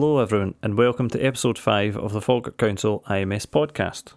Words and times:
Hello, 0.00 0.20
everyone, 0.20 0.54
and 0.62 0.78
welcome 0.78 1.08
to 1.08 1.20
episode 1.20 1.58
5 1.58 1.96
of 1.96 2.12
the 2.12 2.20
Falkirk 2.20 2.56
Council 2.56 3.02
IMS 3.08 3.46
podcast. 3.46 4.12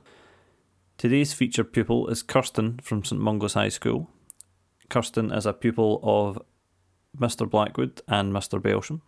Today's 1.00 1.34
featured 1.34 1.74
pupil 1.74 2.08
is 2.10 2.22
Kirsten 2.22 2.78
from 2.84 3.04
St 3.04 3.20
Mungo's 3.20 3.56
High 3.56 3.70
School. 3.70 4.08
Kirsten 4.92 5.32
is 5.32 5.48
a 5.48 5.54
pupil 5.54 6.00
of 6.04 6.38
Mr 7.18 7.50
Blackwood 7.50 8.00
and 8.08 8.32
Mr 8.32 8.62
Belsham, 8.62 9.02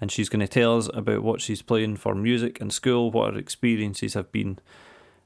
and 0.00 0.10
she's 0.10 0.30
going 0.30 0.40
to 0.40 0.48
tell 0.48 0.78
us 0.78 0.88
about 0.94 1.22
what 1.22 1.42
she's 1.42 1.60
playing 1.60 1.96
for 1.96 2.14
music 2.14 2.56
in 2.58 2.70
school, 2.70 3.10
what 3.10 3.34
her 3.34 3.38
experiences 3.38 4.14
have 4.14 4.32
been, 4.32 4.58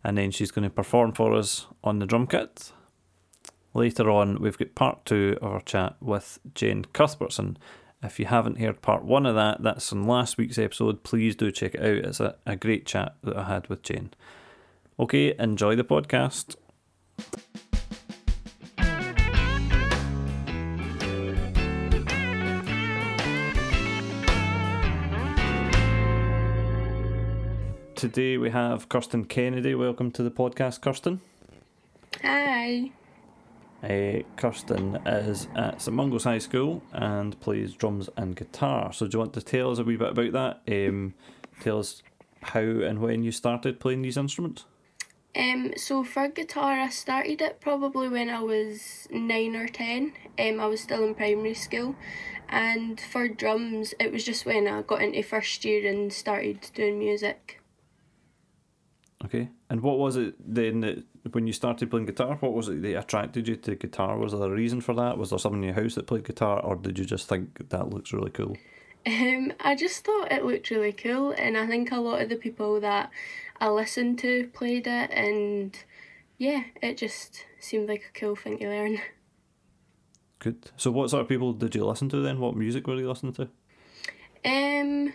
and 0.02 0.18
then 0.18 0.32
she's 0.32 0.50
going 0.50 0.64
to 0.64 0.68
perform 0.68 1.12
for 1.12 1.32
us 1.32 1.68
on 1.84 2.00
the 2.00 2.06
drum 2.06 2.26
kit. 2.26 2.72
Later 3.72 4.10
on, 4.10 4.42
we've 4.42 4.58
got 4.58 4.74
part 4.74 5.04
two 5.06 5.38
of 5.40 5.48
our 5.48 5.60
chat 5.60 5.94
with 6.00 6.40
Jane 6.56 6.86
Cuthbertson. 6.92 7.56
If 8.00 8.20
you 8.20 8.26
haven't 8.26 8.58
heard 8.58 8.80
part 8.80 9.04
one 9.04 9.26
of 9.26 9.34
that, 9.34 9.60
that's 9.60 9.90
in 9.90 10.06
last 10.06 10.38
week's 10.38 10.56
episode. 10.56 11.02
Please 11.02 11.34
do 11.34 11.50
check 11.50 11.74
it 11.74 11.80
out. 11.80 12.04
It's 12.08 12.20
a, 12.20 12.36
a 12.46 12.54
great 12.54 12.86
chat 12.86 13.16
that 13.24 13.36
I 13.36 13.44
had 13.44 13.66
with 13.68 13.82
Jane. 13.82 14.10
Okay, 15.00 15.34
enjoy 15.36 15.74
the 15.74 15.82
podcast. 15.82 16.54
Today 27.96 28.38
we 28.38 28.50
have 28.50 28.88
Kirsten 28.88 29.24
Kennedy. 29.24 29.74
Welcome 29.74 30.12
to 30.12 30.22
the 30.22 30.30
podcast, 30.30 30.80
Kirsten. 30.80 31.20
Hi. 32.22 32.92
Uh, 33.82 34.22
Kirsten 34.36 34.96
is 35.06 35.46
at 35.54 35.80
St 35.80 35.94
Mungo's 35.94 36.24
High 36.24 36.38
School 36.38 36.82
and 36.92 37.38
plays 37.40 37.74
drums 37.74 38.08
and 38.16 38.34
guitar. 38.34 38.92
So, 38.92 39.06
do 39.06 39.16
you 39.16 39.18
want 39.20 39.34
to 39.34 39.42
tell 39.42 39.70
us 39.70 39.78
a 39.78 39.84
wee 39.84 39.96
bit 39.96 40.10
about 40.10 40.32
that? 40.32 40.88
Um, 40.88 41.14
tell 41.60 41.78
us 41.78 42.02
how 42.42 42.60
and 42.60 43.00
when 43.00 43.22
you 43.22 43.32
started 43.32 43.80
playing 43.80 44.02
these 44.02 44.16
instruments. 44.16 44.64
Um, 45.36 45.74
so 45.76 46.02
for 46.02 46.28
guitar, 46.28 46.80
I 46.80 46.88
started 46.88 47.40
it 47.40 47.60
probably 47.60 48.08
when 48.08 48.28
I 48.28 48.40
was 48.40 49.06
nine 49.10 49.54
or 49.54 49.68
ten. 49.68 50.14
Um, 50.38 50.58
I 50.58 50.66
was 50.66 50.80
still 50.80 51.04
in 51.04 51.14
primary 51.14 51.54
school, 51.54 51.94
and 52.48 53.00
for 53.00 53.28
drums, 53.28 53.94
it 54.00 54.10
was 54.10 54.24
just 54.24 54.46
when 54.46 54.66
I 54.66 54.82
got 54.82 55.02
into 55.02 55.22
first 55.22 55.64
year 55.64 55.88
and 55.88 56.12
started 56.12 56.70
doing 56.74 56.98
music. 56.98 57.60
Okay. 59.24 59.48
And 59.68 59.80
what 59.80 59.98
was 59.98 60.16
it 60.16 60.34
then 60.38 60.80
that 60.80 61.04
when 61.32 61.46
you 61.46 61.52
started 61.52 61.90
playing 61.90 62.06
guitar? 62.06 62.36
What 62.36 62.52
was 62.52 62.68
it 62.68 62.82
that 62.82 62.98
attracted 62.98 63.48
you 63.48 63.56
to 63.56 63.74
guitar? 63.74 64.16
Was 64.16 64.32
there 64.32 64.42
a 64.42 64.50
reason 64.50 64.80
for 64.80 64.94
that? 64.94 65.18
Was 65.18 65.30
there 65.30 65.38
someone 65.38 65.62
in 65.62 65.74
your 65.74 65.82
house 65.82 65.96
that 65.96 66.06
played 66.06 66.24
guitar, 66.24 66.60
or 66.60 66.76
did 66.76 66.98
you 66.98 67.04
just 67.04 67.28
think 67.28 67.68
that 67.68 67.90
looks 67.90 68.12
really 68.12 68.30
cool? 68.30 68.56
Um, 69.06 69.52
I 69.60 69.74
just 69.74 70.04
thought 70.04 70.30
it 70.30 70.44
looked 70.44 70.70
really 70.70 70.92
cool, 70.92 71.32
and 71.32 71.56
I 71.56 71.66
think 71.66 71.90
a 71.90 71.96
lot 71.96 72.22
of 72.22 72.28
the 72.28 72.36
people 72.36 72.80
that 72.80 73.10
I 73.60 73.68
listened 73.68 74.18
to 74.20 74.48
played 74.54 74.86
it, 74.86 75.10
and 75.10 75.76
yeah, 76.36 76.64
it 76.80 76.96
just 76.96 77.44
seemed 77.58 77.88
like 77.88 78.04
a 78.14 78.18
cool 78.18 78.36
thing 78.36 78.58
to 78.58 78.68
learn. 78.68 79.00
Good. 80.38 80.70
So, 80.76 80.92
what 80.92 81.10
sort 81.10 81.22
of 81.22 81.28
people 81.28 81.52
did 81.52 81.74
you 81.74 81.84
listen 81.84 82.08
to 82.10 82.20
then? 82.20 82.38
What 82.38 82.56
music 82.56 82.86
were 82.86 82.94
you 82.94 83.08
listening 83.08 83.32
to? 83.34 83.48
Um, 84.44 85.12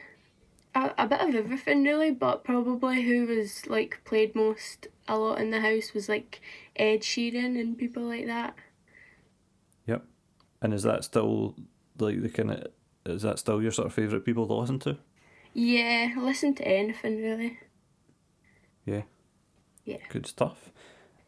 a, 0.75 0.91
a 0.97 1.07
bit 1.07 1.21
of 1.21 1.35
everything 1.35 1.83
really, 1.83 2.11
but 2.11 2.43
probably 2.43 3.03
who 3.03 3.25
was 3.25 3.67
like 3.67 4.01
played 4.05 4.35
most 4.35 4.87
a 5.07 5.17
lot 5.17 5.39
in 5.39 5.49
the 5.49 5.61
house 5.61 5.93
was 5.93 6.09
like 6.09 6.41
Ed 6.75 7.01
Sheeran 7.01 7.59
and 7.59 7.77
people 7.77 8.03
like 8.03 8.25
that. 8.25 8.55
Yep. 9.85 10.03
And 10.61 10.73
is 10.73 10.83
that 10.83 11.03
still 11.03 11.55
like 11.99 12.21
the 12.21 12.29
kind 12.29 12.51
of 12.51 12.67
is 13.05 13.21
that 13.23 13.39
still 13.39 13.61
your 13.61 13.71
sort 13.71 13.87
of 13.87 13.93
favourite 13.93 14.25
people 14.25 14.47
to 14.47 14.53
listen 14.53 14.79
to? 14.79 14.97
Yeah, 15.53 16.13
listen 16.17 16.55
to 16.55 16.67
anything 16.67 17.21
really. 17.21 17.59
Yeah. 18.85 19.03
Yeah. 19.85 19.97
Good 20.09 20.25
stuff. 20.25 20.71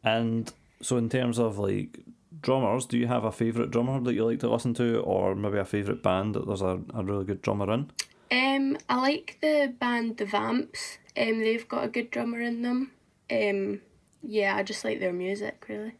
And 0.03 0.51
so, 0.81 0.97
in 0.97 1.09
terms 1.09 1.39
of 1.39 1.57
like 1.57 1.99
drummers, 2.41 2.85
do 2.85 2.97
you 2.97 3.07
have 3.07 3.23
a 3.23 3.31
favourite 3.31 3.71
drummer 3.71 3.99
that 4.01 4.13
you 4.13 4.25
like 4.25 4.39
to 4.39 4.49
listen 4.49 4.73
to, 4.75 4.99
or 4.99 5.35
maybe 5.35 5.57
a 5.57 5.65
favourite 5.65 6.03
band 6.03 6.35
that 6.35 6.47
there's 6.47 6.61
a, 6.61 6.79
a 6.93 7.03
really 7.03 7.25
good 7.25 7.41
drummer 7.41 7.71
in? 7.73 7.91
Um, 8.31 8.77
I 8.89 8.95
like 9.01 9.37
the 9.41 9.73
band 9.79 10.17
The 10.17 10.25
Vamps. 10.25 10.97
Um, 11.17 11.39
they've 11.39 11.67
got 11.67 11.85
a 11.85 11.89
good 11.89 12.11
drummer 12.11 12.41
in 12.41 12.61
them. 12.61 12.91
Um, 13.31 13.81
yeah, 14.23 14.55
I 14.55 14.63
just 14.63 14.83
like 14.83 14.99
their 14.99 15.13
music 15.13 15.65
really. 15.69 15.93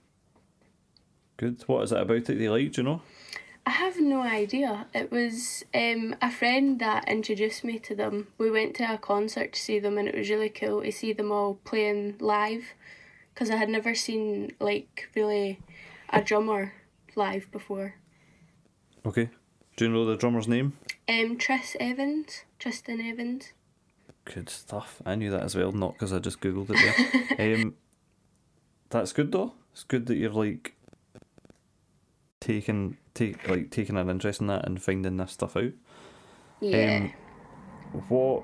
Good. 1.38 1.64
What 1.68 1.84
is 1.84 1.92
it 1.92 2.02
about 2.02 2.30
it 2.30 2.38
you 2.38 2.52
like? 2.52 2.72
Do 2.72 2.82
you 2.82 2.88
know? 2.88 3.02
I 3.66 3.72
have 3.72 4.00
no 4.00 4.22
idea. 4.22 4.88
It 4.94 5.12
was 5.12 5.64
um, 5.74 6.16
a 6.22 6.32
friend 6.32 6.80
that 6.80 7.10
introduced 7.10 7.64
me 7.64 7.80
to 7.80 7.96
them. 7.96 8.28
We 8.38 8.52
went 8.52 8.76
to 8.76 8.94
a 8.94 8.98
concert 8.98 9.54
to 9.54 9.60
see 9.60 9.80
them, 9.80 9.98
and 9.98 10.08
it 10.08 10.16
was 10.16 10.30
really 10.30 10.50
cool 10.50 10.84
to 10.84 10.92
see 10.92 11.14
them 11.14 11.32
all 11.32 11.56
playing 11.64 12.18
live, 12.20 12.74
because 13.34 13.50
I 13.50 13.56
had 13.56 13.70
never 13.70 13.96
seen 13.96 14.54
like 14.60 15.10
really 15.16 15.60
a 16.10 16.22
drummer 16.22 16.74
live 17.16 17.52
before. 17.52 17.96
Okay. 19.06 19.30
Do 19.76 19.86
you 19.86 19.92
know 19.92 20.06
the 20.06 20.16
drummer's 20.16 20.48
name? 20.48 20.74
Um, 21.10 21.38
Tris 21.38 21.76
Evans, 21.80 22.44
Tristan 22.60 23.02
Evans. 23.02 23.52
Good 24.24 24.50
stuff. 24.50 25.02
I 25.06 25.16
knew 25.16 25.30
that 25.32 25.44
as 25.44 25.56
well, 25.56 25.72
not 25.72 25.94
because 25.94 26.14
I 26.14 26.20
just 26.20 26.40
googled 26.40 26.72
it 26.74 27.38
there. 27.38 27.56
um, 27.56 27.76
that's 28.90 29.14
good 29.14 29.32
though. 29.32 29.54
It's 29.74 29.84
good 29.84 30.06
that 30.08 30.16
you're 30.16 30.32
like 30.32 30.76
taking 32.40 32.98
take 33.14 33.48
like 33.50 33.70
taking 33.70 33.98
an 33.98 34.10
interest 34.10 34.42
in 34.42 34.48
that 34.48 34.66
and 34.66 34.82
finding 34.82 35.18
this 35.18 35.34
stuff 35.34 35.58
out. 35.58 35.74
Yeah. 36.62 37.10
Um, 37.92 38.04
what 38.08 38.44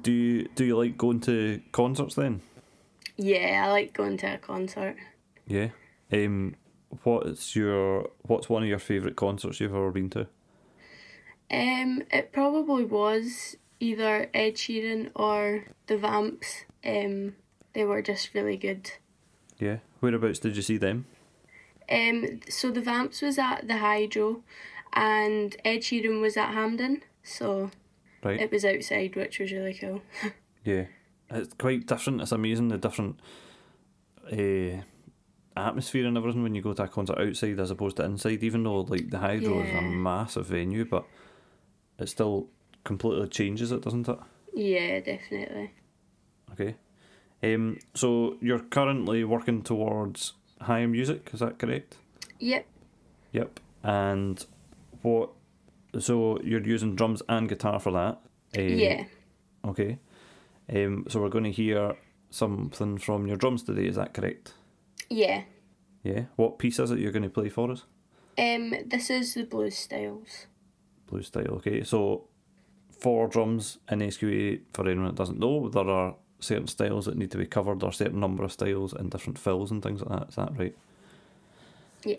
do 0.00 0.12
you 0.12 0.48
do? 0.54 0.64
You 0.64 0.78
like 0.78 0.96
going 0.96 1.20
to 1.20 1.60
concerts 1.72 2.14
then? 2.14 2.40
yeah, 3.16 3.64
I 3.66 3.70
like 3.70 3.92
going 3.92 4.16
to 4.18 4.34
a 4.34 4.38
concert. 4.38 4.96
Yeah. 5.46 5.68
Um, 6.12 6.54
what's 7.02 7.56
your 7.56 8.10
what's 8.22 8.48
one 8.48 8.62
of 8.62 8.68
your 8.68 8.78
favourite 8.78 9.16
concerts 9.16 9.60
you've 9.60 9.74
ever 9.74 9.90
been 9.90 10.10
to? 10.10 10.26
Um, 11.50 12.02
it 12.10 12.32
probably 12.32 12.84
was 12.84 13.56
either 13.80 14.28
Ed 14.32 14.54
Sheeran 14.54 15.10
or 15.14 15.64
the 15.86 15.96
Vamps. 15.98 16.64
Um, 16.84 17.34
they 17.74 17.84
were 17.84 18.02
just 18.02 18.34
really 18.34 18.56
good. 18.56 18.90
Yeah. 19.58 19.78
Whereabouts 20.00 20.38
did 20.38 20.56
you 20.56 20.62
see 20.62 20.78
them? 20.78 21.06
Um, 21.90 22.40
so 22.48 22.70
the 22.70 22.80
Vamps 22.80 23.20
was 23.22 23.38
at 23.38 23.68
the 23.68 23.78
Hydro, 23.78 24.42
and 24.94 25.54
Ed 25.64 25.78
Sheeran 25.78 26.20
was 26.20 26.36
at 26.36 26.54
Hampden. 26.54 27.02
So 27.22 27.70
Right. 28.24 28.40
it 28.40 28.50
was 28.50 28.64
outside, 28.64 29.14
which 29.16 29.38
was 29.38 29.52
really 29.52 29.74
cool. 29.74 30.02
Yeah, 30.64 30.84
it's 31.28 31.54
quite 31.54 31.86
different. 31.88 32.20
It's 32.20 32.30
amazing 32.30 32.68
the 32.68 32.78
different 32.78 33.18
uh, 34.30 34.80
atmosphere 35.56 36.06
and 36.06 36.16
everything 36.16 36.44
when 36.44 36.54
you 36.54 36.62
go 36.62 36.72
to 36.72 36.84
a 36.84 36.88
concert 36.88 37.18
outside 37.18 37.58
as 37.58 37.72
opposed 37.72 37.96
to 37.96 38.04
inside. 38.04 38.44
Even 38.44 38.62
though 38.62 38.82
like 38.82 39.10
the 39.10 39.18
Hydro 39.18 39.60
is 39.64 39.74
a 39.74 39.82
massive 39.82 40.46
venue, 40.46 40.84
but 40.84 41.04
it 41.98 42.08
still 42.08 42.48
completely 42.84 43.28
changes 43.28 43.72
it, 43.72 43.82
doesn't 43.82 44.08
it? 44.08 44.18
yeah, 44.54 45.00
definitely. 45.00 45.72
Okay. 46.52 46.74
Um. 47.42 47.78
So 47.94 48.36
you're 48.40 48.60
currently 48.60 49.24
working 49.24 49.62
towards 49.62 50.34
higher 50.60 50.88
music. 50.88 51.30
Is 51.32 51.40
that 51.40 51.58
correct? 51.58 51.96
Yep. 52.38 52.66
Yep. 53.32 53.60
And 53.82 54.44
what? 55.02 55.30
So 55.98 56.38
you're 56.42 56.66
using 56.66 56.96
drums 56.96 57.22
and 57.28 57.48
guitar 57.48 57.78
for 57.78 57.92
that. 57.92 58.18
Uh, 58.56 58.62
yeah. 58.62 59.04
Okay. 59.64 59.98
Um, 60.74 61.06
so 61.08 61.20
we're 61.20 61.28
going 61.28 61.44
to 61.44 61.52
hear 61.52 61.96
something 62.30 62.98
from 62.98 63.26
your 63.26 63.36
drums 63.36 63.62
today. 63.62 63.86
Is 63.86 63.96
that 63.96 64.14
correct? 64.14 64.54
Yeah. 65.10 65.42
Yeah. 66.02 66.24
What 66.36 66.58
piece 66.58 66.78
is 66.78 66.90
it 66.90 66.98
you're 66.98 67.12
going 67.12 67.22
to 67.24 67.28
play 67.28 67.48
for 67.48 67.70
us? 67.70 67.84
Um, 68.38 68.74
this 68.86 69.10
is 69.10 69.34
the 69.34 69.44
blues 69.44 69.76
styles. 69.76 70.46
Blues 71.12 71.28
style. 71.28 71.54
Okay. 71.56 71.82
So 71.82 72.28
for 72.98 73.28
drums 73.28 73.78
in 73.90 74.00
SQA, 74.00 74.60
for 74.72 74.86
anyone 74.86 75.06
that 75.06 75.14
doesn't 75.14 75.38
know, 75.38 75.68
there 75.68 75.88
are 75.88 76.14
certain 76.40 76.66
styles 76.66 77.06
that 77.06 77.16
need 77.16 77.30
to 77.30 77.38
be 77.38 77.46
covered, 77.46 77.82
or 77.82 77.92
certain 77.92 78.20
number 78.20 78.44
of 78.44 78.52
styles 78.52 78.92
and 78.92 79.10
different 79.10 79.38
fills 79.38 79.70
and 79.70 79.82
things 79.82 80.00
like 80.02 80.18
that. 80.18 80.28
Is 80.28 80.36
that 80.36 80.58
right? 80.58 80.76
Yeah. 82.04 82.16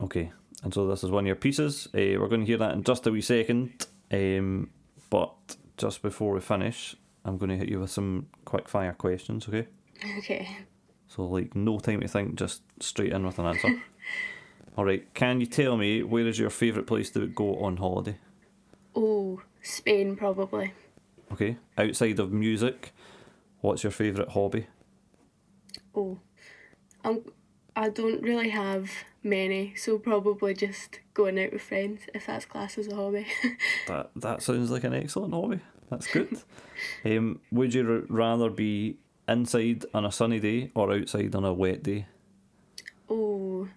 Okay. 0.00 0.32
And 0.62 0.74
so 0.74 0.86
this 0.86 1.04
is 1.04 1.10
one 1.10 1.24
of 1.24 1.26
your 1.26 1.36
pieces. 1.36 1.86
Uh, 1.94 2.18
we're 2.18 2.28
going 2.28 2.42
to 2.42 2.46
hear 2.46 2.58
that 2.58 2.74
in 2.74 2.82
just 2.82 3.06
a 3.06 3.10
wee 3.10 3.22
second. 3.22 3.86
Um, 4.12 4.70
but 5.08 5.56
just 5.76 6.02
before 6.02 6.34
we 6.34 6.40
finish, 6.40 6.96
I'm 7.24 7.38
going 7.38 7.50
to 7.50 7.56
hit 7.56 7.68
you 7.68 7.80
with 7.80 7.90
some 7.90 8.26
quick 8.44 8.68
fire 8.68 8.92
questions. 8.92 9.48
Okay. 9.48 9.66
Okay. 10.18 10.48
So, 11.08 11.24
like, 11.24 11.56
no 11.56 11.78
time 11.78 12.00
to 12.00 12.08
think, 12.08 12.36
just 12.36 12.62
straight 12.80 13.12
in 13.12 13.26
with 13.26 13.38
an 13.38 13.46
answer. 13.46 13.68
All 14.80 14.86
right. 14.86 15.12
Can 15.12 15.42
you 15.42 15.46
tell 15.46 15.76
me 15.76 16.02
where 16.02 16.26
is 16.26 16.38
your 16.38 16.48
favourite 16.48 16.86
place 16.86 17.10
to 17.10 17.26
go 17.26 17.56
on 17.56 17.76
holiday? 17.76 18.16
Oh, 18.96 19.42
Spain 19.60 20.16
probably. 20.16 20.72
Okay. 21.30 21.58
Outside 21.76 22.18
of 22.18 22.32
music, 22.32 22.94
what's 23.60 23.82
your 23.82 23.90
favourite 23.90 24.30
hobby? 24.30 24.68
Oh, 25.94 26.18
I'm, 27.04 27.26
I 27.76 27.90
don't 27.90 28.22
really 28.22 28.48
have 28.48 28.90
many, 29.22 29.74
so 29.74 29.98
probably 29.98 30.54
just 30.54 31.00
going 31.12 31.38
out 31.38 31.52
with 31.52 31.60
friends 31.60 32.00
if 32.14 32.24
that's 32.24 32.46
classed 32.46 32.78
as 32.78 32.88
a 32.88 32.96
hobby. 32.96 33.26
That 33.86 34.10
that 34.16 34.42
sounds 34.42 34.70
like 34.70 34.84
an 34.84 34.94
excellent 34.94 35.34
hobby. 35.34 35.60
That's 35.90 36.06
good. 36.06 36.40
um, 37.04 37.40
would 37.52 37.74
you 37.74 37.86
r- 37.86 38.02
rather 38.08 38.48
be 38.48 38.96
inside 39.28 39.84
on 39.92 40.06
a 40.06 40.10
sunny 40.10 40.40
day 40.40 40.70
or 40.74 40.90
outside 40.90 41.34
on 41.34 41.44
a 41.44 41.52
wet 41.52 41.82
day? 41.82 42.06
Oh, 43.10 43.68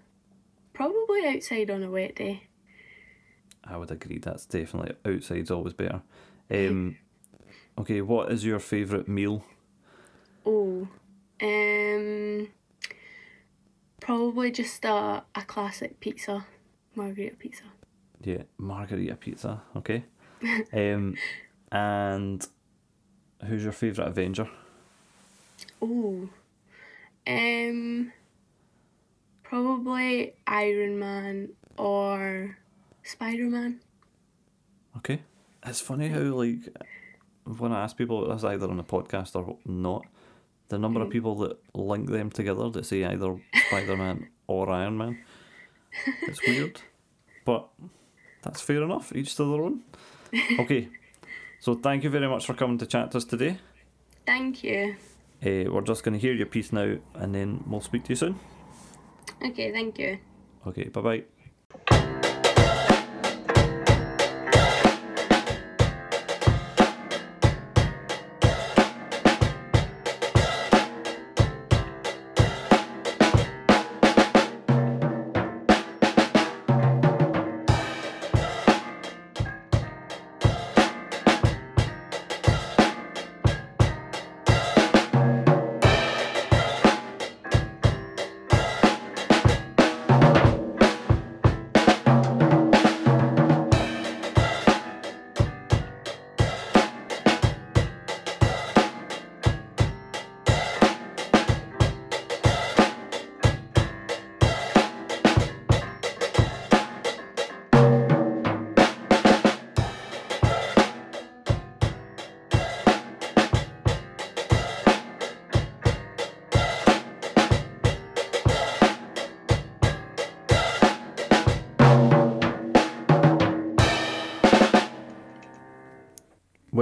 probably 0.73 1.27
outside 1.27 1.69
on 1.69 1.83
a 1.83 1.89
wet 1.89 2.15
day. 2.15 2.43
I 3.63 3.77
would 3.77 3.91
agree. 3.91 4.17
That's 4.17 4.45
definitely 4.45 4.95
outside's 5.05 5.51
always 5.51 5.73
better. 5.73 6.01
Um, 6.51 6.97
okay, 7.79 8.01
what 8.01 8.31
is 8.31 8.45
your 8.45 8.59
favourite 8.59 9.07
meal? 9.07 9.43
Oh, 10.45 10.87
um, 11.41 12.49
probably 14.01 14.51
just 14.51 14.83
a, 14.85 15.23
a 15.33 15.41
classic 15.47 15.99
pizza, 15.99 16.45
margarita 16.95 17.37
pizza. 17.37 17.63
Yeah, 18.21 18.43
margarita 18.57 19.15
pizza. 19.15 19.61
Okay. 19.77 20.03
um, 20.73 21.15
and 21.71 22.45
who's 23.45 23.63
your 23.63 23.71
favourite 23.71 24.09
Avenger? 24.09 24.49
Oh, 25.81 26.29
um, 27.25 28.11
probably 29.53 30.33
Iron 30.47 30.97
Man 30.97 31.49
or 31.77 32.57
Spider 33.03 33.45
Man. 33.45 33.81
Okay. 34.97 35.21
It's 35.63 35.79
funny 35.79 36.09
how 36.09 36.21
like 36.21 36.75
when 37.43 37.71
I 37.71 37.83
ask 37.83 37.95
people 37.95 38.27
this 38.27 38.43
either 38.43 38.67
on 38.67 38.77
the 38.77 38.83
podcast 38.83 39.35
or 39.35 39.57
not, 39.63 40.07
the 40.69 40.79
number 40.79 41.03
of 41.03 41.11
people 41.11 41.35
that 41.35 41.59
link 41.75 42.09
them 42.09 42.31
together 42.31 42.67
that 42.71 42.87
say 42.87 43.05
either 43.05 43.39
Spider 43.67 43.95
Man 43.95 44.27
or 44.47 44.71
Iron 44.71 44.97
Man. 44.97 45.19
It's 46.23 46.41
weird. 46.47 46.81
But 47.45 47.67
that's 48.41 48.61
fair 48.61 48.81
enough, 48.81 49.15
each 49.15 49.35
to 49.35 49.43
their 49.43 49.61
own. 49.61 49.81
Okay. 50.61 50.89
So 51.59 51.75
thank 51.75 52.03
you 52.03 52.09
very 52.09 52.27
much 52.27 52.47
for 52.47 52.55
coming 52.55 52.79
to 52.79 52.87
chat 52.87 53.11
to 53.11 53.17
us 53.17 53.25
today. 53.25 53.59
Thank 54.25 54.63
you. 54.63 54.95
Uh, 55.45 55.69
we're 55.71 55.81
just 55.81 56.03
going 56.03 56.13
to 56.13 56.19
hear 56.19 56.33
your 56.33 56.47
piece 56.47 56.73
now 56.73 56.97
and 57.13 57.35
then 57.35 57.63
we'll 57.67 57.81
speak 57.81 58.05
to 58.05 58.09
you 58.09 58.15
soon. 58.15 58.39
Okay, 59.41 59.71
thank 59.71 59.99
you. 59.99 60.19
Okay, 60.67 60.89
bye 60.89 61.01
bye. 61.01 61.23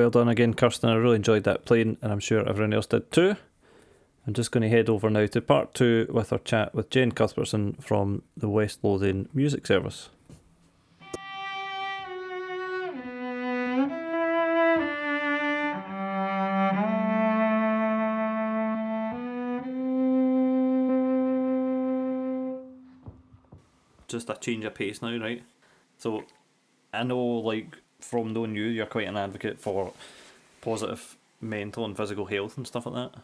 Well 0.01 0.09
done 0.09 0.29
again, 0.29 0.55
Kirsten. 0.55 0.89
I 0.89 0.95
really 0.95 1.17
enjoyed 1.17 1.43
that 1.43 1.63
playing, 1.63 1.97
and 2.01 2.11
I'm 2.11 2.19
sure 2.19 2.39
everyone 2.49 2.73
else 2.73 2.87
did 2.87 3.11
too. 3.11 3.35
I'm 4.25 4.33
just 4.33 4.51
going 4.51 4.63
to 4.63 4.67
head 4.67 4.89
over 4.89 5.11
now 5.11 5.27
to 5.27 5.41
part 5.41 5.75
two 5.75 6.07
with 6.09 6.33
our 6.33 6.39
chat 6.39 6.73
with 6.73 6.89
Jane 6.89 7.11
Cuthbertson 7.11 7.73
from 7.73 8.23
the 8.35 8.49
West 8.49 8.79
Lothian 8.81 9.29
Music 9.31 9.67
Service. 9.67 10.09
Just 24.07 24.31
a 24.31 24.35
change 24.41 24.65
of 24.65 24.73
pace 24.73 25.03
now, 25.03 25.15
right? 25.19 25.43
So, 25.99 26.23
I 26.91 27.03
know, 27.03 27.23
like, 27.23 27.77
from 28.01 28.33
knowing 28.33 28.55
you, 28.55 28.63
you're 28.63 28.85
quite 28.85 29.07
an 29.07 29.17
advocate 29.17 29.59
for 29.59 29.93
positive 30.61 31.17
mental 31.39 31.85
and 31.85 31.97
physical 31.97 32.25
health 32.25 32.57
and 32.57 32.67
stuff 32.67 32.85
like 32.85 32.95
that. 32.95 33.21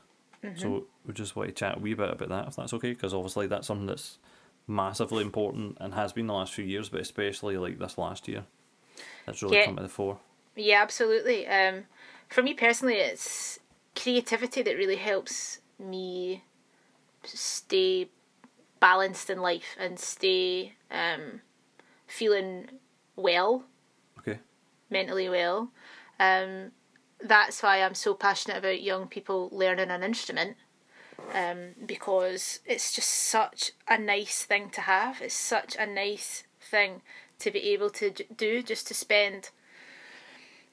So 0.55 0.85
we 1.05 1.13
just 1.13 1.35
want 1.35 1.49
to 1.49 1.53
chat 1.53 1.77
a 1.77 1.79
wee 1.79 1.93
bit 1.93 2.09
about 2.09 2.29
that, 2.29 2.47
if 2.47 2.55
that's 2.55 2.73
okay, 2.73 2.91
because 2.93 3.13
obviously 3.13 3.47
that's 3.47 3.67
something 3.67 3.85
that's 3.85 4.17
massively 4.65 5.23
important 5.23 5.77
and 5.79 5.93
has 5.93 6.13
been 6.13 6.27
the 6.27 6.33
last 6.33 6.53
few 6.53 6.65
years, 6.65 6.89
but 6.89 7.01
especially 7.01 7.57
like 7.57 7.77
this 7.77 7.97
last 7.97 8.27
year, 8.27 8.45
that's 9.25 9.43
really 9.43 9.57
Yeah. 9.57 9.65
come 9.65 9.75
to 9.75 9.83
the 9.83 9.89
fore. 9.89 10.19
Yeah, 10.55 10.81
absolutely. 10.81 11.45
Um, 11.47 11.85
for 12.29 12.41
me 12.41 12.53
personally, 12.53 12.95
it's 12.95 13.59
creativity 13.95 14.63
that 14.63 14.75
really 14.75 14.95
helps 14.95 15.59
me 15.77 16.43
stay 17.23 18.09
balanced 18.79 19.29
in 19.29 19.39
life 19.39 19.75
and 19.77 19.99
stay 19.99 20.73
um, 20.89 21.41
feeling 22.07 22.69
well, 23.15 23.65
Okay. 24.19 24.39
Mentally 24.89 25.29
well. 25.29 25.71
Um, 26.19 26.71
that's 27.21 27.63
why 27.63 27.81
I'm 27.81 27.95
so 27.95 28.13
passionate 28.13 28.57
about 28.57 28.81
young 28.81 29.07
people 29.07 29.49
learning 29.51 29.89
an 29.89 30.03
instrument. 30.03 30.57
Um, 31.33 31.71
because 31.85 32.59
it's 32.65 32.93
just 32.93 33.09
such 33.09 33.71
a 33.87 33.97
nice 33.97 34.43
thing 34.43 34.69
to 34.69 34.81
have. 34.81 35.21
It's 35.21 35.33
such 35.33 35.75
a 35.75 35.85
nice 35.85 36.43
thing 36.61 37.01
to 37.39 37.51
be 37.51 37.73
able 37.73 37.89
to 37.89 38.11
do, 38.35 38.61
just 38.61 38.87
to 38.87 38.93
spend 38.93 39.49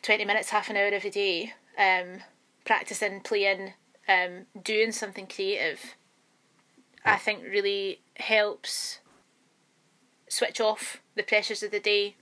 20 0.02 0.24
minutes, 0.24 0.50
half 0.50 0.68
an 0.68 0.76
hour 0.76 0.90
every 0.92 1.10
day, 1.10 1.54
um, 1.78 2.20
practicing, 2.64 3.20
playing, 3.20 3.72
um, 4.06 4.46
doing 4.62 4.92
something 4.92 5.26
creative, 5.26 5.96
I 7.04 7.16
think 7.16 7.42
really 7.44 8.00
helps 8.16 9.00
switch 10.28 10.60
off 10.60 11.02
the 11.14 11.22
pressures 11.22 11.62
of 11.62 11.70
the 11.70 11.80
day, 11.80 12.16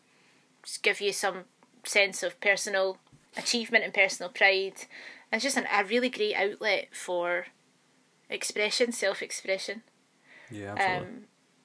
just 0.62 0.82
give 0.82 1.00
you 1.00 1.12
some 1.12 1.44
sense 1.84 2.22
of 2.22 2.40
personal 2.40 2.98
achievement 3.36 3.84
and 3.84 3.94
personal 3.94 4.30
pride. 4.30 4.86
It's 5.32 5.42
just 5.42 5.56
an, 5.56 5.66
a 5.72 5.84
really 5.84 6.10
great 6.10 6.34
outlet 6.34 6.88
for 6.92 7.46
expression, 8.28 8.92
self 8.92 9.22
expression. 9.22 9.82
Yeah, 10.50 10.74
Um, 10.74 11.24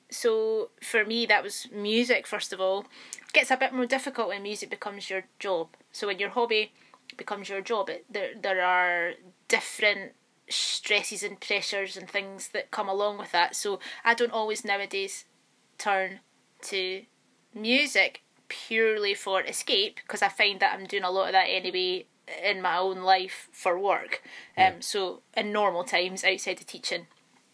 so 0.09 0.69
for 0.81 1.03
me, 1.03 1.25
that 1.25 1.43
was 1.43 1.67
music 1.73 2.25
first 2.27 2.53
of 2.53 2.61
all. 2.61 2.85
It 3.21 3.33
gets 3.33 3.51
a 3.51 3.57
bit 3.57 3.73
more 3.73 3.85
difficult 3.85 4.29
when 4.29 4.43
music 4.43 4.69
becomes 4.69 5.09
your 5.09 5.23
job. 5.39 5.69
So 5.91 6.07
when 6.07 6.19
your 6.19 6.29
hobby 6.29 6.71
becomes 7.17 7.49
your 7.49 7.61
job, 7.61 7.89
it, 7.89 8.05
there 8.09 8.31
there 8.39 8.63
are 8.63 9.13
different 9.47 10.13
stresses 10.49 11.23
and 11.23 11.39
pressures 11.41 11.97
and 11.97 12.09
things 12.09 12.49
that 12.49 12.71
come 12.71 12.87
along 12.87 13.17
with 13.17 13.31
that. 13.33 13.55
So 13.55 13.79
I 14.05 14.13
don't 14.13 14.31
always 14.31 14.63
nowadays 14.63 15.25
turn 15.77 16.19
to 16.61 17.03
music 17.53 18.21
purely 18.49 19.13
for 19.13 19.41
escape 19.41 19.97
because 19.97 20.21
I 20.21 20.29
find 20.29 20.59
that 20.59 20.73
I'm 20.73 20.85
doing 20.85 21.03
a 21.03 21.11
lot 21.11 21.27
of 21.27 21.33
that 21.33 21.47
anyway 21.47 22.05
in 22.43 22.61
my 22.61 22.77
own 22.77 23.01
life 23.01 23.47
for 23.51 23.79
work. 23.79 24.21
Um, 24.57 24.63
Yeah. 24.63 24.73
so 24.79 25.21
in 25.35 25.51
normal 25.51 25.83
times 25.83 26.23
outside 26.23 26.59
of 26.59 26.67
teaching, 26.67 27.07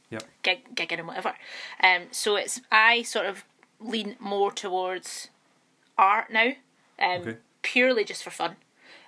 Yep. 0.09 0.23
gig, 0.43 0.75
gigging 0.75 0.99
and 0.99 1.07
whatever. 1.07 1.35
Um, 1.79 2.07
so 2.11 2.35
it's 2.35 2.61
I 2.71 3.03
sort 3.03 3.25
of 3.25 3.45
lean 3.79 4.15
more 4.19 4.51
towards 4.51 5.29
art 5.97 6.31
now, 6.31 6.53
um, 6.99 7.21
Okay. 7.21 7.37
purely 7.61 8.03
just 8.03 8.23
for 8.23 8.31
fun. 8.31 8.57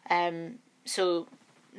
Um, 0.09 0.59
so 0.85 1.27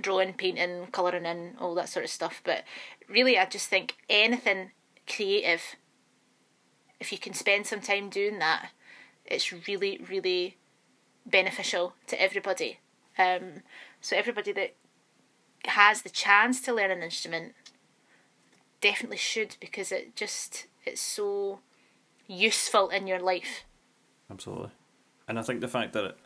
drawing, 0.00 0.34
painting, 0.34 0.88
colouring 0.92 1.26
in, 1.26 1.56
all 1.58 1.74
that 1.74 1.88
sort 1.88 2.04
of 2.04 2.10
stuff. 2.10 2.40
But 2.44 2.64
really, 3.08 3.38
I 3.38 3.46
just 3.46 3.68
think 3.68 3.96
anything 4.08 4.72
creative, 5.06 5.76
if 7.00 7.12
you 7.12 7.18
can 7.18 7.34
spend 7.34 7.66
some 7.66 7.80
time 7.80 8.10
doing 8.10 8.38
that, 8.40 8.70
it's 9.28 9.52
really, 9.66 10.00
really 10.08 10.56
beneficial 11.24 11.94
to 12.06 12.20
everybody. 12.20 12.78
Um, 13.18 13.62
so 14.00 14.16
everybody 14.16 14.52
that 14.52 14.74
has 15.64 16.02
the 16.02 16.10
chance 16.10 16.60
to 16.62 16.72
learn 16.72 16.90
an 16.90 17.02
instrument 17.02 17.54
definitely 18.80 19.16
should 19.16 19.56
because 19.60 19.90
it 19.90 20.14
just 20.14 20.66
it's 20.84 21.00
so 21.00 21.60
useful 22.26 22.88
in 22.88 23.06
your 23.06 23.20
life. 23.20 23.64
Absolutely. 24.30 24.70
And 25.28 25.38
I 25.38 25.42
think 25.42 25.60
the 25.60 25.68
fact 25.68 25.92
that 25.94 26.04
it, 26.04 26.18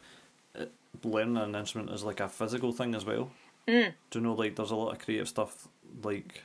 it, 0.55 0.73
learning 1.05 1.37
an 1.37 1.55
instrument 1.55 1.91
is 1.91 2.05
like 2.05 2.21
a 2.21 2.29
physical 2.29 2.73
thing 2.73 2.95
as 2.95 3.05
well. 3.05 3.31
Mm. 3.67 3.95
Do 4.11 4.19
you 4.19 4.25
know 4.25 4.35
like 4.35 4.57
there's 4.57 4.71
a 4.71 4.77
lot 4.77 4.93
of 4.93 4.99
creative 4.99 5.29
stuff 5.29 5.69
like 6.03 6.43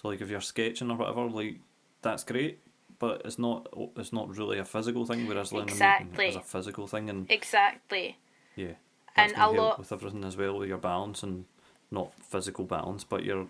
so 0.00 0.08
like 0.08 0.20
if 0.20 0.30
you're 0.30 0.40
sketching 0.40 0.90
or 0.90 0.96
whatever 0.96 1.28
like 1.28 1.56
that's 2.02 2.24
great, 2.24 2.60
but 2.98 3.22
it's 3.24 3.38
not 3.38 3.68
it's 3.96 4.12
not 4.12 4.36
really 4.36 4.58
a 4.58 4.64
physical 4.64 5.04
thing. 5.06 5.26
Whereas 5.26 5.52
learning 5.52 5.72
Exactly. 5.72 6.26
is 6.28 6.36
a 6.36 6.40
physical 6.40 6.86
thing, 6.86 7.10
and 7.10 7.30
Exactly. 7.30 8.16
yeah, 8.54 8.74
And 9.16 9.32
a 9.36 9.50
lot- 9.50 9.78
with 9.78 9.92
everything 9.92 10.24
as 10.24 10.36
well 10.36 10.58
with 10.58 10.68
your 10.68 10.78
balance 10.78 11.22
and 11.22 11.44
not 11.90 12.12
physical 12.22 12.64
balance, 12.64 13.04
but 13.04 13.24
your 13.24 13.48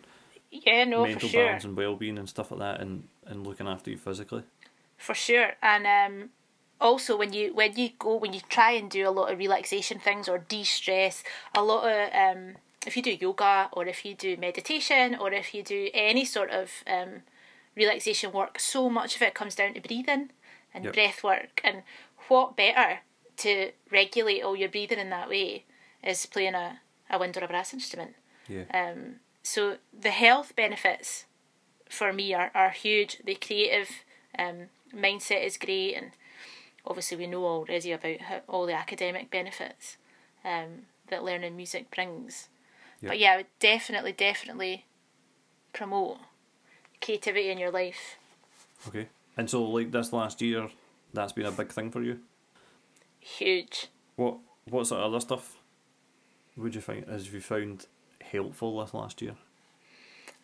Yeah, 0.50 0.84
no, 0.84 1.02
for 1.02 1.08
mental 1.08 1.28
sure. 1.28 1.44
balance 1.46 1.64
and 1.64 1.76
well 1.76 1.96
being 1.96 2.18
and 2.18 2.28
stuff 2.28 2.50
like 2.50 2.60
that, 2.60 2.80
and 2.80 3.08
and 3.26 3.46
looking 3.46 3.66
after 3.68 3.90
you 3.90 3.98
physically. 3.98 4.44
For 4.96 5.14
sure. 5.14 5.52
And 5.62 5.86
um 5.86 6.30
also 6.80 7.16
when 7.16 7.32
you 7.32 7.52
when 7.54 7.76
you 7.76 7.90
go 7.98 8.16
when 8.16 8.32
you 8.32 8.40
try 8.48 8.72
and 8.72 8.90
do 8.90 9.08
a 9.08 9.10
lot 9.10 9.30
of 9.32 9.38
relaxation 9.38 9.98
things 9.98 10.28
or 10.28 10.38
de 10.38 10.64
stress, 10.64 11.22
a 11.54 11.62
lot 11.62 11.84
of 11.90 12.10
um 12.14 12.56
if 12.86 12.96
you 12.96 13.02
do 13.02 13.10
yoga 13.12 13.68
or 13.72 13.86
if 13.86 14.04
you 14.04 14.14
do 14.14 14.36
meditation 14.36 15.16
or 15.20 15.32
if 15.32 15.52
you 15.54 15.62
do 15.62 15.90
any 15.92 16.24
sort 16.24 16.50
of 16.50 16.70
um 16.86 17.22
relaxation 17.76 18.32
work, 18.32 18.58
so 18.58 18.88
much 18.88 19.16
of 19.16 19.22
it 19.22 19.34
comes 19.34 19.54
down 19.54 19.74
to 19.74 19.80
breathing 19.80 20.30
and 20.74 20.84
Yep. 20.84 20.94
breath 20.94 21.24
work 21.24 21.60
and 21.62 21.82
what 22.28 22.56
better 22.56 23.00
to 23.38 23.72
regulate 23.90 24.42
all 24.42 24.56
your 24.56 24.68
breathing 24.68 24.98
in 24.98 25.10
that 25.10 25.28
way 25.28 25.64
is 26.02 26.26
playing 26.26 26.54
a, 26.54 26.80
a 27.10 27.18
wind 27.18 27.36
or 27.36 27.44
a 27.44 27.48
brass 27.48 27.72
instrument. 27.72 28.14
Yeah, 28.48 28.64
Um, 28.72 29.16
so 29.42 29.76
the 29.98 30.10
health 30.10 30.54
benefits 30.56 31.24
for 31.88 32.12
me 32.12 32.34
are, 32.34 32.50
are 32.54 32.70
huge. 32.70 33.18
The 33.24 33.34
creative 33.34 33.90
um, 34.38 34.68
mindset 34.94 35.44
is 35.44 35.56
great, 35.56 35.94
and 35.94 36.12
obviously 36.84 37.16
we 37.16 37.26
know 37.26 37.44
already 37.44 37.92
about 37.92 38.20
how, 38.22 38.40
all 38.48 38.66
the 38.66 38.74
academic 38.74 39.30
benefits 39.30 39.96
um, 40.44 40.86
that 41.08 41.24
learning 41.24 41.56
music 41.56 41.90
brings. 41.94 42.48
Yeah. 43.00 43.10
But 43.10 43.18
yeah, 43.18 43.32
I 43.32 43.36
would 43.38 43.46
definitely, 43.60 44.12
definitely 44.12 44.84
promote 45.72 46.18
creativity 47.00 47.50
in 47.50 47.58
your 47.58 47.70
life. 47.70 48.16
okay. 48.88 49.08
And 49.36 49.50
so 49.50 49.62
like 49.64 49.90
this 49.90 50.12
last 50.12 50.40
year, 50.40 50.68
that's 51.12 51.32
been 51.32 51.46
a 51.46 51.50
big 51.50 51.70
thing 51.70 51.90
for 51.90 52.02
you. 52.02 52.20
Huge. 53.20 53.88
What 54.16 54.38
what 54.68 54.86
sort 54.86 55.00
of 55.00 55.12
other 55.12 55.20
stuff 55.20 55.56
would 56.56 56.74
you 56.74 56.80
find 56.80 57.04
as 57.08 57.32
you 57.32 57.40
found 57.40 57.86
helpful 58.20 58.80
this 58.80 58.94
last 58.94 59.20
year? 59.20 59.34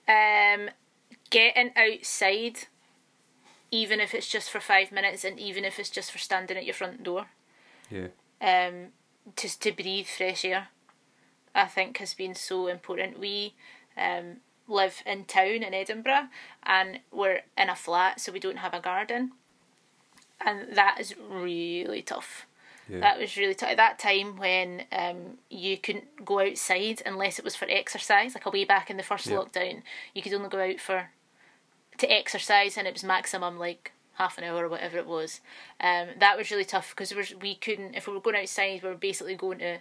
Um, 0.09 0.68
getting 1.30 1.71
outside, 1.76 2.59
even 3.71 4.00
if 4.00 4.14
it's 4.14 4.28
just 4.28 4.50
for 4.50 4.61
five 4.61 4.92
minutes, 4.92 5.25
and 5.25 5.38
even 5.38 5.64
if 5.64 5.78
it's 5.78 5.90
just 5.90 6.12
for 6.12 6.18
standing 6.18 6.56
at 6.56 6.66
your 6.66 6.75
front 6.75 7.02
door. 7.02 7.26
Yeah, 7.90 8.09
um, 8.40 8.88
just 9.37 9.62
to 9.62 9.73
breathe 9.73 10.06
fresh 10.06 10.44
air, 10.44 10.68
I 11.54 11.66
think 11.66 11.99
has 11.99 12.14
been 12.14 12.35
so 12.35 12.66
important. 12.66 13.18
We 13.18 13.54
um, 13.97 14.38
live 14.69 15.02
in 15.04 15.25
town 15.25 15.62
in 15.62 15.75
Edinburgh 15.75 16.28
and 16.62 17.00
we're 17.11 17.40
in 17.59 17.69
a 17.69 17.76
flat, 17.76 18.21
so 18.21 18.33
we 18.33 18.40
don't 18.40 18.59
have 18.59 18.75
a 18.75 18.81
garden. 18.81 19.33
And 20.45 20.75
that 20.76 20.99
is 21.00 21.14
really 21.19 22.02
tough. 22.02 22.47
yeah, 22.88 23.00
That 23.00 23.19
was 23.19 23.37
really 23.37 23.54
tough. 23.54 23.71
At 23.71 23.76
that 23.76 23.99
time 23.99 24.37
when 24.37 24.85
um, 24.92 25.38
you 25.50 25.76
couldn't 25.78 26.25
go 26.25 26.40
outside 26.40 27.02
unless 27.07 27.38
it 27.38 27.45
was 27.45 27.54
for 27.57 27.66
exercise, 27.69 28.35
like 28.35 28.47
a 28.47 28.50
way 28.50 28.64
back 28.64 28.90
in 28.90 28.97
the 28.97 29.02
first 29.02 29.26
Yeah. 29.26 29.37
lockdown, 29.37 29.83
you 30.14 30.23
could 30.23 30.35
only 30.35 30.49
go 30.49 30.61
out 30.61 30.81
for 30.81 31.11
to 31.99 32.11
exercise 32.11 32.76
and 32.76 32.88
it 32.88 32.95
was 32.95 33.04
maximum 33.04 33.59
like 33.59 33.92
half 34.14 34.37
an 34.38 34.45
hour 34.45 34.64
or 34.64 34.69
whatever 34.69 34.99
it 34.99 35.07
was. 35.07 35.40
Um, 35.81 36.09
that 36.19 36.37
was 36.37 36.50
really 36.50 36.64
tough 36.64 36.90
because 36.90 37.14
we, 37.14 37.25
we 37.40 37.54
couldn't, 37.54 37.95
if 37.95 38.07
we 38.07 38.14
were 38.14 38.21
going 38.21 38.37
outside, 38.37 38.83
we 38.83 38.88
were 38.88 38.95
basically 38.95 39.35
going 39.37 39.59
to 39.59 39.78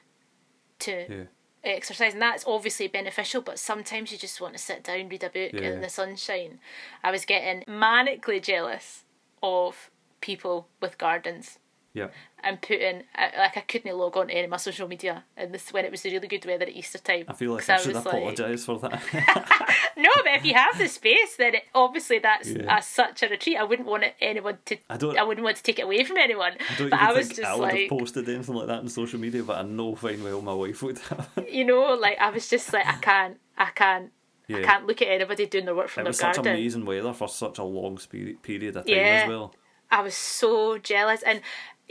to 0.80 0.92
yeah, 1.10 1.24
exercise, 1.64 2.14
and 2.14 2.22
that's 2.22 2.44
obviously 2.48 2.88
beneficial. 2.88 3.42
But 3.42 3.60
sometimes 3.60 4.12
you 4.12 4.18
just 4.18 4.42
want 4.42 4.54
to 4.54 4.60
sit 4.60 4.84
down, 4.84 5.10
read 5.10 5.24
a 5.24 5.30
book 5.30 5.54
Yeah. 5.54 5.72
in 5.74 5.82
the 5.82 5.90
sunshine. 5.90 6.60
I 7.04 7.12
was 7.12 7.26
getting 7.26 7.64
manically 7.64 8.42
jealous 8.42 9.04
of 9.44 9.90
people 10.22 10.68
with 10.82 10.98
gardens 10.98 11.58
yeah. 11.94 12.08
and 12.44 12.62
putting 12.62 13.04
like 13.18 13.58
I 13.58 13.62
couldn't 13.62 13.96
log 13.98 14.16
on 14.18 14.28
to 14.28 14.34
any 14.34 14.46
of 14.46 14.50
my 14.50 14.58
social 14.58 14.88
media 14.88 15.24
and 15.38 15.54
this 15.54 15.72
when 15.74 15.86
it 15.86 15.92
was 15.92 16.02
the 16.02 16.12
really 16.12 16.28
good 16.28 16.46
weather 16.46 16.66
at 16.66 16.72
Easter 16.76 16.98
time. 17.00 17.26
I 17.28 17.34
feel 17.34 17.54
like 17.54 17.70
I 17.70 17.78
should 17.78 17.94
was 17.96 18.06
like- 18.06 18.14
apologise 18.16 18.66
for 18.66 18.80
that. 18.80 19.02
no, 19.98 20.10
but 20.24 20.34
if 20.36 20.46
you 20.46 20.54
have 20.54 20.78
the 20.78 20.88
space, 20.88 21.36
then 21.38 21.56
it, 21.56 21.64
obviously 21.76 22.20
that's 22.20 22.50
Yeah. 22.50 22.78
a, 22.78 22.82
such 22.82 23.24
a 23.24 23.28
retreat. 23.28 23.58
I 23.58 23.64
wouldn't 23.64 23.88
want 23.88 24.04
anyone 24.22 24.58
to. 24.66 24.78
I 24.90 24.98
don't- 24.98 25.18
I 25.18 25.24
wouldn't 25.24 25.44
want 25.44 25.58
to 25.58 25.64
take 25.64 25.80
it 25.80 25.84
away 25.84 26.04
from 26.04 26.18
anyone. 26.18 26.54
I 26.70 26.76
don't 26.78 26.90
but 26.90 27.00
I 27.00 27.12
was 27.14 27.28
think 27.28 27.40
just 27.40 27.50
I 27.50 27.56
would 27.56 27.62
like, 27.62 27.80
have 27.82 27.90
posted 27.90 28.30
anything 28.30 28.56
like 28.56 28.68
that 28.68 28.80
on 28.80 28.88
social 28.90 29.20
media, 29.20 29.44
but 29.44 29.58
I 29.58 29.64
know 29.64 29.96
fine 29.96 30.24
well 30.24 30.42
my 30.42 30.54
wife 30.54 30.82
would 30.84 30.98
have. 31.00 31.30
you 31.52 31.66
know, 31.66 31.94
like 31.96 32.18
I 32.20 32.30
was 32.30 32.48
just 32.50 32.72
like, 32.74 32.86
I 32.86 32.94
can't, 32.94 33.38
I 33.58 33.66
can't, 33.76 34.12
I 34.50 34.62
can't 34.64 34.86
look 34.88 35.02
at 35.02 35.08
anybody 35.08 35.46
doing 35.46 35.66
their 35.66 35.76
work 35.76 35.88
from 35.90 36.02
It 36.02 36.04
their 36.06 36.10
was 36.10 36.18
such 36.20 36.38
amazing 36.38 36.86
weather 36.86 37.14
for 37.14 37.28
such 37.30 37.58
a 37.58 37.64
long 37.64 37.98
period 38.42 38.76
of 38.76 38.86
time 38.86 38.96
Yeah. 38.96 39.22
as 39.24 39.30
well. 39.30 39.54
I 39.94 40.02
was 40.02 40.16
so 40.16 40.78
jealous, 40.78 41.22
and 41.22 41.42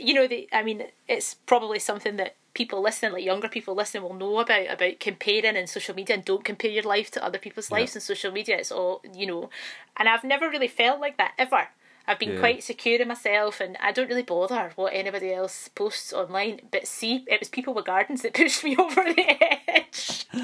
you 0.01 0.13
know, 0.13 0.27
the 0.27 0.47
I 0.51 0.63
mean, 0.63 0.83
it's 1.07 1.33
probably 1.33 1.79
something 1.79 2.15
that 2.17 2.35
people 2.53 2.81
listening, 2.81 3.13
like 3.13 3.23
younger 3.23 3.47
people 3.47 3.75
listening, 3.75 4.03
will 4.03 4.13
know 4.13 4.39
about 4.39 4.69
about 4.69 4.99
comparing 4.99 5.55
in 5.55 5.67
social 5.67 5.95
media, 5.95 6.15
and 6.15 6.25
don't 6.25 6.43
compare 6.43 6.71
your 6.71 6.83
life 6.83 7.11
to 7.11 7.23
other 7.23 7.37
people's 7.37 7.71
Yeah. 7.71 7.77
lives 7.79 7.95
in 7.95 8.01
social 8.01 8.31
media. 8.31 8.57
It's 8.57 8.71
all 8.71 9.01
you 9.13 9.25
know, 9.27 9.49
and 9.97 10.09
I've 10.09 10.23
never 10.23 10.49
really 10.49 10.67
felt 10.67 10.99
like 10.99 11.17
that 11.17 11.33
ever. 11.37 11.69
I've 12.07 12.17
been 12.19 12.31
Yeah. 12.33 12.39
quite 12.39 12.63
secure 12.63 12.99
in 12.99 13.07
myself, 13.07 13.61
and 13.61 13.77
I 13.79 13.91
don't 13.91 14.09
really 14.09 14.23
bother 14.23 14.71
what 14.75 14.93
anybody 14.93 15.31
else 15.31 15.67
posts 15.69 16.11
online. 16.11 16.61
But 16.71 16.87
see, 16.87 17.23
it 17.27 17.39
was 17.39 17.47
people 17.49 17.73
with 17.75 17.85
gardens 17.85 18.23
that 18.23 18.33
pushed 18.41 18.63
me 18.63 18.75
over 18.79 19.03
the 19.03 19.37
edge. 19.77 20.25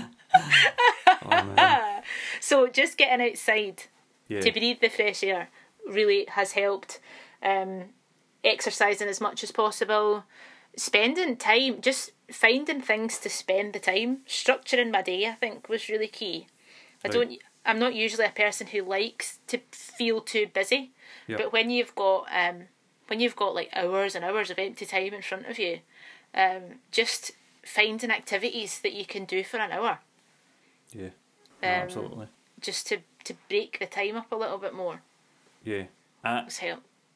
Oh. 1.29 1.99
So 2.39 2.67
just 2.67 2.97
getting 2.97 3.27
outside 3.29 3.83
Yeah. 4.27 4.41
to 4.41 4.51
breathe 4.51 4.79
the 4.81 4.89
fresh 4.89 5.23
air 5.23 5.49
really 5.87 6.25
has 6.29 6.53
helped. 6.53 6.99
Um, 7.41 7.89
exercising 8.43 9.07
as 9.07 9.21
much 9.21 9.43
as 9.43 9.51
possible, 9.51 10.23
spending 10.75 11.37
time, 11.37 11.81
just 11.81 12.11
finding 12.31 12.81
things 12.81 13.19
to 13.19 13.29
spend 13.29 13.73
the 13.73 13.79
time, 13.79 14.19
structuring 14.27 14.91
my 14.91 15.01
day. 15.01 15.25
I 15.27 15.33
think 15.33 15.69
was 15.69 15.89
really 15.89 16.07
key. 16.07 16.47
I 17.03 17.07
Right. 17.07 17.13
don't. 17.13 17.39
I'm 17.65 17.79
not 17.79 17.95
usually 17.95 18.25
a 18.25 18.29
person 18.29 18.67
who 18.67 18.81
likes 18.81 19.39
to 19.47 19.59
feel 19.71 20.21
too 20.21 20.47
busy, 20.47 20.91
Yep. 21.27 21.37
but 21.37 21.51
when 21.53 21.69
you've 21.69 21.95
got 21.95 22.27
um, 22.31 22.67
when 23.07 23.19
you've 23.19 23.35
got 23.35 23.55
like 23.55 23.69
hours 23.73 24.15
and 24.15 24.23
hours 24.23 24.49
of 24.49 24.59
empty 24.59 24.85
time 24.85 25.13
in 25.13 25.21
front 25.21 25.47
of 25.47 25.59
you, 25.59 25.79
um, 26.33 26.79
just 26.91 27.31
finding 27.65 28.11
activities 28.11 28.79
that 28.79 28.93
you 28.93 29.05
can 29.05 29.25
do 29.25 29.43
for 29.43 29.57
an 29.57 29.71
hour, 29.71 29.99
Yeah. 30.93 31.09
No, 31.61 31.67
Um, 31.69 31.73
absolutely. 31.83 32.27
just 32.61 32.87
to 32.87 32.99
to 33.25 33.35
break 33.49 33.79
the 33.79 33.85
time 33.85 34.15
up 34.15 34.31
a 34.31 34.35
little 34.35 34.57
bit 34.57 34.73
more, 34.73 35.01
Yeah. 35.63 35.85
I. 36.23 36.47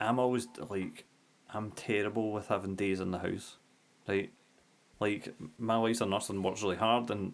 I'm 0.01 0.20
always 0.20 0.48
like, 0.58 1.06
I'm 1.53 1.72
terrible 1.72 2.31
with 2.31 2.48
having 2.48 2.75
days 2.75 3.00
in 3.00 3.12
the 3.12 3.20
house, 3.20 3.58
right? 4.08 4.31
Like 5.00 5.34
my 5.58 5.77
wife's 5.77 6.01
a 6.01 6.05
nurse 6.05 6.29
and 6.29 6.43
works 6.43 6.62
really 6.63 6.75
hard, 6.77 7.10
and 7.10 7.34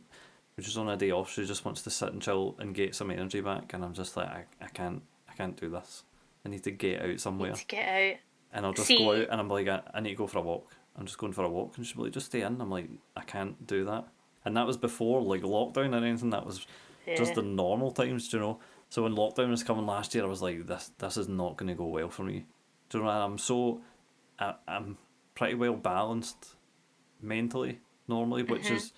when 0.55 0.63
she's 0.65 0.77
on 0.77 0.89
a 0.89 0.97
day 0.97 1.11
off, 1.11 1.31
she 1.31 1.45
just 1.45 1.65
wants 1.65 1.81
to 1.83 1.89
sit 1.89 2.13
and 2.13 2.21
chill 2.21 2.55
and 2.59 2.73
get 2.73 2.95
some 2.95 3.11
energy 3.11 3.41
back, 3.41 3.73
and 3.73 3.83
I'm 3.83 3.93
just 3.93 4.15
like, 4.17 4.27
I, 4.29 4.45
I 4.61 4.67
can't, 4.67 5.01
I 5.29 5.33
can't 5.33 5.59
do 5.59 5.69
this. 5.69 6.03
I 6.45 6.49
need 6.49 6.63
to 6.63 6.71
get 6.71 7.01
out 7.01 7.19
somewhere, 7.19 7.49
I 7.49 7.53
Need 7.53 7.59
to 7.59 7.65
get 7.67 7.87
out. 8.13 8.17
and 8.53 8.65
I'll 8.65 8.73
just 8.73 8.87
See- 8.87 8.97
go 8.97 9.11
out, 9.13 9.27
and 9.29 9.39
I'm 9.41 9.49
like, 9.49 9.67
I, 9.67 9.81
I 9.93 9.99
need 9.99 10.11
to 10.11 10.15
go 10.15 10.27
for 10.27 10.39
a 10.39 10.41
walk. 10.41 10.71
I'm 10.95 11.05
just 11.05 11.17
going 11.19 11.33
for 11.33 11.43
a 11.43 11.49
walk, 11.49 11.77
and 11.77 11.85
she'll 11.85 11.97
be 11.97 12.03
like, 12.03 12.13
just 12.13 12.27
stay 12.27 12.41
in. 12.41 12.59
I'm 12.61 12.71
like, 12.71 12.89
I 13.15 13.21
can't 13.21 13.67
do 13.67 13.85
that, 13.85 14.05
and 14.45 14.55
that 14.57 14.65
was 14.65 14.77
before 14.77 15.21
like 15.21 15.41
lockdown 15.41 15.93
or 15.93 16.03
anything. 16.05 16.29
That 16.31 16.45
was 16.45 16.65
just 17.17 17.35
the 17.35 17.41
normal 17.43 17.91
times, 17.91 18.27
do 18.29 18.37
you 18.37 18.41
know. 18.43 18.59
So 18.89 19.03
when 19.03 19.13
lockdown 19.15 19.49
was 19.49 19.63
coming 19.63 19.85
last 19.85 20.15
year, 20.15 20.23
I 20.23 20.27
was 20.27 20.41
like, 20.41 20.65
this 20.65 20.91
this 20.97 21.17
is 21.17 21.27
not 21.27 21.57
going 21.57 21.67
to 21.67 21.75
go 21.75 21.85
well 21.85 22.09
for 22.09 22.23
me. 22.23 22.45
Do 22.89 22.99
you 22.99 23.03
know? 23.03 23.09
I'm 23.09 23.37
so, 23.37 23.81
I, 24.39 24.55
I'm 24.67 24.97
pretty 25.35 25.55
well 25.55 25.75
balanced 25.75 26.55
mentally 27.21 27.79
normally, 28.07 28.43
which 28.43 28.69
is 28.71 28.93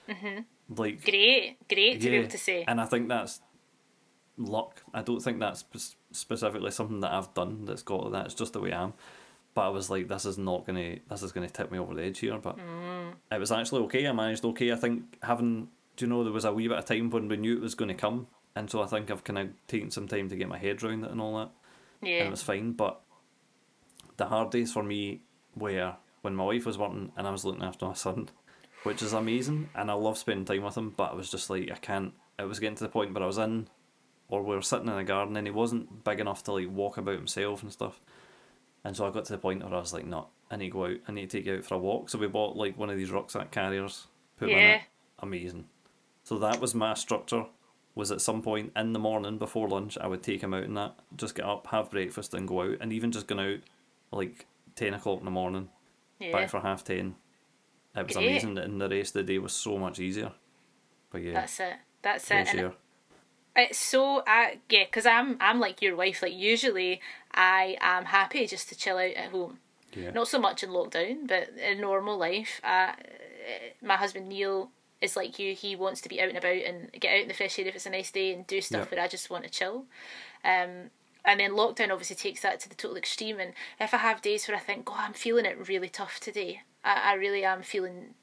like 0.70 1.04
Great, 1.04 1.58
great 1.68 2.02
to 2.02 2.10
be 2.10 2.16
able 2.18 2.30
to 2.30 2.38
say. 2.38 2.64
And 2.68 2.80
I 2.80 2.86
think 2.86 3.08
that's 3.10 3.42
luck. 4.38 4.82
I 4.94 5.02
don't 5.02 5.22
think 5.22 5.40
that's 5.40 5.64
specifically 6.12 6.72
something 6.72 7.00
that 7.02 7.12
I've 7.12 7.34
done 7.34 7.66
that's 7.66 7.84
got 7.84 8.12
that. 8.12 8.26
It's 8.28 8.36
just 8.36 8.54
the 8.54 8.60
way 8.62 8.72
I 8.72 8.84
am. 8.84 8.94
But 9.56 9.62
I 9.62 9.70
was 9.70 9.90
like, 9.90 10.08
this 10.08 10.26
is 10.26 10.38
not 10.38 10.66
gonna, 10.68 10.98
this 11.10 11.24
is 11.24 11.32
gonna 11.32 11.50
tip 11.50 11.72
me 11.72 11.80
over 11.80 11.96
the 11.96 12.04
edge 12.04 12.20
here. 12.20 12.38
But 12.38 12.58
Mm. 12.58 13.14
it 13.32 13.40
was 13.40 13.52
actually 13.52 13.82
okay. 13.86 14.08
I 14.08 14.12
managed 14.12 14.46
okay. 14.46 14.72
I 14.72 14.76
think 14.76 15.18
having, 15.24 15.70
do 15.98 16.06
you 16.06 16.10
know, 16.10 16.24
there 16.24 16.32
was 16.34 16.46
a 16.46 16.54
wee 16.54 16.68
bit 16.68 16.78
of 16.78 16.86
time 16.86 17.10
when 17.10 17.28
we 17.28 17.38
knew 17.38 17.58
it 17.58 17.62
was 17.62 17.76
going 17.76 17.90
to 17.90 17.96
come, 17.96 18.28
and 18.56 18.70
so 18.70 18.82
I 18.82 18.86
think 18.86 19.10
I've 19.10 19.24
kind 19.24 19.40
of 19.40 19.50
taken 19.68 19.90
some 19.92 20.08
time 20.08 20.30
to 20.30 20.36
get 20.36 20.48
my 20.48 20.58
head 20.60 20.84
around 20.84 21.04
it 21.04 21.12
and 21.12 21.20
all 21.20 21.38
that, 21.38 21.50
and 22.02 22.10
yeah, 22.12 22.24
it 22.26 22.30
was 22.32 22.44
fine. 22.44 22.74
But 22.74 23.02
the 24.18 24.26
hard 24.26 24.52
days 24.52 24.72
for 24.72 24.84
me 24.84 25.22
were 25.60 25.96
when 26.22 26.36
my 26.36 26.44
wife 26.46 26.66
was 26.66 26.78
working 26.78 27.12
and 27.16 27.28
I 27.28 27.32
was 27.32 27.46
looking 27.46 27.64
after 27.64 27.86
my 27.86 27.94
son, 27.94 28.30
which 28.84 29.02
is 29.02 29.14
amazing, 29.14 29.70
and 29.76 29.90
I 29.92 29.94
love 29.94 30.18
spending 30.18 30.46
time 30.46 30.64
with 30.64 30.78
him. 30.78 30.94
But 30.96 31.12
I 31.12 31.16
was 31.16 31.30
just 31.30 31.50
like, 31.50 31.70
I 31.72 31.76
can't. 31.76 32.14
It 32.38 32.44
was 32.44 32.60
getting 32.60 32.76
to 32.78 32.84
the 32.86 32.90
point 32.90 33.14
where 33.14 33.24
I 33.24 33.28
was 33.28 33.38
in, 33.38 33.68
or 34.30 34.42
we 34.44 34.56
were 34.56 34.62
sitting 34.62 34.88
in 34.88 34.94
a 34.94 35.04
garden, 35.04 35.36
and 35.38 35.46
he 35.48 35.52
wasn't 35.52 36.04
big 36.04 36.20
enough 36.20 36.44
to 36.46 36.54
like 36.54 36.70
walk 36.70 36.98
about 36.98 37.16
himself 37.16 37.62
and 37.64 37.72
stuff. 37.72 38.00
And 38.84 38.96
so 38.96 39.06
I 39.06 39.12
got 39.12 39.26
to 39.26 39.34
the 39.34 39.38
point 39.40 39.64
where 39.64 39.74
I 39.74 39.80
was 39.80 39.94
like, 39.94 40.06
no, 40.06 40.28
I 40.50 40.56
need 40.56 40.68
to 40.68 40.72
go 40.72 40.86
out. 40.86 40.98
I 41.08 41.12
need 41.12 41.30
to 41.30 41.38
take 41.38 41.46
you 41.46 41.56
out 41.56 41.66
for 41.66 41.76
a 41.76 41.80
walk. 41.80 42.10
So 42.10 42.18
we 42.18 42.28
bought 42.28 42.56
like 42.56 42.78
one 42.78 42.90
of 42.90 42.98
these 42.98 43.12
rucksack 43.12 43.52
carriers, 43.52 44.08
put 44.38 44.46
them 44.48 44.56
in 44.58 44.64
Yeah. 44.64 44.76
it. 44.76 44.82
Amazing. 45.20 45.66
So 46.24 46.38
that 46.40 46.62
was 46.62 46.74
my 46.74 46.94
structure. 46.94 47.46
Was 47.96 48.12
at 48.12 48.22
some 48.22 48.42
point 48.42 48.72
in 48.78 48.94
the 48.94 49.00
morning 49.00 49.38
before 49.38 49.68
lunch, 49.68 49.98
I 49.98 50.08
would 50.08 50.24
take 50.24 50.42
him 50.42 50.54
out 50.54 50.64
in 50.64 50.76
that, 50.76 50.96
just 51.18 51.36
get 51.36 51.44
up, 51.44 51.68
have 51.68 51.92
breakfast, 51.92 52.34
and 52.34 52.48
go 52.48 52.62
out. 52.62 52.78
And 52.80 52.94
even 52.94 53.12
just 53.12 53.28
going 53.28 53.56
out 53.56 53.60
like 54.14 54.46
ten 54.80 54.94
o'clock 54.94 55.20
in 55.20 55.26
the 55.26 55.32
morning, 55.32 55.70
Yeah. 56.20 56.32
back 56.34 56.50
for 56.50 56.60
half 56.62 56.84
ten. 56.84 57.16
It 57.96 58.06
was 58.08 58.16
Great. 58.16 58.28
amazing, 58.28 58.58
and 58.58 58.80
the 58.82 58.88
rest 58.90 59.16
of 59.16 59.26
the 59.26 59.34
day 59.34 59.40
was 59.40 59.54
so 59.54 59.78
much 59.78 60.00
easier. 60.00 60.32
But 61.12 61.22
yeah, 61.24 61.34
That's 61.34 61.60
it. 61.60 61.74
That's 62.02 62.24
it. 62.26 62.28
fresh 62.28 62.50
And 62.52 62.60
air. 62.60 62.74
it's 63.56 63.78
so 63.80 64.20
uh, 64.20 64.50
yeah 64.70 64.86
because 64.86 65.06
i'm 65.06 65.36
i'm 65.42 65.60
like 65.60 65.82
your 65.82 65.96
wife 65.96 66.22
like 66.22 66.34
usually 66.34 67.02
i 67.34 67.76
am 67.82 68.06
happy 68.06 68.46
just 68.48 68.70
to 68.70 68.76
chill 68.78 68.98
out 68.98 69.16
at 69.24 69.32
home 69.32 69.60
Yeah. 69.94 70.12
not 70.12 70.28
so 70.30 70.40
much 70.40 70.64
in 70.64 70.70
lockdown 70.70 71.28
but 71.28 71.50
in 71.58 71.82
normal 71.82 72.18
life 72.18 72.62
uh, 72.64 72.94
my 73.82 73.96
husband 73.98 74.30
neil 74.30 74.70
is 75.02 75.16
like 75.18 75.40
you 75.40 75.56
he 75.56 75.76
wants 75.76 76.00
to 76.02 76.10
be 76.10 76.22
out 76.22 76.30
and 76.30 76.38
about 76.38 76.56
and 76.70 76.92
get 76.94 77.14
out 77.16 77.22
in 77.24 77.28
the 77.28 77.34
fresh 77.34 77.58
air 77.60 77.68
if 77.68 77.76
it's 77.76 77.86
a 77.88 77.90
nice 77.90 78.12
day 78.12 78.34
and 78.34 78.48
do 78.48 78.62
stuff 78.62 78.88
Yeah. 78.92 78.96
where 78.98 79.04
i 79.06 79.10
just 79.10 79.30
want 79.30 79.44
to 79.44 79.50
chill 79.50 79.86
um 80.46 80.92
and 81.26 81.40
then 81.40 81.52
lockdown 81.52 81.92
obviously 81.92 82.16
takes 82.16 82.42
that 82.42 82.60
to 82.60 82.70
the 82.70 82.76
total 82.76 82.98
extreme 82.98 83.40
and 83.40 83.54
if 83.80 83.94
i 83.94 83.98
have 83.98 84.22
days 84.22 84.48
where 84.48 84.56
i 84.58 84.60
think 84.60 84.90
oh 84.90 84.96
i'm 84.98 85.14
feeling 85.14 85.46
it 85.46 85.68
really 85.68 85.90
tough 85.90 86.20
today 86.20 86.62
i, 86.84 87.12
I 87.12 87.14
really 87.14 87.44
am 87.44 87.62
feeling 87.62 88.14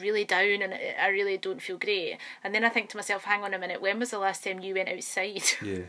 really 0.00 0.24
down 0.24 0.62
and 0.62 0.74
I- 0.74 1.08
really 1.08 1.38
don't 1.38 1.60
feel 1.62 1.78
great. 1.78 2.18
And 2.44 2.54
then 2.54 2.64
I 2.64 2.68
think 2.68 2.90
to 2.90 2.96
myself, 2.98 3.24
hang 3.24 3.42
on 3.44 3.54
a 3.54 3.58
minute, 3.58 3.80
when 3.80 3.98
was 3.98 4.10
the 4.10 4.18
last 4.18 4.44
time 4.44 4.60
you 4.60 4.74
went 4.74 4.88
outside? 4.90 5.42
Yeah. 5.62 5.84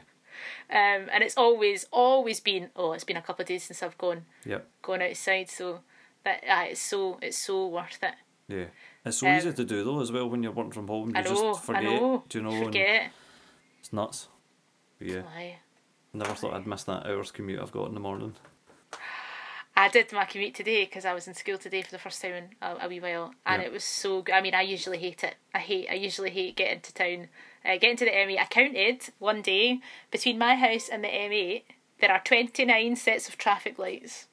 Um, 0.70 1.10
and 1.12 1.24
it's 1.24 1.36
always, 1.36 1.86
always 1.92 2.40
been, 2.40 2.70
oh, 2.76 2.94
it's 2.94 3.04
been 3.04 3.18
a 3.18 3.22
couple 3.22 3.44
of 3.44 3.48
days 3.50 3.64
since 3.64 3.82
I've 3.84 3.98
gone 3.98 4.26
Yep. 4.46 4.68
gone 4.82 5.02
outside. 5.02 5.50
So 5.50 5.80
that 6.24 6.44
uh, 6.48 6.66
it's 6.70 6.82
so 6.82 7.18
it's 7.22 7.38
so 7.38 7.68
worth 7.68 8.00
it. 8.02 8.14
Yeah. 8.48 8.66
It's 9.06 9.18
so 9.18 9.28
Um, 9.28 9.36
easy 9.38 9.52
to 9.54 9.66
do 9.66 9.84
though 9.84 10.00
as 10.00 10.12
well 10.12 10.30
when 10.30 10.44
you're 10.44 10.52
working 10.54 10.72
from 10.74 10.88
home. 10.88 11.10
You 11.10 11.16
I 11.18 11.22
know, 11.22 11.30
just 11.54 11.66
forget. 11.66 11.82
I 11.84 11.86
know. 11.86 12.24
Do 12.30 12.38
you 12.38 12.44
know? 12.44 12.64
Forget. 12.64 13.12
It's 13.80 13.92
nuts. 13.94 14.28
But 15.00 15.08
yeah. 15.08 15.22
Aye. 15.36 15.56
Never 16.14 16.34
thought 16.34 16.54
I'd 16.54 16.68
miss 16.68 16.84
that 16.86 17.06
hour's 17.06 17.32
commute 17.32 17.60
I've 17.62 17.72
got 17.72 17.88
in 17.88 17.94
the 17.94 18.00
morning. 18.00 18.36
I 19.76 19.90
did 19.90 20.12
my 20.12 20.26
commute 20.26 20.56
today 20.56 20.86
because 20.86 21.06
I 21.06 21.14
was 21.14 21.28
in 21.28 21.36
school 21.36 21.60
today 21.60 21.84
for 21.84 21.92
the 21.92 22.00
first 22.00 22.20
time 22.22 22.34
in 22.34 22.50
a, 22.64 22.86
a 22.86 22.88
wee 22.90 23.00
while, 23.00 23.36
and 23.46 23.62
Yeah. 23.62 23.68
it 23.68 23.72
was 23.72 23.84
so 23.84 24.24
good. 24.24 24.34
I 24.34 24.42
mean, 24.42 24.56
I 24.56 24.62
usually 24.62 24.98
hate 24.98 25.24
it. 25.24 25.36
I 25.54 25.60
hate. 25.60 25.88
I 25.90 25.94
usually 25.94 26.32
hate 26.32 26.56
getting 26.56 26.82
to 26.82 26.94
town, 26.94 27.28
uh, 27.64 27.74
getting 27.78 27.98
to 27.98 28.06
the 28.06 28.12
M8. 28.12 28.40
I 28.40 28.46
counted 28.46 29.10
one 29.20 29.44
day 29.44 29.80
between 30.10 30.40
my 30.40 30.56
house 30.56 30.90
and 30.90 31.04
the 31.04 31.10
M8. 31.10 31.64
There 32.00 32.12
are 32.12 32.22
twenty 32.24 32.66
nine 32.66 32.96
sets 32.96 33.30
of 33.30 33.38
traffic 33.38 33.78
lights. 33.78 34.28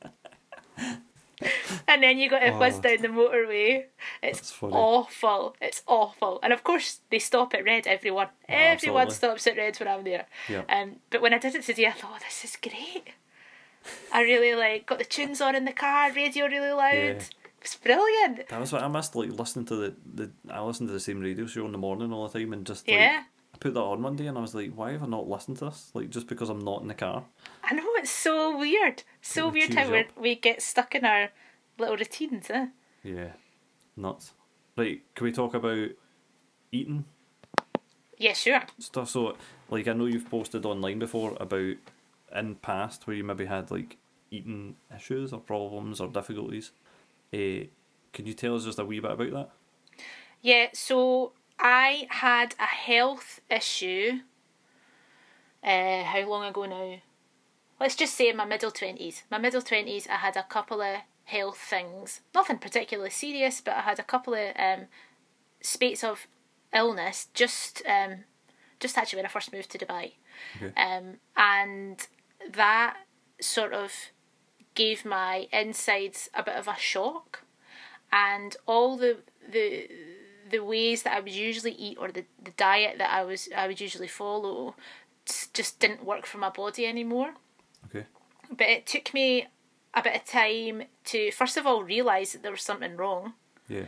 and 1.88 2.02
then 2.02 2.18
you 2.18 2.30
got 2.30 2.40
to 2.40 2.52
buzz 2.52 2.78
Oh. 2.78 2.80
down 2.80 3.02
the 3.02 3.08
motorway. 3.08 3.84
It's 4.22 4.54
awful. 4.62 5.54
It's 5.60 5.82
awful. 5.86 6.40
And 6.42 6.52
of 6.52 6.64
course, 6.64 7.00
they 7.10 7.18
stop 7.18 7.54
at 7.54 7.64
red. 7.64 7.86
Everyone, 7.86 8.28
everyone 8.48 9.06
absolutely. 9.08 9.38
stops 9.40 9.46
at 9.46 9.56
red 9.56 9.76
when 9.78 9.88
I'm 9.88 10.04
there. 10.04 10.26
Yeah. 10.48 10.62
Um, 10.68 10.96
but 11.10 11.20
when 11.20 11.34
I 11.34 11.38
did 11.38 11.54
it 11.54 11.62
today, 11.64 11.86
I 11.86 11.92
thought, 11.92 12.12
oh, 12.14 12.18
this 12.24 12.44
is 12.44 12.56
great. 12.56 13.08
I 14.12 14.22
really 14.22 14.54
like 14.54 14.86
got 14.86 14.98
the 14.98 15.04
tunes 15.04 15.40
on 15.40 15.54
in 15.54 15.64
the 15.64 15.72
car, 15.72 16.12
radio 16.12 16.46
really 16.46 16.72
loud. 16.72 16.94
Yeah. 16.94 17.20
It's 17.60 17.76
brilliant. 17.76 18.48
That 18.48 18.60
was 18.60 18.72
what 18.72 18.82
I 18.82 18.88
missed, 18.88 19.14
like 19.16 19.30
listening 19.30 19.66
to 19.66 19.76
the, 19.76 19.94
the 20.14 20.30
I 20.48 20.60
listened 20.62 20.88
to 20.88 20.92
the 20.92 21.00
same 21.00 21.20
radio 21.20 21.46
show 21.46 21.66
in 21.66 21.72
the 21.72 21.78
morning 21.78 22.12
all 22.12 22.28
the 22.28 22.38
time 22.38 22.52
and 22.52 22.64
just 22.66 22.86
like 22.88 22.96
Yeah. 22.96 23.22
Put 23.60 23.74
that 23.74 23.80
on 23.80 24.02
one 24.02 24.16
day 24.16 24.26
and 24.26 24.36
I 24.36 24.40
was 24.40 24.54
like, 24.54 24.72
why 24.74 24.92
have 24.92 25.02
I 25.02 25.06
not 25.06 25.28
listened 25.28 25.58
to 25.58 25.66
this? 25.66 25.90
Like 25.94 26.10
just 26.10 26.26
because 26.26 26.48
I'm 26.50 26.60
not 26.60 26.82
in 26.82 26.88
the 26.88 26.94
car. 26.94 27.24
I 27.64 27.74
know 27.74 27.84
it's 27.96 28.10
so 28.10 28.56
weird. 28.56 29.02
So 29.22 29.48
weird 29.48 29.74
how 29.74 29.90
we 29.90 30.06
we 30.20 30.34
get 30.34 30.62
stuck 30.62 30.94
in 30.94 31.04
our 31.04 31.30
little 31.78 31.96
routines, 31.96 32.50
eh? 32.50 32.66
Yeah. 33.02 33.32
Nuts. 33.96 34.32
Right, 34.76 35.02
can 35.14 35.24
we 35.24 35.32
talk 35.32 35.54
about 35.54 35.88
eating 36.70 37.04
Yeah, 38.18 38.34
sure. 38.34 38.62
stuff? 38.78 39.08
So 39.08 39.36
like 39.70 39.88
I 39.88 39.92
know 39.94 40.06
you've 40.06 40.30
posted 40.30 40.66
online 40.66 40.98
before 40.98 41.36
about 41.40 41.76
in 42.34 42.56
past 42.56 43.06
where 43.06 43.16
you 43.16 43.24
maybe 43.24 43.46
had 43.46 43.70
like 43.70 43.96
eating 44.30 44.76
issues 44.94 45.32
or 45.32 45.40
problems 45.40 46.00
or 46.00 46.08
difficulties. 46.08 46.72
Uh, 47.32 47.64
can 48.12 48.26
you 48.26 48.34
tell 48.34 48.54
us 48.56 48.64
just 48.64 48.78
a 48.78 48.84
wee 48.84 49.00
bit 49.00 49.12
about 49.12 49.30
that? 49.32 49.50
Yeah, 50.42 50.66
so 50.74 51.32
I 51.58 52.06
had 52.10 52.54
a 52.58 52.66
health 52.66 53.40
issue. 53.50 54.20
Uh, 55.62 56.04
how 56.04 56.28
long 56.28 56.44
ago 56.44 56.64
now? 56.66 56.96
Let's 57.80 57.96
just 57.96 58.14
say 58.14 58.28
in 58.30 58.36
my 58.36 58.44
middle 58.44 58.70
twenties. 58.70 59.22
My 59.30 59.38
middle 59.38 59.62
twenties, 59.62 60.06
I 60.08 60.16
had 60.16 60.36
a 60.36 60.42
couple 60.42 60.80
of 60.80 60.98
health 61.24 61.58
things. 61.58 62.20
Nothing 62.34 62.58
particularly 62.58 63.10
serious, 63.10 63.60
but 63.60 63.74
I 63.74 63.80
had 63.80 63.98
a 63.98 64.04
couple 64.04 64.34
of 64.34 64.52
um, 64.58 64.86
spates 65.60 66.04
of 66.04 66.26
illness. 66.74 67.28
Just, 67.34 67.82
um, 67.86 68.24
just 68.80 68.96
actually 68.96 69.18
when 69.18 69.26
I 69.26 69.30
first 69.30 69.52
moved 69.52 69.70
to 69.70 69.78
Dubai, 69.78 70.12
Okay. 70.56 70.72
um, 70.76 71.16
and 71.36 72.06
that 72.52 72.96
sort 73.40 73.72
of 73.72 73.92
gave 74.74 75.04
my 75.04 75.48
insides 75.52 76.28
a 76.34 76.42
bit 76.42 76.54
of 76.54 76.68
a 76.68 76.76
shock, 76.78 77.42
and 78.12 78.56
all 78.66 78.96
the 78.96 79.18
the 79.50 79.88
the 80.50 80.60
ways 80.60 81.02
that 81.02 81.14
I 81.14 81.20
would 81.20 81.32
usually 81.32 81.72
eat 81.72 81.98
or 82.00 82.08
the, 82.12 82.24
the 82.42 82.52
diet 82.52 82.98
that 82.98 83.10
I 83.12 83.22
was 83.24 83.48
I 83.56 83.66
would 83.66 83.80
usually 83.80 84.08
follow 84.08 84.74
just 85.52 85.80
didn't 85.80 86.04
work 86.04 86.24
for 86.26 86.38
my 86.38 86.50
body 86.50 86.86
anymore. 86.86 87.34
Okay. 87.86 88.06
But 88.50 88.68
it 88.68 88.86
took 88.86 89.12
me 89.12 89.48
a 89.94 90.02
bit 90.02 90.14
of 90.14 90.24
time 90.24 90.84
to 91.06 91.30
first 91.32 91.56
of 91.56 91.66
all 91.66 91.82
realise 91.82 92.32
that 92.32 92.42
there 92.42 92.52
was 92.52 92.62
something 92.62 92.96
wrong 92.96 93.32
Yeah. 93.68 93.86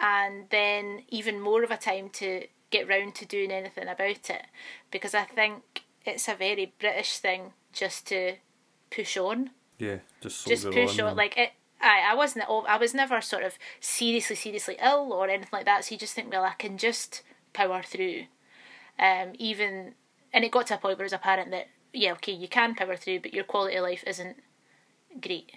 and 0.00 0.46
then 0.50 1.02
even 1.08 1.40
more 1.40 1.64
of 1.64 1.70
a 1.70 1.76
time 1.76 2.08
to 2.10 2.46
get 2.70 2.88
round 2.88 3.16
to 3.16 3.26
doing 3.26 3.50
anything 3.50 3.88
about 3.88 4.30
it 4.30 4.46
because 4.92 5.12
I 5.12 5.24
think 5.24 5.82
it's 6.06 6.28
a 6.28 6.34
very 6.34 6.72
British 6.78 7.18
thing 7.18 7.52
just 7.72 8.06
to 8.08 8.36
push 8.90 9.16
on 9.16 9.50
Yeah. 9.78 9.98
Just 10.20 10.46
just 10.46 10.70
push 10.70 10.98
on 11.00 11.10
on 11.10 11.16
like 11.16 11.36
it 11.36 11.50
I, 11.80 12.12
I 12.12 12.14
wasn't 12.14 12.44
al- 12.46 12.66
I 12.68 12.76
was 12.76 12.94
never 12.94 13.20
sort 13.20 13.42
of 13.44 13.58
seriously 13.80 14.36
seriously 14.36 14.76
ill 14.82 15.12
or 15.12 15.28
anything 15.28 15.48
like 15.52 15.64
that 15.64 15.84
so 15.84 15.94
you 15.94 15.98
just 15.98 16.14
think 16.14 16.30
well 16.30 16.44
I 16.44 16.54
can 16.58 16.78
just 16.78 17.22
power 17.52 17.82
through. 17.82 18.24
Um 18.98 19.32
even 19.38 19.94
and 20.32 20.44
it 20.44 20.50
got 20.50 20.66
to 20.68 20.74
a 20.74 20.78
point 20.78 20.98
where 20.98 21.04
it 21.04 21.06
was 21.06 21.12
apparent 21.12 21.50
that 21.50 21.68
yeah 21.92 22.12
okay 22.12 22.32
you 22.32 22.48
can 22.48 22.74
power 22.74 22.96
through 22.96 23.20
but 23.20 23.34
your 23.34 23.44
quality 23.44 23.76
of 23.76 23.82
life 23.82 24.04
isn't 24.06 24.36
great. 25.20 25.52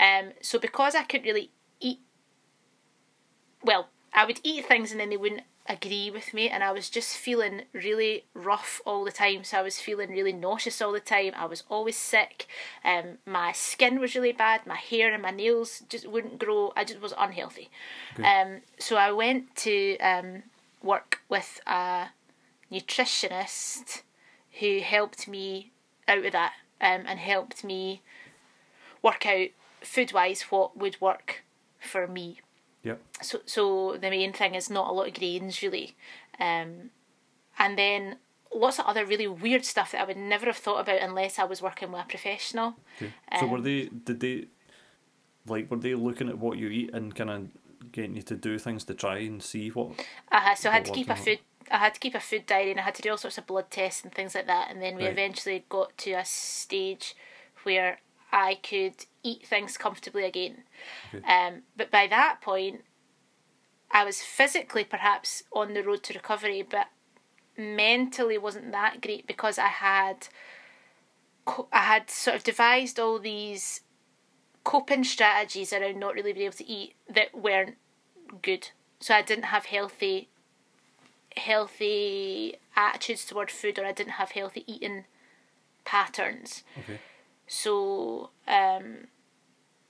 Um 0.00 0.32
so 0.40 0.58
because 0.58 0.94
I 0.94 1.02
couldn't 1.04 1.26
really 1.26 1.50
eat 1.80 2.00
well 3.62 3.88
I 4.12 4.24
would 4.24 4.40
eat 4.42 4.66
things 4.66 4.92
and 4.92 5.00
then 5.00 5.10
they 5.10 5.16
wouldn't 5.16 5.42
agree 5.68 6.10
with 6.10 6.32
me 6.34 6.48
and 6.48 6.62
I 6.62 6.72
was 6.72 6.88
just 6.90 7.16
feeling 7.16 7.62
really 7.72 8.24
rough 8.34 8.80
all 8.84 9.04
the 9.04 9.12
time. 9.12 9.44
So 9.44 9.58
I 9.58 9.62
was 9.62 9.78
feeling 9.80 10.10
really 10.10 10.32
nauseous 10.32 10.80
all 10.80 10.92
the 10.92 11.00
time. 11.00 11.32
I 11.36 11.46
was 11.46 11.64
always 11.68 11.96
sick. 11.96 12.46
Um 12.84 13.18
my 13.26 13.52
skin 13.52 14.00
was 14.00 14.14
really 14.14 14.32
bad. 14.32 14.66
My 14.66 14.76
hair 14.76 15.12
and 15.12 15.22
my 15.22 15.30
nails 15.30 15.82
just 15.88 16.06
wouldn't 16.06 16.38
grow. 16.38 16.72
I 16.76 16.84
just 16.84 17.00
was 17.00 17.14
unhealthy. 17.18 17.70
Um 18.18 18.62
so 18.78 18.96
I 18.96 19.12
went 19.12 19.54
to 19.56 19.98
um 19.98 20.44
work 20.82 21.20
with 21.28 21.60
a 21.66 22.08
nutritionist 22.70 24.02
who 24.60 24.80
helped 24.80 25.28
me 25.28 25.72
out 26.08 26.24
of 26.24 26.32
that 26.32 26.52
um 26.80 27.04
and 27.06 27.18
helped 27.18 27.64
me 27.64 28.02
work 29.02 29.26
out 29.26 29.48
food 29.82 30.12
wise 30.12 30.42
what 30.42 30.76
would 30.76 31.00
work 31.00 31.44
for 31.78 32.06
me 32.06 32.40
Yep. 32.86 32.98
so 33.20 33.40
so 33.46 33.96
the 34.00 34.10
main 34.10 34.32
thing 34.32 34.54
is 34.54 34.70
not 34.70 34.88
a 34.88 34.92
lot 34.92 35.08
of 35.08 35.14
grains 35.14 35.60
really 35.62 35.96
um 36.40 36.90
and 37.58 37.76
then 37.76 38.16
lots 38.54 38.78
of 38.78 38.86
other 38.86 39.04
really 39.04 39.26
weird 39.26 39.64
stuff 39.64 39.90
that 39.92 40.00
I 40.00 40.04
would 40.04 40.16
never 40.16 40.46
have 40.46 40.56
thought 40.56 40.80
about 40.80 41.00
unless 41.02 41.38
I 41.38 41.44
was 41.44 41.60
working 41.60 41.90
with 41.92 42.02
a 42.02 42.08
professional 42.08 42.76
Okay. 43.02 43.12
So 43.40 43.46
were 43.46 43.56
Um, 43.58 43.64
they 43.64 43.80
did 44.08 44.20
they 44.20 44.36
like 45.46 45.70
were 45.70 45.76
they 45.86 45.94
looking 45.94 46.28
at 46.28 46.38
what 46.38 46.58
you 46.58 46.68
eat 46.68 46.90
and 46.94 47.14
kind 47.14 47.30
of 47.30 47.48
getting 47.92 48.16
you 48.16 48.22
to 48.22 48.36
do 48.36 48.58
things 48.58 48.84
to 48.84 48.94
try 48.94 49.18
and 49.18 49.42
see 49.42 49.68
what 49.70 49.88
uh, 50.32 50.54
so 50.54 50.70
I 50.70 50.74
had 50.74 50.84
to 50.86 50.92
keep 50.92 51.08
a 51.10 51.16
food 51.16 51.38
I 51.70 51.78
had 51.78 51.94
to 51.94 52.00
keep 52.00 52.14
a 52.14 52.20
food 52.20 52.46
diary 52.46 52.70
and 52.70 52.80
I 52.80 52.84
had 52.84 52.94
to 52.96 53.02
do 53.02 53.10
all 53.10 53.16
sorts 53.18 53.38
of 53.38 53.46
blood 53.46 53.70
tests 53.70 54.02
and 54.04 54.12
things 54.14 54.34
like 54.34 54.46
that 54.46 54.70
and 54.70 54.80
then 54.82 54.96
we 54.96 55.02
Right. 55.02 55.12
eventually 55.12 55.64
got 55.68 55.96
to 55.98 56.12
a 56.12 56.24
stage 56.24 57.14
where 57.64 57.98
I 58.36 58.54
could 58.56 59.06
eat 59.22 59.46
things 59.46 59.76
comfortably 59.78 60.24
again 60.24 60.64
Okay. 61.14 61.24
um, 61.26 61.62
but 61.76 61.90
by 61.90 62.06
that 62.08 62.40
point 62.42 62.84
I 63.90 64.04
was 64.04 64.20
physically 64.20 64.84
perhaps 64.84 65.42
on 65.52 65.72
the 65.74 65.82
road 65.82 66.02
to 66.04 66.14
recovery 66.14 66.62
but 66.62 66.88
mentally 67.56 68.36
wasn't 68.36 68.70
that 68.72 69.00
great 69.00 69.26
because 69.26 69.58
I 69.58 69.68
had 69.68 70.28
I 71.72 71.78
had 71.92 72.10
sort 72.10 72.36
of 72.36 72.42
devised 72.44 72.98
all 73.00 73.18
these 73.18 73.80
coping 74.64 75.04
strategies 75.04 75.72
around 75.72 75.98
not 75.98 76.14
really 76.14 76.32
being 76.32 76.46
able 76.46 76.56
to 76.56 76.68
eat 76.68 76.94
that 77.08 77.34
weren't 77.34 77.76
good. 78.42 78.70
So 79.00 79.14
I 79.14 79.22
didn't 79.22 79.44
have 79.44 79.66
healthy 79.66 80.28
healthy 81.36 82.56
attitudes 82.74 83.24
toward 83.26 83.50
food 83.50 83.78
or 83.78 83.84
I 83.84 83.92
didn't 83.92 84.14
have 84.14 84.32
healthy 84.32 84.64
eating 84.66 85.04
patterns. 85.84 86.64
okay 86.78 86.98
So, 87.46 88.30
um, 88.46 89.08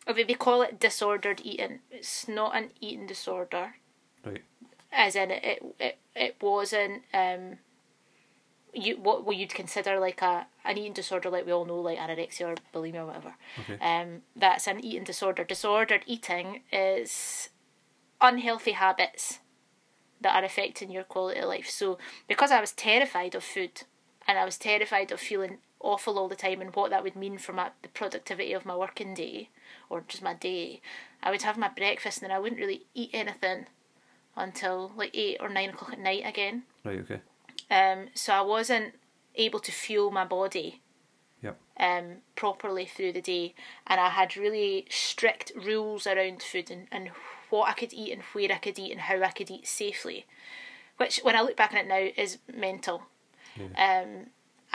they 0.07 0.35
call 0.35 0.63
it 0.63 0.79
disordered 0.79 1.41
eating. 1.45 1.81
It's 1.91 2.29
not 2.29 2.57
an 2.57 2.71
eating 2.81 3.07
disorder, 3.07 3.77
Right. 4.25 4.43
as 4.93 5.17
in 5.17 5.31
it 5.31 5.45
it, 5.45 5.75
it, 5.81 5.99
it 6.15 6.37
wasn't 6.41 7.03
um, 7.15 7.59
you 8.75 8.97
what 8.99 9.25
what 9.25 9.37
you'd 9.37 9.55
consider 9.55 9.99
like 9.99 10.21
a 10.23 10.47
an 10.65 10.77
eating 10.79 10.93
disorder, 10.93 11.31
like 11.31 11.47
we 11.47 11.53
all 11.53 11.65
know, 11.65 11.81
like 11.81 11.99
anorexia 11.99 12.47
or 12.49 12.55
bulimia 12.75 13.03
or 13.03 13.07
whatever. 13.07 13.35
Okay. 13.61 13.79
Um, 13.81 14.23
that's 14.35 14.67
an 14.67 14.85
eating 14.85 15.05
disorder. 15.05 15.45
Disordered 15.45 16.03
eating 16.07 16.63
is 16.73 17.49
unhealthy 18.21 18.73
habits 18.73 19.41
that 20.21 20.35
are 20.35 20.45
affecting 20.45 20.91
your 20.91 21.05
quality 21.05 21.41
of 21.41 21.49
life. 21.49 21.69
So, 21.69 21.99
because 22.27 22.51
I 22.51 22.61
was 22.61 22.73
terrified 22.73 23.35
of 23.35 23.45
food 23.45 23.83
and 24.27 24.39
I 24.39 24.45
was 24.45 24.59
terrified 24.59 25.13
of 25.13 25.21
feeling 25.21 25.59
awful 25.81 26.19
all 26.19 26.29
the 26.29 26.35
time 26.37 26.61
and 26.61 26.75
what 26.75 26.91
that 26.91 27.03
would 27.03 27.17
mean 27.17 27.39
for 27.39 27.53
my 27.53 27.71
the 27.83 27.89
productivity 27.89 28.53
of 28.53 28.65
my 28.65 28.75
working 28.77 29.15
day 29.15 29.51
or 29.89 30.03
just 30.07 30.23
my 30.23 30.35
day, 30.35 30.81
I 31.23 31.31
would 31.31 31.43
have 31.43 31.59
my 31.59 31.69
breakfast 31.69 32.23
and 32.23 32.31
then 32.31 32.37
I 32.37 32.41
wouldn't 32.41 32.61
really 32.61 32.87
eat 32.95 33.11
anything 33.13 33.67
until 34.37 34.93
like 34.97 35.11
eight 35.15 35.39
or 35.41 35.49
nine 35.49 35.71
o'clock 35.71 35.93
at 35.93 35.99
night 35.99 36.23
again. 36.25 36.65
Right. 36.85 37.01
Okay. 37.01 37.21
Um, 37.71 38.09
so 38.15 38.33
I 38.33 38.43
wasn't 38.43 38.95
able 39.35 39.61
to 39.61 39.73
fuel 39.73 40.11
my 40.11 40.25
body 40.25 40.81
Yep. 41.43 41.59
um, 41.79 42.17
properly 42.35 42.87
through 42.87 43.13
the 43.13 43.21
day, 43.21 43.55
and 43.87 44.01
I 44.01 44.09
had 44.09 44.37
really 44.37 44.87
strict 44.89 45.53
rules 45.55 46.07
around 46.07 46.43
food 46.43 46.71
and, 46.71 46.87
and 46.91 47.11
what 47.51 47.69
I 47.69 47.75
could 47.75 47.93
eat 47.93 48.13
and 48.13 48.23
where 48.33 48.51
I 48.51 48.57
could 48.57 48.79
eat 48.79 48.91
and 48.91 49.03
how 49.03 49.23
I 49.23 49.31
could 49.31 49.51
eat 49.51 49.67
safely, 49.67 50.27
which 50.97 51.19
when 51.23 51.37
I 51.37 51.43
look 51.43 51.57
back 51.57 51.73
on 51.73 51.79
it 51.79 51.87
now 51.87 52.09
is 52.17 52.39
mental. 52.53 53.03
Um, 53.77 54.27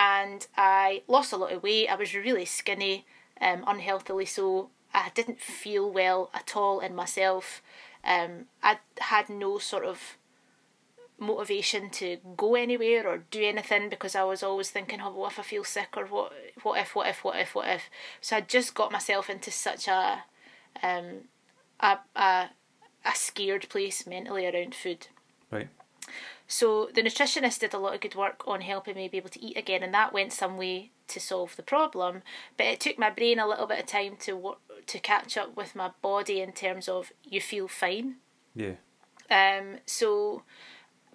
and 0.01 0.47
I 0.57 1.03
lost 1.07 1.31
a 1.31 1.37
lot 1.37 1.53
of 1.53 1.61
weight. 1.61 1.87
I 1.87 1.95
was 1.95 2.15
really 2.15 2.45
skinny, 2.45 3.05
um, 3.39 3.63
unhealthily 3.67 4.25
so. 4.25 4.69
I 4.93 5.09
didn't 5.13 5.39
feel 5.39 5.89
well 5.89 6.31
at 6.33 6.57
all 6.57 6.81
in 6.81 6.93
myself. 6.95 7.61
Um, 8.03 8.47
I 8.61 8.79
had 8.99 9.29
no 9.29 9.57
sort 9.59 9.85
of 9.85 10.17
motivation 11.17 11.91
to 11.91 12.17
go 12.35 12.55
anywhere 12.55 13.07
or 13.07 13.19
do 13.29 13.41
anything 13.43 13.89
because 13.89 14.15
I 14.15 14.23
was 14.23 14.43
always 14.43 14.71
thinking, 14.71 14.99
oh, 14.99 15.11
what 15.11 15.33
if 15.33 15.39
I 15.39 15.43
feel 15.43 15.63
sick 15.63 15.95
or 15.95 16.05
what, 16.07 16.33
what 16.63 16.79
if, 16.79 16.93
what 16.95 17.07
if, 17.07 17.23
what 17.23 17.39
if, 17.39 17.55
what 17.55 17.69
if. 17.69 17.83
So 18.19 18.37
I 18.37 18.41
just 18.41 18.73
got 18.73 18.91
myself 18.91 19.29
into 19.29 19.51
such 19.51 19.87
a, 19.87 20.23
um, 20.83 21.29
a, 21.79 21.99
a, 22.15 22.49
a 23.05 23.13
scared 23.13 23.69
place 23.69 24.05
mentally 24.05 24.45
around 24.45 24.75
food. 24.75 25.07
Right. 25.51 25.69
So 26.51 26.89
the 26.93 27.01
nutritionist 27.01 27.59
did 27.59 27.73
a 27.73 27.77
lot 27.77 27.95
of 27.95 28.01
good 28.01 28.13
work 28.13 28.43
on 28.45 28.59
helping 28.59 28.95
me 28.95 29.07
be 29.07 29.15
able 29.15 29.29
to 29.29 29.41
eat 29.41 29.55
again, 29.55 29.83
and 29.83 29.93
that 29.93 30.11
went 30.11 30.33
some 30.33 30.57
way 30.57 30.91
to 31.07 31.17
solve 31.17 31.55
the 31.55 31.63
problem. 31.63 32.23
But 32.57 32.65
it 32.65 32.81
took 32.81 32.99
my 32.99 33.09
brain 33.09 33.39
a 33.39 33.47
little 33.47 33.67
bit 33.67 33.79
of 33.79 33.85
time 33.85 34.17
to 34.23 34.33
work, 34.35 34.57
to 34.87 34.99
catch 34.99 35.37
up 35.37 35.55
with 35.55 35.77
my 35.77 35.91
body 36.01 36.41
in 36.41 36.51
terms 36.51 36.89
of 36.89 37.13
you 37.23 37.39
feel 37.39 37.69
fine. 37.69 38.15
Yeah. 38.53 38.73
Um, 39.29 39.77
so 39.85 40.43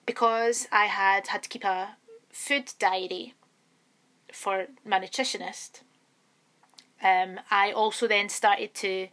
because 0.07 0.69
I 0.73 0.87
had 0.87 1.27
had 1.27 1.43
to 1.43 1.51
keep 1.51 1.65
a 1.65 1.97
food 2.33 2.73
diary 2.79 3.35
for 4.33 4.69
my 4.87 4.99
nutritionist, 4.99 5.83
um, 7.03 7.41
I 7.51 7.73
also 7.73 8.09
then 8.09 8.31
started 8.31 8.73
to 8.77 9.09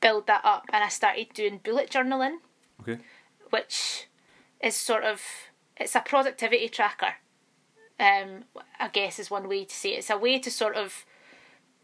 build 0.00 0.28
that 0.28 0.42
up, 0.44 0.66
and 0.72 0.84
I 0.84 0.88
started 0.88 1.34
doing 1.34 1.58
bullet 1.64 1.90
journaling 1.90 2.36
Okay. 2.80 3.00
which 3.50 4.06
is 4.64 4.76
sort 4.76 5.04
of 5.04 5.20
it's 5.76 5.94
a 5.94 6.00
productivity 6.00 6.68
tracker. 6.68 7.14
Um, 8.00 8.44
I 8.80 8.88
guess 8.88 9.18
is 9.18 9.30
one 9.30 9.48
way 9.48 9.64
to 9.64 9.74
say 9.74 9.94
it. 9.94 9.98
It's 9.98 10.10
a 10.10 10.18
way 10.18 10.38
to 10.40 10.50
sort 10.50 10.76
of 10.76 11.04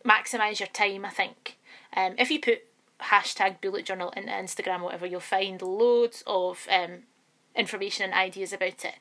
maximize 0.05 0.59
your 0.59 0.69
time. 0.69 1.05
I 1.05 1.11
think. 1.11 1.59
Um, 1.97 2.15
if 2.19 2.31
you 2.31 2.41
put 2.41 2.63
hashtag 3.01 3.61
bullet 3.61 3.85
journal 3.85 4.13
into 4.17 4.33
Instagram, 4.33 4.83
whatever, 4.83 5.07
you'll 5.07 5.21
find 5.21 5.61
loads 5.61 6.23
of 6.27 6.67
um, 6.71 7.05
information 7.55 8.05
and 8.05 8.15
ideas 8.15 8.53
about 8.53 8.85
it. 8.85 8.95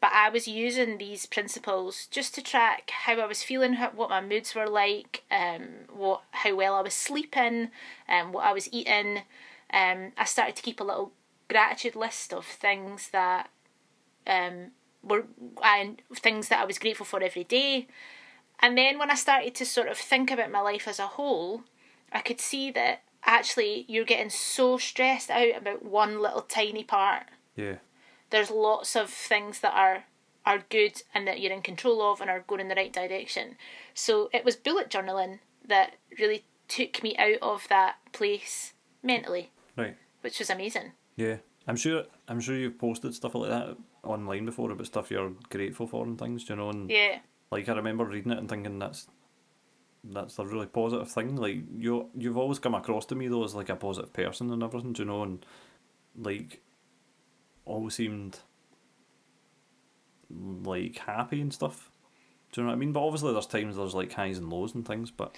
But 0.00 0.12
I 0.12 0.28
was 0.28 0.46
using 0.46 0.98
these 0.98 1.26
principles 1.26 2.06
just 2.06 2.34
to 2.34 2.42
track 2.42 2.90
how 3.04 3.14
I 3.14 3.26
was 3.26 3.42
feeling, 3.42 3.74
what 3.74 4.10
my 4.10 4.20
moods 4.20 4.54
were 4.54 4.68
like, 4.68 5.24
um, 5.30 5.68
what 5.92 6.22
how 6.30 6.54
well 6.54 6.74
I 6.74 6.82
was 6.82 6.94
sleeping, 6.94 7.70
um, 8.08 8.32
what 8.32 8.44
I 8.44 8.52
was 8.52 8.72
eating. 8.72 9.22
Um, 9.72 10.12
I 10.16 10.24
started 10.24 10.56
to 10.56 10.62
keep 10.62 10.80
a 10.80 10.84
little 10.84 11.12
gratitude 11.48 11.96
list 11.96 12.32
of 12.32 12.44
things 12.44 13.10
that 13.10 13.50
um, 14.26 14.72
were 15.02 15.24
and 15.62 16.02
things 16.14 16.48
that 16.48 16.60
I 16.60 16.64
was 16.64 16.78
grateful 16.78 17.06
for 17.06 17.22
every 17.22 17.44
day. 17.44 17.86
And 18.60 18.76
then 18.76 18.98
when 18.98 19.10
I 19.10 19.14
started 19.14 19.54
to 19.56 19.66
sort 19.66 19.88
of 19.88 19.98
think 19.98 20.30
about 20.30 20.50
my 20.50 20.60
life 20.60 20.88
as 20.88 20.98
a 20.98 21.06
whole, 21.06 21.62
I 22.12 22.20
could 22.20 22.40
see 22.40 22.70
that 22.72 23.02
actually 23.24 23.84
you're 23.88 24.04
getting 24.04 24.30
so 24.30 24.78
stressed 24.78 25.30
out 25.30 25.56
about 25.56 25.84
one 25.84 26.20
little 26.22 26.42
tiny 26.42 26.84
part. 26.84 27.24
Yeah. 27.54 27.76
There's 28.30 28.50
lots 28.50 28.96
of 28.96 29.10
things 29.10 29.60
that 29.60 29.74
are 29.74 30.04
are 30.44 30.62
good 30.70 31.02
and 31.12 31.26
that 31.26 31.40
you're 31.40 31.52
in 31.52 31.60
control 31.60 32.00
of 32.00 32.20
and 32.20 32.30
are 32.30 32.44
going 32.46 32.60
in 32.60 32.68
the 32.68 32.74
right 32.76 32.92
direction. 32.92 33.56
So 33.94 34.30
it 34.32 34.44
was 34.44 34.54
bullet 34.54 34.88
journaling 34.88 35.40
that 35.66 35.94
really 36.20 36.44
took 36.68 37.02
me 37.02 37.16
out 37.16 37.38
of 37.42 37.66
that 37.68 37.96
place 38.12 38.72
mentally, 39.02 39.50
Right. 39.76 39.96
which 40.20 40.38
was 40.38 40.48
amazing. 40.48 40.92
Yeah. 41.16 41.36
I'm 41.66 41.76
sure. 41.76 42.04
I'm 42.28 42.40
sure 42.40 42.56
you've 42.56 42.78
posted 42.78 43.14
stuff 43.14 43.34
like 43.34 43.50
that 43.50 43.76
online 44.04 44.44
before 44.44 44.70
about 44.70 44.86
stuff 44.86 45.10
you're 45.10 45.32
grateful 45.50 45.86
for 45.86 46.04
and 46.04 46.18
things. 46.18 46.44
do 46.44 46.52
You 46.52 46.56
know, 46.58 46.70
and 46.70 46.88
Yeah. 46.90 47.18
like 47.50 47.68
I 47.68 47.74
remember 47.74 48.04
reading 48.04 48.32
it 48.32 48.38
and 48.38 48.48
thinking 48.48 48.78
that's 48.78 49.08
that's 50.04 50.38
a 50.38 50.44
really 50.46 50.66
positive 50.66 51.10
thing. 51.10 51.34
Like 51.34 51.56
you, 51.76 52.08
you've 52.16 52.36
always 52.36 52.60
come 52.60 52.74
across 52.76 53.06
to 53.06 53.16
me 53.16 53.26
though 53.26 53.42
as 53.42 53.56
like 53.56 53.68
a 53.68 53.74
positive 53.76 54.12
person 54.12 54.52
and 54.52 54.62
everything. 54.62 54.92
do 54.92 55.02
You 55.02 55.06
know, 55.08 55.22
and 55.22 55.44
like 56.16 56.62
always 57.64 57.94
seemed 57.94 58.38
like 60.30 60.98
happy 60.98 61.40
and 61.40 61.52
stuff. 61.52 61.90
Do 62.52 62.60
you 62.60 62.64
know 62.64 62.70
what 62.70 62.76
I 62.76 62.78
mean? 62.78 62.92
But 62.92 63.04
obviously, 63.04 63.32
there's 63.32 63.46
times 63.46 63.76
there's 63.76 63.94
like 63.94 64.12
highs 64.12 64.38
and 64.38 64.48
lows 64.50 64.74
and 64.74 64.86
things. 64.86 65.10
But 65.10 65.36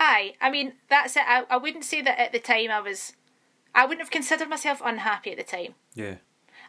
Aye, 0.00 0.34
I 0.40 0.50
mean 0.50 0.74
that's 0.88 1.16
it. 1.16 1.22
I, 1.26 1.44
I 1.50 1.56
wouldn't 1.56 1.84
say 1.84 2.02
that 2.02 2.18
at 2.18 2.32
the 2.32 2.38
time 2.40 2.70
I 2.70 2.80
was. 2.80 3.12
I 3.78 3.84
wouldn't 3.84 4.00
have 4.00 4.10
considered 4.10 4.48
myself 4.48 4.82
unhappy 4.84 5.30
at 5.30 5.36
the 5.38 5.44
time. 5.56 5.74
yeah, 5.94 6.16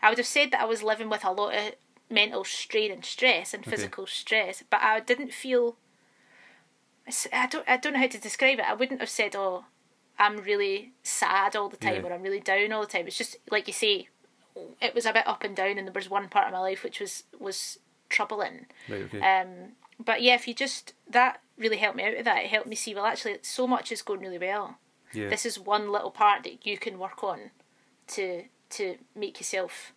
I 0.02 0.10
would 0.10 0.18
have 0.20 0.28
said 0.28 0.52
that 0.52 0.62
I 0.62 0.66
was 0.66 0.84
living 0.84 1.10
with 1.10 1.26
a 1.26 1.32
lot 1.32 1.56
of 1.56 1.74
mental 2.10 2.44
strain 2.44 2.92
and 2.92 3.04
stress 3.04 3.54
and 3.54 3.64
Okay. 3.64 3.72
physical 3.72 4.06
stress, 4.08 4.64
but 4.70 4.82
I 4.82 5.00
didn't 5.00 5.34
feel. 5.34 5.78
I 7.34 7.48
don't. 7.48 7.68
I 7.68 7.78
don't 7.78 7.94
know 7.94 8.00
how 8.00 8.08
to 8.08 8.20
describe 8.20 8.60
it. 8.60 8.66
I 8.70 8.74
wouldn't 8.74 9.00
have 9.00 9.10
said, 9.10 9.36
"Oh, 9.36 9.66
I'm 10.20 10.38
really 10.38 10.94
sad 11.04 11.56
all 11.56 11.70
the 11.70 11.78
time," 11.78 12.04
Yeah. 12.04 12.10
or 12.10 12.14
"I'm 12.14 12.22
really 12.22 12.40
down 12.40 12.72
all 12.72 12.82
the 12.82 12.88
time." 12.88 13.08
It's 13.08 13.18
just 13.18 13.38
like 13.50 13.68
you 13.68 13.74
say, 13.74 14.10
it 14.80 14.94
was 14.94 15.06
a 15.08 15.14
bit 15.14 15.28
up 15.28 15.44
and 15.44 15.56
down, 15.56 15.78
and 15.78 15.88
there 15.88 15.94
was 15.94 16.10
one 16.10 16.30
part 16.30 16.48
of 16.48 16.54
my 16.54 16.60
life 16.60 16.84
which 16.84 17.00
was 17.00 17.24
was 17.40 17.80
troubling. 18.10 18.68
right, 18.88 19.02
okay, 19.04 19.22
Um, 19.22 19.72
but 20.00 20.22
yeah, 20.22 20.36
if 20.36 20.48
you 20.48 20.54
just 20.54 20.94
that 21.10 21.42
really 21.58 21.78
helped 21.78 21.98
me 21.98 22.04
out 22.04 22.16
with 22.16 22.26
that. 22.26 22.44
It 22.44 22.50
helped 22.52 22.68
me 22.68 22.76
see 22.76 22.94
well, 22.94 23.06
actually, 23.06 23.40
so 23.42 23.66
much 23.68 23.92
is 23.92 24.02
going 24.04 24.22
really 24.22 24.38
well. 24.38 24.78
Yeah, 25.14 25.30
This 25.30 25.46
is 25.46 25.60
one 25.60 25.92
little 25.92 26.12
part 26.12 26.44
that 26.44 26.66
you 26.66 26.78
can 26.78 27.00
work 27.00 27.24
on 27.24 27.52
to 28.08 28.44
to 28.72 28.98
make 29.16 29.40
yourself 29.40 29.94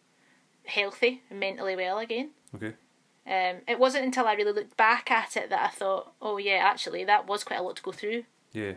healthy 0.64 1.22
and 1.30 1.38
mentally 1.40 1.76
well 1.76 1.98
again. 1.98 2.30
okay, 2.54 2.74
Um, 3.26 3.60
it 3.68 3.78
wasn't 3.78 4.04
until 4.04 4.26
I 4.26 4.32
really 4.34 4.52
looked 4.52 4.76
back 4.76 5.10
at 5.10 5.36
it 5.36 5.50
that 5.50 5.62
I 5.62 5.68
thought, 5.68 6.12
oh 6.22 6.38
yeah, 6.38 6.60
actually 6.64 7.04
that 7.04 7.26
was 7.26 7.44
quite 7.44 7.58
a 7.58 7.62
lot 7.62 7.76
to 7.76 7.82
go 7.82 7.92
through. 7.92 8.24
yeah. 8.52 8.74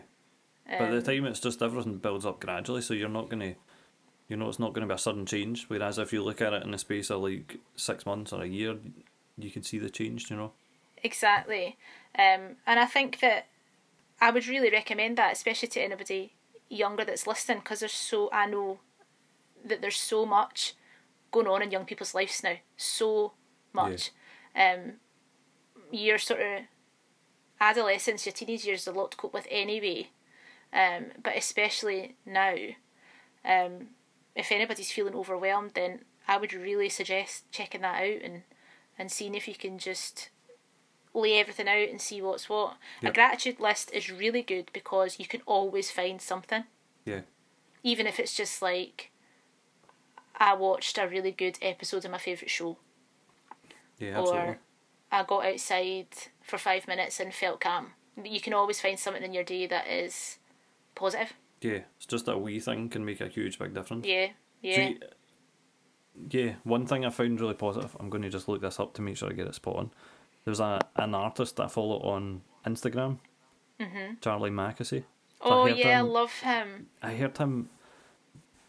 Um, 0.68 0.78
But 0.78 0.92
at 0.94 1.04
the 1.04 1.12
time, 1.12 1.24
it's 1.26 1.40
just 1.40 1.62
everything 1.62 1.98
builds 1.98 2.26
up 2.26 2.40
gradually, 2.40 2.82
so 2.82 2.92
you're 2.92 3.08
not 3.08 3.28
gonna, 3.28 3.54
you 4.28 4.36
know, 4.36 4.48
it's 4.48 4.58
not 4.58 4.72
gonna 4.72 4.86
be 4.88 4.94
a 4.94 4.98
sudden 4.98 5.24
change. 5.24 5.64
Whereas 5.68 5.96
if 5.98 6.12
you 6.12 6.22
look 6.24 6.42
at 6.42 6.52
it 6.52 6.64
in 6.64 6.72
the 6.72 6.78
space 6.78 7.08
of 7.10 7.22
like 7.22 7.58
six 7.76 8.04
months 8.04 8.32
or 8.32 8.42
a 8.42 8.46
year, 8.48 8.76
you 9.38 9.50
can 9.50 9.62
see 9.62 9.78
the 9.78 9.88
change. 9.90 10.28
You 10.30 10.36
know. 10.36 10.52
Exactly. 11.04 11.76
Um, 12.18 12.56
and 12.66 12.80
I 12.80 12.86
think 12.86 13.20
that 13.20 13.46
I 14.20 14.30
would 14.30 14.46
really 14.46 14.70
recommend 14.70 15.18
that, 15.18 15.32
especially 15.32 15.68
to 15.68 15.80
anybody 15.80 16.34
younger 16.68 17.04
that's 17.04 17.26
listening, 17.26 17.58
because 17.58 17.80
there's 17.80 17.92
so, 17.92 18.30
I 18.32 18.46
know 18.46 18.80
that 19.64 19.80
there's 19.80 19.98
so 19.98 20.24
much 20.24 20.74
going 21.30 21.46
on 21.46 21.62
in 21.62 21.70
young 21.70 21.84
people's 21.84 22.14
lives 22.14 22.42
now. 22.42 22.56
So 22.76 23.32
much. 23.72 24.10
Yeah. 24.54 24.74
Um, 24.74 24.92
your 25.90 26.18
sort 26.18 26.40
of 26.40 26.62
adolescence, 27.60 28.26
your 28.26 28.32
teenage 28.32 28.64
years, 28.64 28.82
is 28.82 28.86
a 28.86 28.92
lot 28.92 29.10
to 29.12 29.16
cope 29.16 29.34
with 29.34 29.46
anyway. 29.50 30.08
Um, 30.72 31.06
but 31.22 31.36
especially 31.36 32.16
now, 32.24 32.54
um, 33.44 33.88
if 34.34 34.50
anybody's 34.50 34.92
feeling 34.92 35.14
overwhelmed, 35.14 35.72
then 35.74 36.00
I 36.26 36.38
would 36.38 36.52
really 36.52 36.88
suggest 36.88 37.50
checking 37.52 37.82
that 37.82 38.02
out 38.02 38.22
and, 38.22 38.42
and 38.98 39.12
seeing 39.12 39.34
if 39.34 39.46
you 39.46 39.54
can 39.54 39.78
just 39.78 40.30
lay 41.16 41.38
everything 41.40 41.66
out 41.68 41.88
and 41.88 42.00
see 42.00 42.20
what's 42.22 42.48
what. 42.48 42.76
A 43.02 43.10
gratitude 43.10 43.58
list 43.58 43.90
is 43.92 44.10
really 44.10 44.42
good 44.42 44.70
because 44.72 45.18
you 45.18 45.26
can 45.26 45.40
always 45.46 45.90
find 45.90 46.20
something, 46.20 46.64
Yeah. 47.04 47.22
even 47.82 48.06
if 48.06 48.20
it's 48.20 48.34
just 48.36 48.60
like 48.62 49.10
I 50.36 50.54
watched 50.54 50.98
a 50.98 51.08
really 51.08 51.32
good 51.32 51.58
episode 51.62 52.04
of 52.04 52.10
my 52.10 52.18
favourite 52.18 52.50
show, 52.50 52.76
Yeah. 53.98 54.18
Absolutely. 54.20 54.38
or 54.48 54.58
I 55.10 55.22
got 55.24 55.46
outside 55.46 56.08
for 56.42 56.58
five 56.58 56.86
minutes 56.86 57.18
and 57.20 57.32
felt 57.34 57.60
calm. 57.60 57.92
you 58.24 58.40
can 58.40 58.54
always 58.54 58.80
find 58.80 58.98
something 58.98 59.22
in 59.22 59.34
your 59.34 59.44
day 59.44 59.66
that 59.66 59.86
is 59.88 60.38
positive. 60.94 61.34
Yeah, 61.60 61.80
it's 61.96 62.06
just 62.06 62.28
a 62.28 62.38
wee 62.38 62.60
thing 62.60 62.88
can 62.88 63.04
make 63.04 63.20
a 63.20 63.28
huge 63.28 63.58
big 63.58 63.74
difference. 63.74 64.06
Yeah, 64.06 64.28
yeah. 64.62 64.74
See, 64.74 65.00
yeah, 66.30 66.54
one 66.64 66.86
thing 66.86 67.04
I 67.04 67.10
found 67.10 67.40
really 67.40 67.52
positive, 67.54 67.94
I'm 68.00 68.08
going 68.08 68.22
to 68.22 68.30
just 68.30 68.48
look 68.48 68.62
this 68.62 68.80
up 68.80 68.94
to 68.94 69.02
make 69.02 69.16
sure 69.18 69.28
I 69.28 69.32
get 69.34 69.46
it 69.46 69.54
spot 69.54 69.76
on. 69.76 69.90
There's 70.46 70.60
a 70.60 70.80
an 70.96 71.14
artist 71.14 71.56
that 71.56 71.64
I 71.64 71.68
follow 71.68 71.98
on 72.00 72.40
Instagram, 72.64 73.18
mm-hmm. 73.78 74.14
Charlie 74.22 74.50
Mackesy. 74.50 75.04
Oh 75.42 75.66
I 75.66 75.70
yeah, 75.70 75.98
I 75.98 76.00
him- 76.00 76.08
love 76.08 76.32
him. 76.40 76.86
I 77.02 77.14
heard 77.14 77.36
him, 77.36 77.68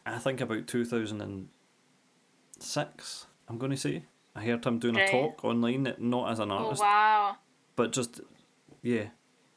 I 0.05 0.17
think 0.17 0.41
about 0.41 0.67
2006, 0.67 3.27
I'm 3.47 3.57
going 3.57 3.71
to 3.71 3.77
say. 3.77 4.03
I 4.35 4.43
heard 4.43 4.65
him 4.65 4.79
doing 4.79 4.95
Right. 4.95 5.07
a 5.07 5.11
talk 5.11 5.45
online, 5.45 5.93
not 5.97 6.29
as 6.31 6.39
an 6.39 6.51
Oh 6.51 6.57
artist, 6.65 6.81
wow. 6.81 7.37
but 7.75 7.91
just, 7.93 8.21
yeah. 8.81 9.05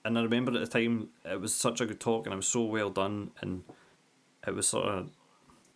And 0.05 0.19
I 0.19 0.23
remember 0.23 0.53
at 0.55 0.61
the 0.61 0.67
time, 0.67 1.09
it 1.25 1.41
was 1.41 1.55
such 1.55 1.81
a 1.83 1.87
good 1.87 2.01
talk 2.01 2.27
and 2.27 2.33
it 2.33 2.37
was 2.37 2.47
so 2.49 2.63
well 2.65 2.91
done 2.91 3.31
and 3.41 3.63
it 4.47 4.55
was 4.55 4.69
sort 4.69 4.87
of 4.87 5.11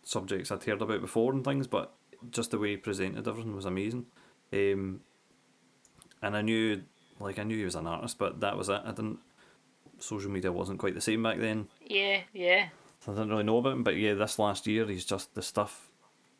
subjects 0.03 0.51
I'd 0.51 0.63
heard 0.63 0.81
about 0.81 1.01
before 1.01 1.31
and 1.33 1.43
things, 1.43 1.67
but 1.67 1.93
just 2.31 2.49
the 2.51 2.57
way 2.57 2.71
he 2.71 2.77
presented 2.77 3.27
everything 3.27 3.55
was 3.55 3.65
amazing. 3.65 4.05
Um, 4.51 5.01
and 6.21 6.35
I 6.35 6.41
knew, 6.41 6.81
like, 7.19 7.39
I 7.39 7.43
knew 7.43 7.57
he 7.57 7.65
was 7.65 7.75
an 7.75 7.87
artist, 7.87 8.17
but 8.17 8.39
that 8.41 8.57
was 8.57 8.69
it. 8.69 8.81
I 8.83 8.89
didn't, 8.91 9.19
social 9.99 10.29
media 10.31 10.51
wasn't 10.51 10.79
quite 10.79 10.93
the 10.95 11.01
same 11.01 11.23
back 11.23 11.39
then. 11.39 11.67
Yeah, 11.85 12.21
yeah. 12.33 12.67
So 12.99 13.11
I 13.11 13.15
didn't 13.15 13.29
really 13.29 13.43
know 13.43 13.57
about 13.59 13.73
him, 13.73 13.83
but 13.83 13.95
yeah, 13.97 14.13
this 14.15 14.39
last 14.39 14.65
year 14.67 14.85
he's 14.87 15.05
just 15.05 15.33
the 15.35 15.41
stuff. 15.41 15.89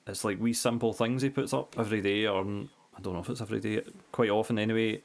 It's 0.07 0.23
like 0.23 0.39
wee 0.39 0.53
simple 0.53 0.93
things 0.93 1.21
he 1.21 1.29
puts 1.29 1.53
up 1.53 1.75
every 1.77 2.01
day, 2.01 2.25
or 2.27 2.43
mm, 2.43 2.67
I 2.97 3.01
don't 3.01 3.13
know 3.13 3.19
if 3.19 3.29
it's 3.29 3.41
every 3.41 3.59
day, 3.59 3.81
quite 4.11 4.29
often 4.29 4.57
anyway, 4.59 5.01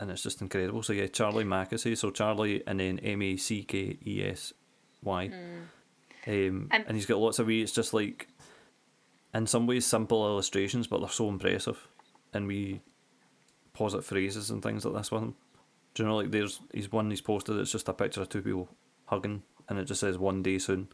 and 0.00 0.10
it's 0.10 0.22
just 0.22 0.40
incredible. 0.42 0.82
So 0.82 0.92
yeah, 0.92 1.06
Charlie 1.08 1.44
Mackesy, 1.44 1.96
so 1.96 2.10
Charlie 2.10 2.62
and 2.66 2.78
then 2.80 2.98
M 3.00 3.22
A 3.22 3.36
C 3.36 3.62
K 3.64 3.96
E 4.06 4.22
S 4.24 4.52
Y, 5.02 5.26
um, 5.26 6.68
And- 6.70 6.84
and 6.86 6.96
he's 6.96 7.06
got 7.06 7.18
lots 7.18 7.38
of 7.38 7.46
wee. 7.46 7.62
It's 7.62 7.72
just 7.72 7.92
like, 7.94 8.28
in 9.34 9.46
some 9.46 9.66
ways, 9.66 9.86
simple 9.86 10.24
illustrations, 10.26 10.86
but 10.86 11.00
they're 11.00 11.08
so 11.08 11.28
impressive, 11.28 11.86
and 12.32 12.46
we 12.46 12.80
positive 13.78 14.04
phrases 14.04 14.50
and 14.50 14.62
things 14.62 14.84
like 14.84 14.94
this 14.94 15.10
with 15.10 15.22
him. 15.22 15.34
Do 15.94 16.02
you 16.02 16.08
know, 16.08 16.16
like 16.16 16.30
there's 16.30 16.60
he's 16.72 16.92
one 16.92 17.10
he's 17.10 17.20
posted. 17.20 17.56
It's 17.56 17.72
just 17.72 17.88
a 17.88 17.92
picture 17.94 18.20
of 18.20 18.28
two 18.28 18.42
people 18.42 18.68
hugging, 19.06 19.42
and 19.68 19.78
it 19.78 19.84
just 19.84 20.00
says 20.00 20.18
"one 20.18 20.42
day 20.42 20.58
soon." 20.58 20.88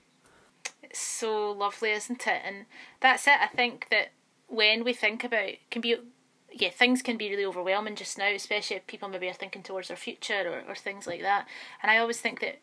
It's 0.82 1.00
so 1.00 1.50
lovely, 1.50 1.90
isn't 1.90 2.26
it? 2.26 2.42
And 2.44 2.66
that's 3.00 3.26
it. 3.26 3.40
I 3.40 3.48
think 3.48 3.88
that 3.90 4.08
when 4.48 4.84
we 4.84 4.92
think 4.92 5.24
about 5.24 5.50
can 5.70 5.80
be 5.82 5.96
yeah, 6.52 6.70
things 6.70 7.02
can 7.02 7.16
be 7.16 7.30
really 7.30 7.44
overwhelming 7.44 7.96
just 7.96 8.16
now, 8.16 8.28
especially 8.28 8.76
if 8.76 8.86
people 8.86 9.08
maybe 9.08 9.28
are 9.28 9.34
thinking 9.34 9.62
towards 9.62 9.88
their 9.88 9.96
future 9.96 10.44
or, 10.46 10.70
or 10.70 10.74
things 10.76 11.06
like 11.06 11.22
that. 11.22 11.48
And 11.82 11.90
I 11.90 11.98
always 11.98 12.20
think 12.20 12.40
that 12.40 12.60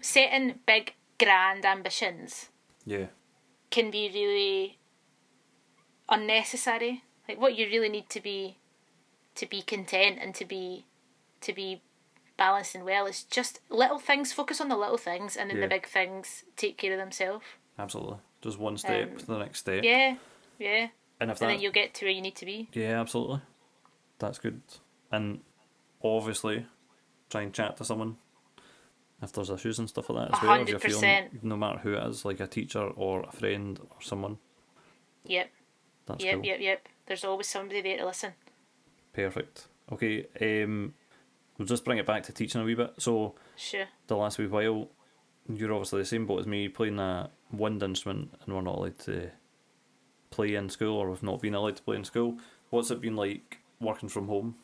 setting 0.00 0.60
big, 0.66 0.94
grand 1.18 1.66
ambitions 1.66 2.48
Yeah, 2.86 3.06
can 3.70 3.90
be 3.90 4.10
really 4.12 4.78
unnecessary. 6.08 7.04
Like 7.28 7.40
what 7.40 7.56
you 7.56 7.66
really 7.66 7.90
need 7.90 8.08
to 8.10 8.20
be 8.20 8.56
to 9.36 9.46
be 9.46 9.62
content 9.62 10.18
and 10.20 10.34
to 10.34 10.44
be 10.44 10.84
to 11.40 11.52
be 11.52 11.80
balanced 12.36 12.74
and 12.74 12.84
well 12.84 13.06
is 13.06 13.24
just 13.24 13.60
little 13.68 13.98
things, 13.98 14.32
focus 14.32 14.60
on 14.60 14.68
the 14.68 14.76
little 14.76 14.96
things 14.98 15.36
and 15.36 15.50
then 15.50 15.56
Yeah. 15.58 15.62
the 15.64 15.68
big 15.68 15.86
things 15.86 16.44
take 16.56 16.76
care 16.78 16.92
of 16.92 16.98
themselves. 16.98 17.44
absolutely. 17.78 18.18
Just 18.40 18.58
one 18.58 18.76
step 18.78 19.10
Um, 19.12 19.16
to 19.18 19.26
the 19.26 19.38
next 19.38 19.60
step. 19.60 19.84
Yeah, 19.84 20.16
yeah. 20.58 20.88
and 21.20 21.30
if 21.30 21.40
And 21.40 21.48
that, 21.50 21.54
then 21.54 21.60
you'll 21.60 21.72
get 21.72 21.94
to 21.94 22.04
where 22.06 22.12
you 22.12 22.20
need 22.20 22.34
to 22.36 22.44
be. 22.46 22.68
yeah, 22.72 23.00
absolutely, 23.00 23.40
that's 24.18 24.38
good. 24.38 24.60
And 25.12 25.42
obviously, 26.02 26.66
try 27.30 27.42
and 27.42 27.52
chat 27.54 27.76
to 27.76 27.84
someone 27.84 28.18
if 29.22 29.32
there's 29.32 29.50
issues 29.50 29.78
and 29.78 29.88
stuff 29.88 30.10
like 30.10 30.28
that 30.28 30.36
as 30.36 30.42
well. 30.42 30.60
If 30.60 30.68
you're 30.68 30.78
feeling, 30.80 31.38
no 31.42 31.56
matter 31.56 31.78
who 31.78 31.94
it 31.94 32.04
is, 32.08 32.24
like 32.24 32.40
a 32.40 32.46
teacher 32.48 32.82
or 32.82 33.22
a 33.22 33.30
friend 33.32 33.78
or 33.80 34.00
someone, 34.02 34.38
Yep, 35.24 35.50
that's 36.06 36.24
yep, 36.24 36.34
cool. 36.36 36.44
yep, 36.44 36.60
yep. 36.60 36.88
There's 37.06 37.24
always 37.24 37.46
somebody 37.48 37.80
there 37.82 37.98
to 37.98 38.06
listen. 38.06 38.32
Perfect. 39.12 39.68
Okay, 39.90 40.26
um, 40.40 40.94
we'll 41.58 41.66
just 41.66 41.84
bring 41.84 41.98
it 41.98 42.06
back 42.06 42.22
to 42.24 42.32
teaching 42.32 42.60
a 42.60 42.64
wee 42.64 42.74
bit. 42.74 42.94
So 42.98 43.34
Sure. 43.56 43.86
the 44.06 44.16
last 44.16 44.38
wee 44.38 44.46
while, 44.46 44.88
you're 45.48 45.72
obviously 45.72 46.00
the 46.00 46.06
same 46.06 46.26
boat 46.26 46.40
as 46.40 46.46
me, 46.46 46.68
playing 46.68 46.98
a 46.98 47.30
wind 47.52 47.82
instrument, 47.82 48.34
and 48.44 48.54
we're 48.54 48.62
not 48.62 48.76
allowed 48.76 48.98
to 49.00 49.30
play 50.30 50.54
in 50.54 50.68
school, 50.70 50.96
or 50.96 51.10
we've 51.10 51.22
not 51.22 51.42
been 51.42 51.54
allowed 51.54 51.76
to 51.76 51.82
play 51.82 51.96
in 51.96 52.04
school. 52.04 52.38
What's 52.70 52.90
it 52.90 53.00
been 53.00 53.16
like 53.16 53.58
working 53.80 54.08
from 54.08 54.28
home? 54.28 54.56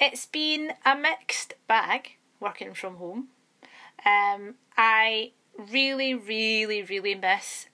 It's 0.00 0.26
been 0.26 0.72
a 0.86 0.96
mixed 0.96 1.54
bag 1.66 2.16
working 2.40 2.72
from 2.72 2.96
home. 2.96 3.28
Um, 4.06 4.54
I 4.76 5.32
really, 5.58 6.14
really, 6.14 6.82
really 6.82 7.14
miss 7.16 7.66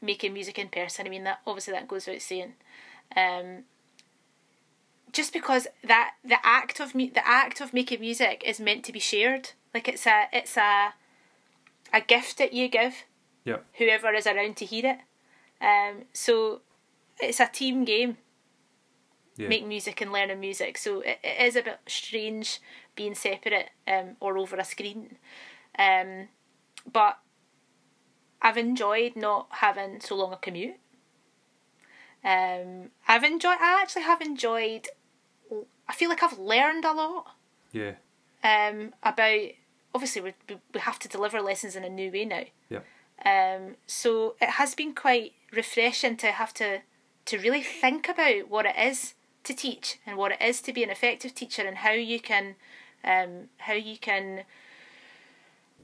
making 0.00 0.32
music 0.32 0.58
in 0.58 0.68
person. 0.68 1.06
I 1.06 1.10
mean, 1.10 1.24
that 1.24 1.40
obviously 1.46 1.74
that 1.74 1.86
goes 1.86 2.06
without 2.06 2.22
saying. 2.22 2.54
Um, 3.14 3.64
just 5.16 5.32
because 5.32 5.66
that 5.82 6.12
the 6.22 6.38
act 6.44 6.78
of 6.80 6.94
mu- 6.94 7.10
the 7.10 7.26
act 7.26 7.60
of 7.60 7.72
making 7.72 8.00
music 8.00 8.42
is 8.44 8.60
meant 8.60 8.84
to 8.84 8.92
be 8.92 9.00
shared. 9.00 9.50
Like 9.72 9.88
it's 9.88 10.06
a 10.06 10.26
it's 10.32 10.56
a 10.56 10.92
a 11.92 12.00
gift 12.00 12.36
that 12.38 12.52
you 12.52 12.68
give 12.68 12.94
Yeah. 13.44 13.60
whoever 13.78 14.12
is 14.14 14.26
around 14.26 14.56
to 14.58 14.64
hear 14.64 14.86
it. 14.94 14.98
Um, 15.64 16.04
so 16.12 16.60
it's 17.20 17.40
a 17.40 17.46
team 17.46 17.84
game 17.84 18.18
Yeah. 19.36 19.48
make 19.48 19.66
music 19.66 20.00
and 20.02 20.12
learning 20.12 20.40
music. 20.40 20.76
So 20.78 21.00
it, 21.00 21.18
it 21.24 21.40
is 21.46 21.56
a 21.56 21.62
bit 21.62 21.78
strange 21.86 22.60
being 22.94 23.14
separate 23.14 23.70
um, 23.88 24.16
or 24.20 24.36
over 24.38 24.56
a 24.56 24.64
screen. 24.64 25.16
Um, 25.78 26.28
but 26.92 27.18
I've 28.42 28.58
enjoyed 28.58 29.16
not 29.16 29.46
having 29.50 30.00
so 30.00 30.14
long 30.16 30.32
a 30.32 30.36
commute. 30.36 30.76
Um, 32.24 32.90
I've 33.06 33.24
enjoyed. 33.24 33.58
I 33.60 33.80
actually 33.82 34.02
have 34.02 34.20
enjoyed. 34.20 34.88
I 35.88 35.92
feel 35.92 36.08
like 36.08 36.22
I've 36.22 36.38
learned 36.38 36.84
a 36.84 36.92
lot 36.92 37.34
yeah. 37.72 37.92
um, 38.42 38.92
about. 39.02 39.50
Obviously, 39.94 40.22
we 40.22 40.34
we 40.74 40.80
have 40.80 40.98
to 41.00 41.08
deliver 41.08 41.40
lessons 41.40 41.76
in 41.76 41.84
a 41.84 41.88
new 41.88 42.10
way 42.10 42.24
now. 42.24 42.44
Yeah. 42.68 42.80
Um, 43.24 43.76
so 43.86 44.34
it 44.40 44.50
has 44.50 44.74
been 44.74 44.94
quite 44.94 45.32
refreshing 45.52 46.16
to 46.18 46.32
have 46.32 46.52
to 46.54 46.80
to 47.26 47.38
really 47.38 47.62
think 47.62 48.08
about 48.08 48.48
what 48.48 48.66
it 48.66 48.76
is 48.78 49.14
to 49.44 49.54
teach 49.54 49.98
and 50.06 50.16
what 50.16 50.32
it 50.32 50.42
is 50.42 50.60
to 50.62 50.72
be 50.72 50.82
an 50.82 50.90
effective 50.90 51.34
teacher 51.34 51.62
and 51.62 51.78
how 51.78 51.92
you 51.92 52.20
can 52.20 52.56
um, 53.04 53.48
how 53.58 53.74
you 53.74 53.96
can 53.96 54.44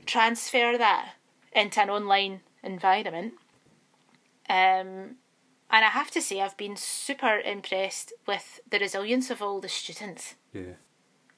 transfer 0.04 0.76
that 0.76 1.14
into 1.52 1.80
an 1.80 1.90
online 1.90 2.40
environment. 2.62 3.34
Um, 4.48 5.16
and 5.72 5.84
I 5.84 5.88
have 5.88 6.10
to 6.12 6.20
say, 6.20 6.40
I've 6.40 6.56
been 6.56 6.76
super 6.76 7.40
impressed 7.40 8.12
with 8.26 8.60
the 8.70 8.78
resilience 8.78 9.30
of 9.30 9.40
all 9.42 9.60
the 9.60 9.68
students 9.68 10.34
Yeah. 10.52 10.74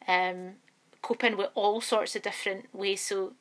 um, 0.08 0.56
coping 1.02 1.36
with 1.36 1.50
all 1.54 1.80
sorts 1.80 2.16
of 2.16 2.22
different 2.22 2.66
ways. 2.74 3.00
So, 3.00 3.34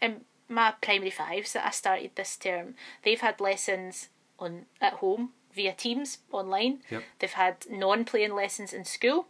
in 0.00 0.20
my 0.48 0.74
primary 0.80 1.10
fives 1.10 1.54
that 1.54 1.66
I 1.66 1.70
started 1.70 2.10
this 2.14 2.36
term, 2.36 2.74
they've 3.02 3.20
had 3.20 3.40
lessons 3.40 4.10
on 4.38 4.66
at 4.80 4.94
home 4.94 5.30
via 5.54 5.72
Teams 5.72 6.18
online. 6.30 6.82
Yep. 6.90 7.02
They've 7.18 7.32
had 7.32 7.56
non-playing 7.70 8.34
lessons 8.34 8.72
in 8.72 8.84
school. 8.84 9.26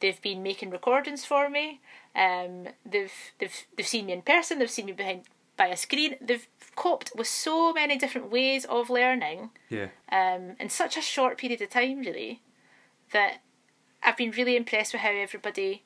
They've 0.00 0.20
been 0.20 0.42
making 0.42 0.70
recordings 0.70 1.24
for 1.24 1.48
me. 1.48 1.80
Um, 2.14 2.68
they've 2.84 3.12
they've 3.38 3.66
they've 3.76 3.86
seen 3.86 4.06
me 4.06 4.12
in 4.12 4.22
person. 4.22 4.58
They've 4.58 4.70
seen 4.70 4.86
me 4.86 4.92
behind 4.92 5.22
by 5.56 5.66
a 5.68 5.76
screen. 5.76 6.16
They've 6.20 6.46
coped 6.76 7.12
with 7.16 7.26
so 7.26 7.72
many 7.72 7.98
different 7.98 8.30
ways 8.30 8.64
of 8.64 8.88
learning 8.90 9.50
Yeah. 9.68 9.88
um, 10.10 10.56
in 10.58 10.68
such 10.70 10.96
a 10.96 11.02
short 11.02 11.38
period 11.38 11.60
of 11.62 11.70
time, 11.70 12.00
really, 12.00 12.42
that 13.12 13.42
I've 14.02 14.16
been 14.16 14.30
really 14.32 14.56
impressed 14.56 14.92
with 14.92 15.02
how 15.02 15.10
everybody 15.10 15.84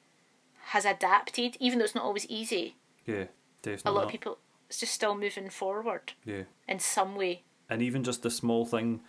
has 0.68 0.84
adapted, 0.84 1.56
even 1.60 1.78
though 1.78 1.84
it's 1.84 1.94
not 1.94 2.04
always 2.04 2.26
easy. 2.26 2.76
Yeah. 3.04 3.26
Definitely. 3.62 3.90
A 3.90 3.94
lot 3.94 4.00
not. 4.00 4.04
of 4.06 4.10
people, 4.12 4.38
it's 4.68 4.78
just 4.80 4.94
still 4.94 5.14
moving 5.16 5.50
forward 5.50 6.12
Yeah. 6.24 6.42
in 6.68 6.78
some 6.78 7.16
way. 7.16 7.42
And 7.68 7.82
even 7.82 8.04
just 8.04 8.22
the 8.22 8.30
small 8.30 8.64
thing 8.64 9.00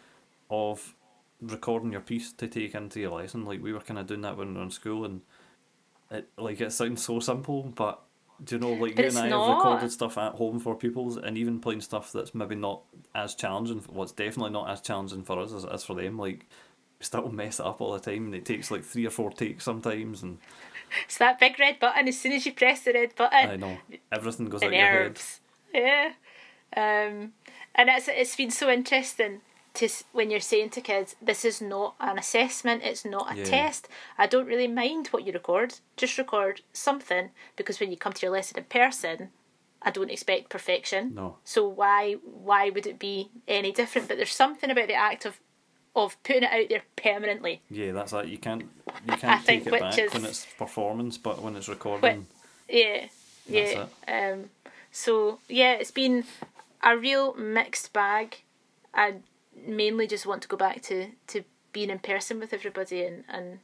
of 0.50 0.96
recording 1.42 1.92
your 1.92 2.02
piece 2.02 2.32
to 2.34 2.48
take 2.48 2.74
into 2.74 3.00
your 3.00 3.12
lesson, 3.12 3.46
like 3.46 3.62
we 3.62 3.72
were 3.72 3.80
kind 3.82 4.00
of 4.00 4.08
doing 4.08 4.22
that 4.22 4.36
when 4.38 4.50
we 4.50 4.56
were 4.56 4.64
in 4.64 4.72
school, 4.72 5.06
and 5.06 5.22
it 6.10 6.30
like 6.38 6.60
it 6.60 6.72
sounds 6.72 7.04
so 7.06 7.20
simple, 7.20 7.64
but 7.64 8.02
do 8.44 8.56
you 8.56 8.62
know, 8.62 8.74
like 8.74 8.96
But 8.96 9.06
you 9.06 9.10
and 9.10 9.18
I 9.20 9.30
not. 9.30 9.48
have 9.48 9.58
recorded 9.58 9.92
stuff 9.92 10.18
at 10.18 10.34
home 10.34 10.60
for 10.60 10.76
pupils, 10.76 11.18
and 11.18 11.38
even 11.38 11.60
playing 11.60 11.82
stuff 11.82 12.12
that's 12.12 12.36
maybe 12.36 12.56
not 12.56 12.82
as 13.16 13.36
challenging. 13.36 13.84
What's 13.90 14.12
definitely 14.12 14.52
not 14.52 14.70
as 14.70 14.82
challenging 14.82 15.24
for 15.24 15.40
us 15.40 15.54
as 15.54 15.64
is 15.66 15.84
for 15.84 15.96
them. 15.96 16.18
Like 16.18 16.46
we 17.00 17.06
still 17.06 17.30
mess 17.30 17.60
it 17.60 17.66
up 17.66 17.82
all 17.82 17.94
the 17.94 18.00
time, 18.00 18.26
and 18.26 18.36
it 18.36 18.46
takes 18.46 18.72
like 18.72 18.84
three 18.84 19.06
or 19.06 19.12
four 19.12 19.32
takes 19.32 19.64
sometimes, 19.64 20.24
and 20.24 20.38
It's 21.06 21.18
that 21.18 21.40
big 21.40 21.60
red 21.60 21.80
button. 21.80 22.08
As 22.08 22.20
soon 22.20 22.32
as 22.34 22.46
you 22.46 22.54
press 22.54 22.82
the 22.82 22.94
red 22.94 23.16
button, 23.16 23.50
I 23.50 23.56
know 23.56 23.78
everything 24.12 24.48
goes 24.48 24.64
out 24.64 24.72
your 24.72 24.82
head. 24.82 25.20
Yeah. 25.74 26.12
Um, 26.76 27.34
and 27.76 27.90
it's 27.90 28.08
it's 28.08 28.36
been 28.36 28.52
so 28.52 28.70
interesting 28.70 29.42
to 29.78 29.90
when 30.12 30.30
you're 30.30 30.40
saying 30.40 30.72
to 30.72 30.82
kids, 30.82 31.16
this 31.22 31.44
is 31.46 31.62
not 31.62 31.96
an 32.00 32.18
assessment, 32.18 32.84
it's 32.84 33.06
not 33.06 33.34
a 33.34 33.38
Yeah. 33.38 33.44
test. 33.46 33.88
I 34.18 34.28
don't 34.28 34.46
really 34.48 34.68
mind 34.68 35.08
what 35.08 35.26
you 35.26 35.32
record. 35.34 35.80
Just 35.96 36.18
record 36.18 36.62
something 36.74 37.32
because 37.56 37.80
when 37.80 37.92
you 37.92 37.98
come 37.98 38.14
to 38.14 38.26
your 38.26 38.34
lesson 38.34 38.58
in 38.58 38.66
person, 38.66 39.32
I 39.82 39.92
don't 39.92 40.10
expect 40.12 40.50
perfection. 40.50 41.14
No. 41.16 41.38
So 41.44 41.68
why 41.68 42.14
why 42.24 42.70
would 42.70 42.88
it 42.88 43.00
be 43.00 43.30
any 43.48 43.72
different? 43.72 44.08
But 44.08 44.18
there's 44.18 44.34
something 44.34 44.70
about 44.70 44.88
the 44.88 44.96
act 44.96 45.26
of 45.26 45.40
of 45.96 46.22
putting 46.24 46.44
it 46.44 46.52
out 46.52 46.70
there 46.70 46.84
permanently. 46.96 47.62
Yeah, 47.70 47.92
that's 47.92 48.12
that. 48.12 48.28
You 48.28 48.38
can't 48.38 48.64
you 49.10 49.18
can't 49.18 49.46
take 49.46 49.66
it 49.66 49.72
back 49.80 49.98
is- 49.98 50.14
when 50.14 50.26
it's 50.26 50.46
performance, 50.58 51.18
but 51.18 51.42
when 51.42 51.56
it's 51.56 51.70
recording, 51.70 52.28
Yeah, 52.70 53.08
yeah. 53.48 53.86
Um, 54.08 54.50
so 54.92 55.40
yeah, 55.48 55.74
it's 55.74 55.92
been 55.92 56.26
a 56.84 56.98
real 56.98 57.34
mixed 57.36 57.94
bag. 57.94 58.38
I 58.94 59.16
mainly 59.66 60.08
just 60.08 60.26
want 60.26 60.42
to 60.44 60.48
go 60.48 60.58
back 60.58 60.82
to 60.84 61.08
to 61.28 61.44
being 61.72 61.90
in 61.90 62.00
person 62.00 62.40
with 62.40 62.54
everybody 62.54 63.04
and 63.04 63.24
and 63.30 63.60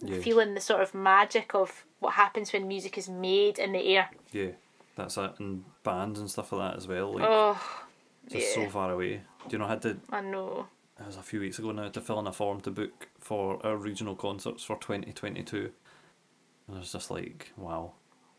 yeah, 0.00 0.20
feeling 0.20 0.54
the 0.54 0.60
sort 0.60 0.80
of 0.80 0.94
magic 0.94 1.54
of 1.54 1.84
what 2.00 2.14
happens 2.14 2.52
when 2.52 2.66
music 2.66 2.98
is 2.98 3.08
made 3.08 3.58
in 3.58 3.72
the 3.72 3.96
air. 3.96 4.10
yeah, 4.32 4.50
that's 4.96 5.16
it. 5.16 5.30
And 5.38 5.64
bands 5.84 6.18
and 6.18 6.28
stuff 6.30 6.50
like 6.52 6.72
that 6.72 6.76
as 6.76 6.88
well. 6.88 7.12
Like 7.14 7.24
Oh, 7.24 7.60
just 8.28 8.56
yeah. 8.56 8.64
so 8.64 8.70
far 8.70 8.90
away. 8.90 9.20
Do 9.48 9.52
you 9.54 9.58
know? 9.58 9.66
I 9.66 9.70
had 9.70 9.82
to. 9.82 9.96
I 10.10 10.20
know. 10.20 10.66
It 11.00 11.06
was 11.06 11.16
a 11.16 11.22
few 11.22 11.40
weeks 11.40 11.58
ago 11.58 11.72
now 11.72 11.88
to 11.88 12.00
fill 12.00 12.18
in 12.20 12.26
a 12.26 12.32
form 12.32 12.60
to 12.62 12.70
book 12.70 13.08
for 13.18 13.64
our 13.64 13.76
regional 13.76 14.14
concerts 14.16 14.62
for 14.64 14.76
twenty 14.76 15.12
twenty 15.12 15.42
two, 15.42 15.70
and 16.66 16.76
I 16.76 16.80
was 16.80 16.92
just 16.92 17.10
like, 17.10 17.52
wow, 17.56 17.92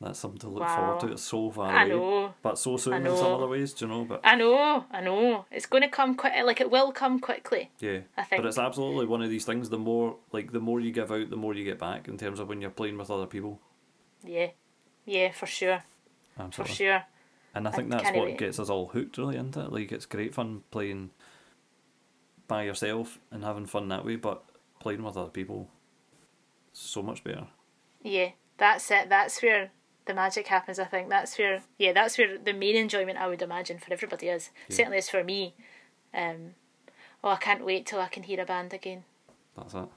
that's 0.04 0.20
something 0.20 0.40
to 0.40 0.50
look 0.50 0.68
forward 0.68 1.00
to. 1.02 1.12
It's 1.12 1.24
so 1.24 1.50
far 1.52 1.68
I 1.68 1.84
away, 1.84 1.90
know. 1.96 2.34
but 2.42 2.58
so 2.58 2.78
soon 2.78 3.06
in 3.06 3.18
some 3.18 3.34
other 3.34 3.48
ways. 3.48 3.74
Do 3.74 3.86
you 3.86 3.92
know? 3.92 4.06
But 4.06 4.22
I 4.24 4.36
know. 4.36 4.86
I 4.92 5.02
know. 5.02 5.46
It's 5.52 5.66
going 5.66 5.84
to 5.84 5.90
come 5.90 6.16
quick. 6.16 6.34
Like 6.44 6.62
it 6.62 6.70
will 6.70 6.92
come 6.92 7.20
quickly. 7.20 7.72
Yeah, 7.80 8.00
I 8.18 8.24
think. 8.24 8.42
but 8.42 8.48
it's 8.48 8.58
absolutely 8.58 9.06
one 9.06 9.22
of 9.22 9.30
these 9.30 9.46
things. 9.46 9.70
The 9.70 9.78
more 9.78 10.18
like 10.32 10.52
the 10.52 10.60
more 10.60 10.80
you 10.80 10.92
give 10.92 11.12
out, 11.12 11.30
the 11.30 11.36
more 11.38 11.54
you 11.54 11.64
get 11.64 11.80
back 11.80 12.08
in 12.08 12.18
terms 12.18 12.40
of 12.40 12.48
when 12.50 12.62
you're 12.62 12.70
playing 12.70 12.98
with 12.98 13.10
other 13.12 13.26
people. 13.26 13.60
Yeah. 14.24 14.48
Yeah, 15.06 15.32
for 15.32 15.46
sure. 15.46 15.84
For 16.52 16.66
sure. 16.66 17.04
And 17.56 17.68
I 17.68 17.72
think 17.72 17.94
I 17.94 17.98
that's 17.98 18.16
what 18.16 18.26
wait. 18.26 18.38
gets 18.38 18.60
us 18.60 18.70
all 18.70 18.88
hooked, 18.88 19.18
really, 19.18 19.36
isn't 19.36 19.56
it? 19.56 19.72
Like 19.72 19.92
it's 19.92 20.06
great 20.06 20.34
fun 20.34 20.64
playing 20.72 21.12
by 22.48 22.64
yourself 22.64 23.20
and 23.32 23.44
having 23.44 23.66
fun 23.66 23.90
that 23.90 24.06
way, 24.06 24.16
but 24.16 24.44
playing 24.80 25.04
with 25.04 25.18
other 25.18 25.30
people, 25.30 25.70
so 26.72 27.04
much 27.04 27.24
better. 27.24 27.48
Yeah, 28.02 28.30
that's 28.58 28.90
it. 28.92 29.10
That's 29.10 29.42
where 29.44 29.72
the 30.06 30.14
magic 30.14 30.48
happens. 30.48 30.80
I 30.80 30.86
think 30.86 31.10
that's 31.10 31.38
where, 31.38 31.62
yeah, 31.78 31.94
that's 31.94 32.18
where 32.18 32.38
the 32.38 32.54
main 32.54 32.76
enjoyment 32.76 33.18
I 33.18 33.28
would 33.28 33.42
imagine 33.42 33.80
for 33.80 33.92
everybody 33.94 34.28
is. 34.28 34.50
Certainly 34.70 34.98
is 34.98 35.10
for 35.10 35.24
me. 35.24 35.54
Um, 36.14 36.56
oh, 37.24 37.30
I 37.30 37.36
can't 37.38 37.66
wait 37.66 37.86
till 37.86 38.00
I 38.00 38.08
can 38.08 38.24
hear 38.24 38.40
a 38.42 38.46
band 38.46 38.74
again. 38.74 39.04
That's 39.58 39.74
it. 39.74 39.88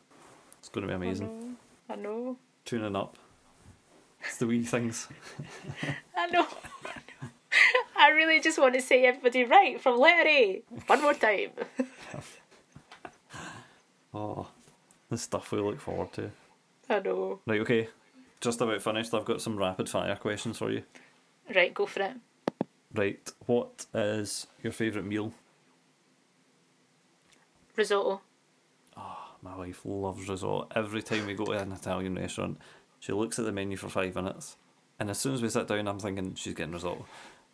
It's 0.58 0.68
going 0.68 0.86
to 0.86 0.88
be 0.88 0.94
amazing. 0.94 1.56
I 1.88 1.96
know. 1.96 2.36
Tuning 2.64 2.96
up. 2.96 3.16
It's 4.20 4.38
the 4.38 4.46
wee 4.46 4.62
things. 4.64 5.08
I 6.16 6.26
know. 6.26 6.46
I 7.96 8.10
really 8.10 8.40
just 8.40 8.58
want 8.58 8.74
to 8.74 8.82
say 8.82 9.04
everybody 9.04 9.44
right 9.44 9.80
from 9.80 9.98
letter 9.98 10.28
A 10.28 10.62
one 10.86 11.02
more 11.02 11.14
time. 11.14 11.50
Oh, 14.14 14.48
the 15.10 15.18
stuff 15.18 15.52
we 15.52 15.60
look 15.60 15.78
forward 15.78 16.10
to. 16.14 16.30
I 16.88 17.00
know. 17.00 17.40
Right, 17.44 17.60
okay. 17.60 17.88
Just 18.40 18.60
about 18.60 18.82
finished. 18.82 19.14
I've 19.14 19.24
got 19.24 19.40
some 19.40 19.56
rapid 19.56 19.88
fire 19.88 20.16
questions 20.16 20.58
for 20.58 20.70
you. 20.70 20.82
Right, 21.54 21.72
go 21.72 21.86
for 21.86 22.02
it. 22.02 22.16
Right, 22.94 23.30
what 23.46 23.86
is 23.94 24.46
your 24.62 24.72
favourite 24.72 25.06
meal? 25.06 25.32
Risotto. 27.76 28.20
Oh, 28.96 29.18
my 29.42 29.56
wife 29.56 29.82
loves 29.84 30.28
risotto. 30.28 30.68
Every 30.74 31.02
time 31.02 31.26
we 31.26 31.34
go 31.34 31.44
to 31.46 31.52
an 31.52 31.72
Italian 31.72 32.14
restaurant, 32.14 32.58
she 33.00 33.12
looks 33.12 33.38
at 33.38 33.44
the 33.44 33.52
menu 33.52 33.76
for 33.76 33.88
five 33.88 34.14
minutes, 34.14 34.56
and 34.98 35.10
as 35.10 35.18
soon 35.18 35.34
as 35.34 35.42
we 35.42 35.48
sit 35.50 35.68
down, 35.68 35.86
I'm 35.88 35.98
thinking 35.98 36.34
she's 36.34 36.54
getting 36.54 36.72
risotto. 36.72 37.04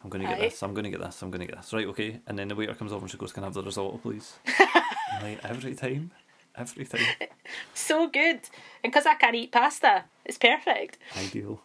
I'm 0.05 0.11
going 0.11 0.23
to 0.23 0.29
get 0.29 0.39
Aye. 0.39 0.49
this. 0.49 0.63
I'm 0.63 0.75
going 0.75 0.85
to 0.85 0.91
get 0.91 1.01
this. 1.01 1.23
I'm 1.23 1.31
going 1.31 1.41
to 1.41 1.47
get 1.47 1.57
this. 1.57 1.73
Right, 1.73 1.87
okay. 1.87 2.21
And 2.27 2.39
then 2.39 2.49
the 2.49 2.57
waiter 2.57 2.75
comes 2.75 2.93
over 2.93 3.03
and 3.05 3.11
she 3.11 3.17
goes, 3.17 3.33
"Can 3.33 3.45
I 3.45 3.47
have 3.47 3.55
the 3.55 3.63
risotto, 3.63 3.99
please?" 3.99 4.35
Like 5.21 5.45
every 5.45 5.75
time, 5.75 6.11
every 6.57 6.85
time. 6.85 7.01
So 7.75 8.09
good. 8.09 8.41
And 8.83 8.93
because 8.93 9.07
I 9.07 9.15
can't 9.15 9.35
eat 9.35 9.53
pasta, 9.53 10.05
it's 10.25 10.39
perfect. 10.39 10.99
Ideal. 11.17 11.61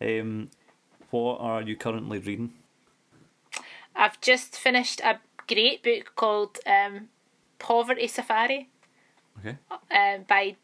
Um, 0.00 0.50
what 1.10 1.38
are 1.40 1.62
you 1.62 1.76
currently 1.76 2.18
reading? 2.18 2.52
I've 3.96 4.20
just 4.20 4.56
finished 4.56 5.00
a 5.00 5.18
great 5.46 5.82
book 5.82 6.12
called 6.16 6.58
um, 6.66 7.08
Poverty 7.58 8.06
Safari. 8.08 8.68
Okay. 9.38 9.56
um, 9.90 10.24
by 10.28 10.56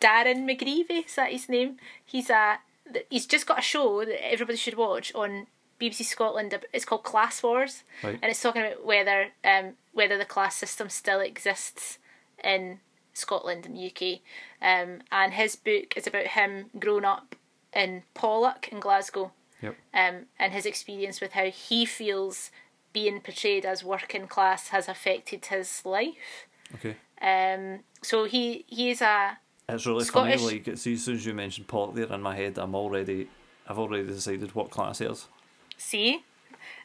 Darren 0.00 0.44
McGarvey. 0.44 1.04
Is 1.06 1.16
that 1.16 1.32
his 1.32 1.48
name? 1.48 1.76
He's 2.04 2.30
a 2.30 2.58
he's 3.08 3.26
just 3.26 3.46
got 3.46 3.58
a 3.58 3.62
show 3.62 4.04
that 4.04 4.24
everybody 4.32 4.56
should 4.56 4.76
watch 4.76 5.12
on 5.14 5.46
BBC 5.80 6.04
Scotland. 6.04 6.56
It's 6.72 6.84
called 6.84 7.02
Class 7.02 7.42
Wars, 7.42 7.82
Right. 8.04 8.18
and 8.22 8.30
it's 8.30 8.40
talking 8.40 8.62
about 8.62 8.84
whether 8.86 9.28
um, 9.44 9.72
whether 9.92 10.16
the 10.16 10.24
class 10.24 10.56
system 10.56 10.88
still 10.88 11.20
exists 11.20 11.98
in 12.44 12.78
Scotland 13.20 13.66
and 13.66 13.76
the 13.76 13.86
UK. 13.86 14.20
Um, 14.62 15.02
and 15.12 15.32
his 15.34 15.56
book 15.56 15.94
is 15.96 16.06
about 16.06 16.28
him 16.28 16.66
growing 16.78 17.04
up 17.04 17.34
in 17.72 18.02
Pollok 18.14 18.68
in 18.68 18.80
Glasgow 18.80 19.32
Yep. 19.62 19.76
um, 19.94 20.26
and 20.38 20.52
his 20.52 20.66
experience 20.66 21.20
with 21.20 21.32
how 21.32 21.44
he 21.50 21.84
feels 21.84 22.50
being 22.92 23.20
portrayed 23.20 23.64
as 23.64 23.84
working 23.84 24.26
class 24.26 24.68
has 24.68 24.88
affected 24.88 25.46
his 25.46 25.82
life. 25.84 26.46
Okay. 26.74 26.96
Um, 27.22 27.80
so 28.02 28.24
he 28.24 28.64
he 28.68 28.90
is 28.90 29.00
a 29.02 29.38
It's 29.68 29.86
really 29.86 30.04
Scottish- 30.04 30.40
funny. 30.40 30.54
Like 30.58 30.68
as 30.68 30.80
soon 30.82 30.94
as 30.94 31.26
you 31.26 31.34
mentioned 31.34 31.68
Pollok 31.68 31.94
there 31.94 32.12
in 32.12 32.22
my 32.22 32.34
head, 32.34 32.58
I'm 32.58 32.74
already. 32.74 33.28
I've 33.68 33.78
already 33.78 34.06
decided 34.06 34.54
what 34.54 34.70
class 34.70 34.98
he 34.98 35.04
is. 35.04 35.28
see. 35.76 36.24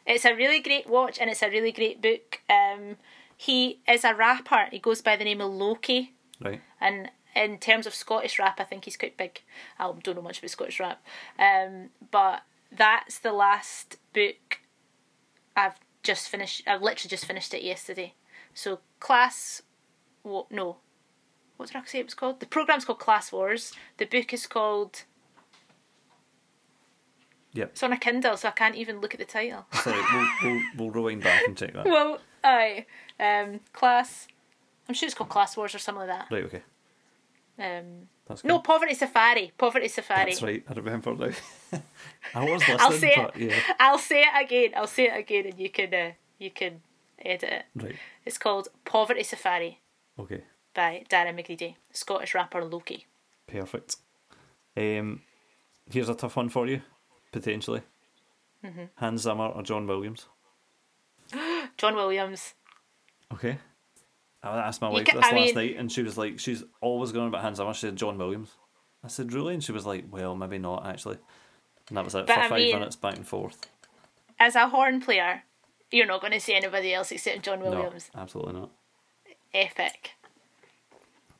It's 0.06 0.24
a 0.26 0.36
really 0.36 0.60
great 0.60 0.88
watch 0.88 1.17
and 1.19 1.30
it's 1.32 1.41
a 1.41 1.50
really 1.50 1.71
great 1.71 2.00
book. 2.02 2.39
Um, 2.48 2.98
he 3.36 3.80
is 3.88 4.04
a 4.04 4.13
rapper. 4.13 4.67
He 4.71 4.78
goes 4.80 5.02
by 5.02 5.15
the 5.15 5.24
name 5.24 5.41
of 5.41 5.52
Loki, 5.52 6.13
Right. 6.41 6.62
and 6.82 7.12
in 7.36 7.58
terms 7.58 7.86
of 7.86 7.93
Scottish 7.93 8.39
rap, 8.39 8.60
I 8.60 8.63
think 8.63 8.86
he's 8.86 8.98
quite 8.98 9.17
big. 9.17 9.41
I 9.78 9.91
don't 10.04 10.15
know 10.15 10.21
much 10.21 10.39
about 10.39 10.52
Scottish 10.52 10.80
rap, 10.80 11.04
um, 11.38 11.89
but 12.12 12.43
that's 12.71 13.19
the 13.19 13.34
last 13.34 13.98
book 14.13 14.60
I've 15.56 15.76
just 16.04 16.30
finished. 16.30 16.63
I've 16.67 16.82
literally 16.82 17.10
just 17.10 17.26
finished 17.26 17.54
it 17.54 17.63
yesterday. 17.63 18.13
So 18.54 18.80
class, 19.00 19.62
what? 20.24 20.52
No, 20.52 20.78
what 21.58 21.67
did 21.67 21.78
I 21.78 21.86
say 21.86 22.00
it 22.00 22.06
was 22.06 22.13
called? 22.13 22.39
The 22.39 22.45
program's 22.45 22.86
called 22.86 23.00
Class 23.00 23.32
Wars. 23.32 23.74
The 23.98 24.06
book 24.06 24.34
is 24.34 24.48
called. 24.48 25.04
Yep. 27.54 27.69
It's 27.71 27.84
on 27.84 27.93
a 27.93 27.98
Kindle, 27.98 28.36
so 28.36 28.50
I 28.50 28.52
can't 28.52 28.76
even 28.76 29.00
look 29.00 29.13
at 29.13 29.19
the 29.19 29.26
title. 29.26 29.65
Sorry, 29.71 30.02
we'll, 30.13 30.28
we'll 30.43 30.62
we'll 30.78 30.91
rewind 30.91 31.24
back 31.24 31.43
and 31.48 31.56
check 31.56 31.74
that. 31.74 31.86
well, 31.86 32.19
aye, 32.43 32.86
um, 33.19 33.62
class. 33.71 34.28
I'm 34.88 34.93
sure 34.95 35.08
it's 35.08 35.15
called 35.15 35.30
Class 35.30 35.58
Wars 35.58 35.74
or 35.76 35.80
something 35.80 36.08
like 36.08 36.17
that. 36.19 36.28
Right. 36.34 36.43
Okay. 36.45 36.62
Um, 37.58 38.08
That's 38.28 38.41
good. 38.41 38.48
no, 38.50 38.60
Poverty 38.60 38.93
Safari. 38.93 39.52
Poverty 39.58 39.88
Safari. 39.88 40.32
That's 40.32 40.41
right. 40.43 40.63
I 40.69 40.74
remember 40.74 41.15
now. 41.15 41.30
I 42.36 42.43
was 42.43 42.60
listening, 42.62 42.78
I'll 42.82 42.91
say 42.91 43.13
but 43.15 43.36
it. 43.38 43.50
yeah. 43.52 43.60
I'll 43.80 43.98
say 43.98 44.21
it 44.24 44.43
again. 44.45 44.71
I'll 44.76 44.88
say 44.88 45.06
it 45.08 45.17
again, 45.17 45.45
and 45.48 45.60
you 45.60 45.69
can 45.69 45.93
uh, 45.93 46.12
you 46.38 46.52
can 46.52 46.82
edit 47.24 47.50
it. 47.50 47.65
Right. 47.76 47.95
It's 48.26 48.38
called 48.38 48.67
Poverty 48.84 49.24
Safari 49.24 49.80
Okay. 50.19 50.43
by 50.74 51.04
Darren 51.10 51.36
McGarvey, 51.39 51.76
Scottish 51.91 52.36
rapper 52.36 52.64
Loki. 52.64 53.05
Perfect. 53.47 53.95
Um, 54.76 55.22
here's 55.89 56.09
a 56.09 56.16
tough 56.16 56.36
one 56.36 56.49
for 56.49 56.68
you, 56.68 56.82
potentially. 57.32 57.82
Mm-hmm. 58.66 58.84
Hans 58.95 59.22
Zimmer 59.22 59.47
or 59.47 59.64
John 59.64 59.88
Williams? 59.88 60.26
John 61.78 61.95
Williams. 61.95 62.53
Okay. 63.34 63.59
I 64.46 64.60
asked 64.68 64.82
my 64.82 64.89
wife 64.89 65.08
ca- 65.08 65.18
this 65.18 65.26
I 65.26 65.32
last 65.36 65.46
mean- 65.48 65.56
night, 65.56 65.76
and 65.78 65.91
she 65.91 66.04
was 66.04 66.18
like, 66.18 66.39
she's 66.39 66.64
always 66.82 67.12
going 67.12 67.28
about 67.28 67.41
Hans 67.41 67.58
Zimmer. 67.58 67.74
She 67.74 67.82
said 67.82 67.96
John 67.96 68.18
Williams. 68.18 68.52
I 69.04 69.08
said, 69.08 69.34
really? 69.34 69.54
And 69.54 69.64
she 69.64 69.72
was 69.72 69.86
like, 69.86 70.06
well, 70.12 70.36
maybe 70.36 70.58
not 70.58 70.86
actually. 70.86 71.18
And 71.89 71.98
that 71.98 72.04
was 72.06 72.16
it 72.16 72.28
for 72.28 72.34
I 72.34 72.48
five 72.50 72.58
mean- 72.60 72.76
minutes 72.76 72.96
back 72.96 73.16
and 73.18 73.28
forth. 73.28 73.68
As 74.39 74.56
a 74.56 74.68
horn 74.70 75.00
player, 75.02 75.43
you're 75.91 76.06
not 76.08 76.20
going 76.22 76.34
to 76.34 76.39
see 76.39 76.54
anybody 76.56 76.93
else 76.93 77.12
except 77.12 77.43
John 77.43 77.60
Williams. 77.62 78.10
No, 78.16 78.22
absolutely 78.22 78.54
not. 78.54 78.72
Epic. 79.54 80.12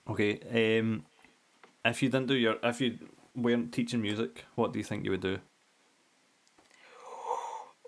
Okay. 0.10 0.80
Um, 0.80 1.04
if 1.84 2.02
you 2.02 2.10
didn't 2.10 2.28
do 2.28 2.36
your, 2.36 2.56
if 2.64 2.80
you 2.80 2.98
weren't 3.36 3.74
teaching 3.74 4.02
music, 4.02 4.46
what 4.56 4.72
do 4.72 4.80
you 4.80 4.86
think 4.86 5.04
you 5.04 5.12
would 5.12 5.22
do? 5.22 5.40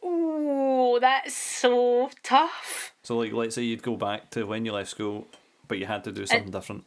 Ooh, 0.08 1.00
that's 1.00 1.36
so 1.36 2.10
tough. 2.24 2.94
So, 3.04 3.18
like, 3.18 3.34
let's 3.34 3.56
say 3.56 3.64
you'd 3.64 3.84
go 3.84 3.96
back 3.96 4.30
to 4.32 4.46
when 4.46 4.66
you 4.66 4.72
left 4.74 4.90
school, 4.90 5.28
but 5.68 5.78
you 5.78 5.86
had 5.86 6.04
to 6.06 6.12
do 6.12 6.26
something 6.26 6.52
different. 6.52 6.86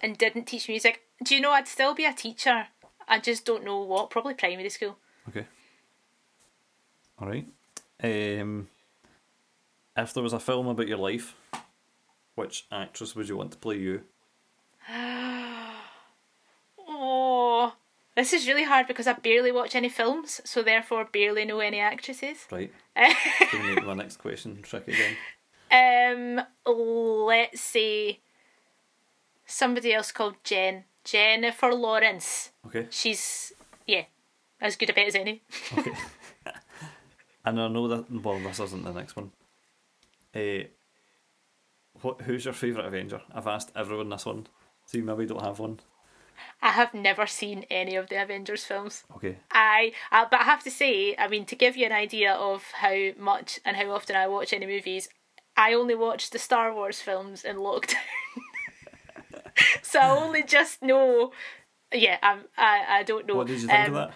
And 0.00 0.16
didn't 0.16 0.44
teach 0.44 0.68
music. 0.68 1.02
Do 1.22 1.34
you 1.34 1.40
know 1.40 1.52
I'd 1.52 1.68
still 1.68 1.94
be 1.94 2.04
a 2.04 2.12
teacher? 2.12 2.66
I 3.06 3.18
just 3.18 3.44
don't 3.44 3.64
know 3.64 3.80
what. 3.80 4.10
Probably 4.10 4.34
primary 4.34 4.68
school. 4.70 4.96
Okay. 5.28 5.46
All 7.18 7.28
right. 7.28 7.46
Um, 8.02 8.68
if 9.96 10.12
there 10.12 10.22
was 10.22 10.32
a 10.32 10.40
film 10.40 10.66
about 10.66 10.88
your 10.88 10.98
life, 10.98 11.34
which 12.34 12.66
actress 12.72 13.14
would 13.14 13.28
you 13.28 13.36
want 13.36 13.52
to 13.52 13.58
play 13.58 13.78
you? 13.78 14.02
This 18.16 18.32
is 18.32 18.46
really 18.46 18.64
hard 18.64 18.86
because 18.86 19.06
I 19.08 19.14
barely 19.14 19.50
watch 19.50 19.74
any 19.74 19.88
films, 19.88 20.40
so 20.44 20.62
therefore 20.62 21.08
barely 21.12 21.44
know 21.44 21.58
any 21.58 21.80
actresses. 21.80 22.46
Right. 22.50 22.72
Gonna 22.96 23.74
make 23.74 23.84
my 23.84 23.94
next 23.94 24.18
question 24.18 24.60
tricky 24.62 24.92
again. 24.92 25.16
Um, 26.38 26.44
let's 26.66 27.60
see. 27.60 28.20
somebody 29.46 29.92
else 29.92 30.12
called 30.12 30.36
Jen. 30.44 30.84
Jennifer 31.04 31.74
Lawrence. 31.74 32.52
Okay. 32.66 32.86
She's 32.90 33.52
yeah, 33.86 34.04
as 34.60 34.76
good 34.76 34.90
a 34.90 34.92
bet 34.92 35.08
as 35.08 35.14
any. 35.14 35.42
Okay. 35.76 35.92
and 37.44 37.60
I 37.60 37.68
know 37.68 37.88
that 37.88 38.10
well, 38.10 38.38
this 38.38 38.60
isn't 38.60 38.84
the 38.84 38.92
next 38.92 39.16
one. 39.16 39.32
Uh, 40.34 40.68
what? 42.00 42.22
Who's 42.22 42.44
your 42.44 42.54
favourite 42.54 42.86
Avenger? 42.86 43.20
I've 43.34 43.46
asked 43.46 43.72
everyone 43.76 44.08
this 44.08 44.24
one. 44.24 44.46
So 44.86 44.98
you 44.98 45.04
maybe 45.04 45.26
don't 45.26 45.42
have 45.42 45.58
one. 45.58 45.80
I 46.62 46.70
have 46.72 46.94
never 46.94 47.26
seen 47.26 47.64
any 47.70 47.96
of 47.96 48.08
the 48.08 48.20
Avengers 48.22 48.64
films. 48.64 49.04
Okay. 49.16 49.36
I, 49.50 49.92
I 50.10 50.26
but 50.30 50.40
I 50.40 50.44
have 50.44 50.62
to 50.64 50.70
say, 50.70 51.14
I 51.16 51.28
mean, 51.28 51.44
to 51.46 51.56
give 51.56 51.76
you 51.76 51.86
an 51.86 51.92
idea 51.92 52.32
of 52.32 52.64
how 52.72 53.10
much 53.18 53.60
and 53.64 53.76
how 53.76 53.90
often 53.90 54.16
I 54.16 54.26
watch 54.26 54.52
any 54.52 54.66
movies, 54.66 55.08
I 55.56 55.74
only 55.74 55.94
watched 55.94 56.32
the 56.32 56.38
Star 56.38 56.72
Wars 56.74 57.00
films 57.00 57.44
in 57.44 57.56
lockdown. 57.56 57.96
so 59.82 60.00
I 60.00 60.10
only 60.10 60.42
just 60.42 60.82
know. 60.82 61.32
Yeah, 61.92 62.18
I'm, 62.22 62.40
I 62.56 62.84
I 62.88 63.02
don't 63.04 63.26
know. 63.26 63.36
What 63.36 63.46
did 63.46 63.60
you 63.60 63.68
think 63.68 63.88
Um, 63.88 63.94
of 63.94 63.94
that? 63.94 64.14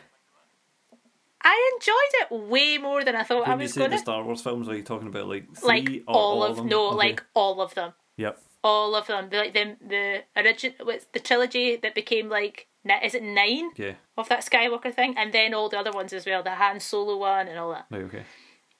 I 1.41 1.73
enjoyed 1.77 1.95
it 2.43 2.51
way 2.51 2.79
more 2.79 3.05
than 3.05 3.15
I 3.15 3.23
thought 3.23 3.47
I 3.47 3.51
When 3.51 3.61
you 3.61 3.65
was 3.65 3.73
say 3.75 3.81
going 3.83 3.91
the 3.93 3.97
to. 3.97 4.03
Star 4.03 4.25
Wars 4.25 4.43
films, 4.43 4.69
are 4.69 4.75
you 4.75 4.83
talking 4.83 5.07
about 5.09 5.29
like 5.29 5.45
Like 5.63 5.87
three 5.87 6.01
or 6.09 6.15
all, 6.15 6.43
all 6.43 6.45
of, 6.45 6.57
them? 6.57 6.69
no, 6.69 6.89
Okay. 6.89 6.97
like 6.97 7.23
all 7.35 7.61
of 7.61 7.75
them, 7.75 7.93
Yep. 8.17 8.43
All 8.65 8.95
of 8.95 9.07
them. 9.07 9.29
The, 9.31 9.37
like 9.39 9.55
the 9.55 9.77
the 9.87 10.23
origin, 10.37 10.75
what's 10.83 11.07
the 11.13 11.21
trilogy 11.21 11.77
that 11.77 11.95
became 11.95 12.29
like 12.29 12.67
is 13.03 13.15
it 13.15 13.23
nine 13.23 13.71
Yeah. 13.77 13.95
of 14.17 14.29
that 14.31 14.41
Skywalker 14.45 14.95
thing, 14.95 15.15
and 15.19 15.33
then 15.33 15.53
all 15.53 15.69
the 15.69 15.79
other 15.79 15.93
ones 15.93 16.13
as 16.15 16.25
well, 16.25 16.43
the 16.43 16.55
Han 16.55 16.81
Solo 16.81 17.19
one 17.19 17.47
and 17.49 17.59
all 17.59 17.71
that. 17.71 17.87
Okay. 17.93 18.25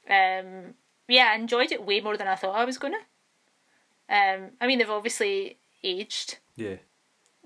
Um, 0.09 0.75
yeah, 1.09 1.31
I 1.33 1.35
enjoyed 1.37 1.73
it 1.73 1.85
way 1.85 2.01
more 2.01 2.17
than 2.17 2.27
I 2.29 2.35
thought 2.35 2.55
I 2.57 2.65
was 2.65 2.79
gonna. 2.79 2.97
Um, 4.09 4.53
I 4.61 4.67
mean, 4.67 4.79
they've 4.79 4.89
obviously 4.89 5.59
aged 5.85 6.39
Yeah. 6.57 6.77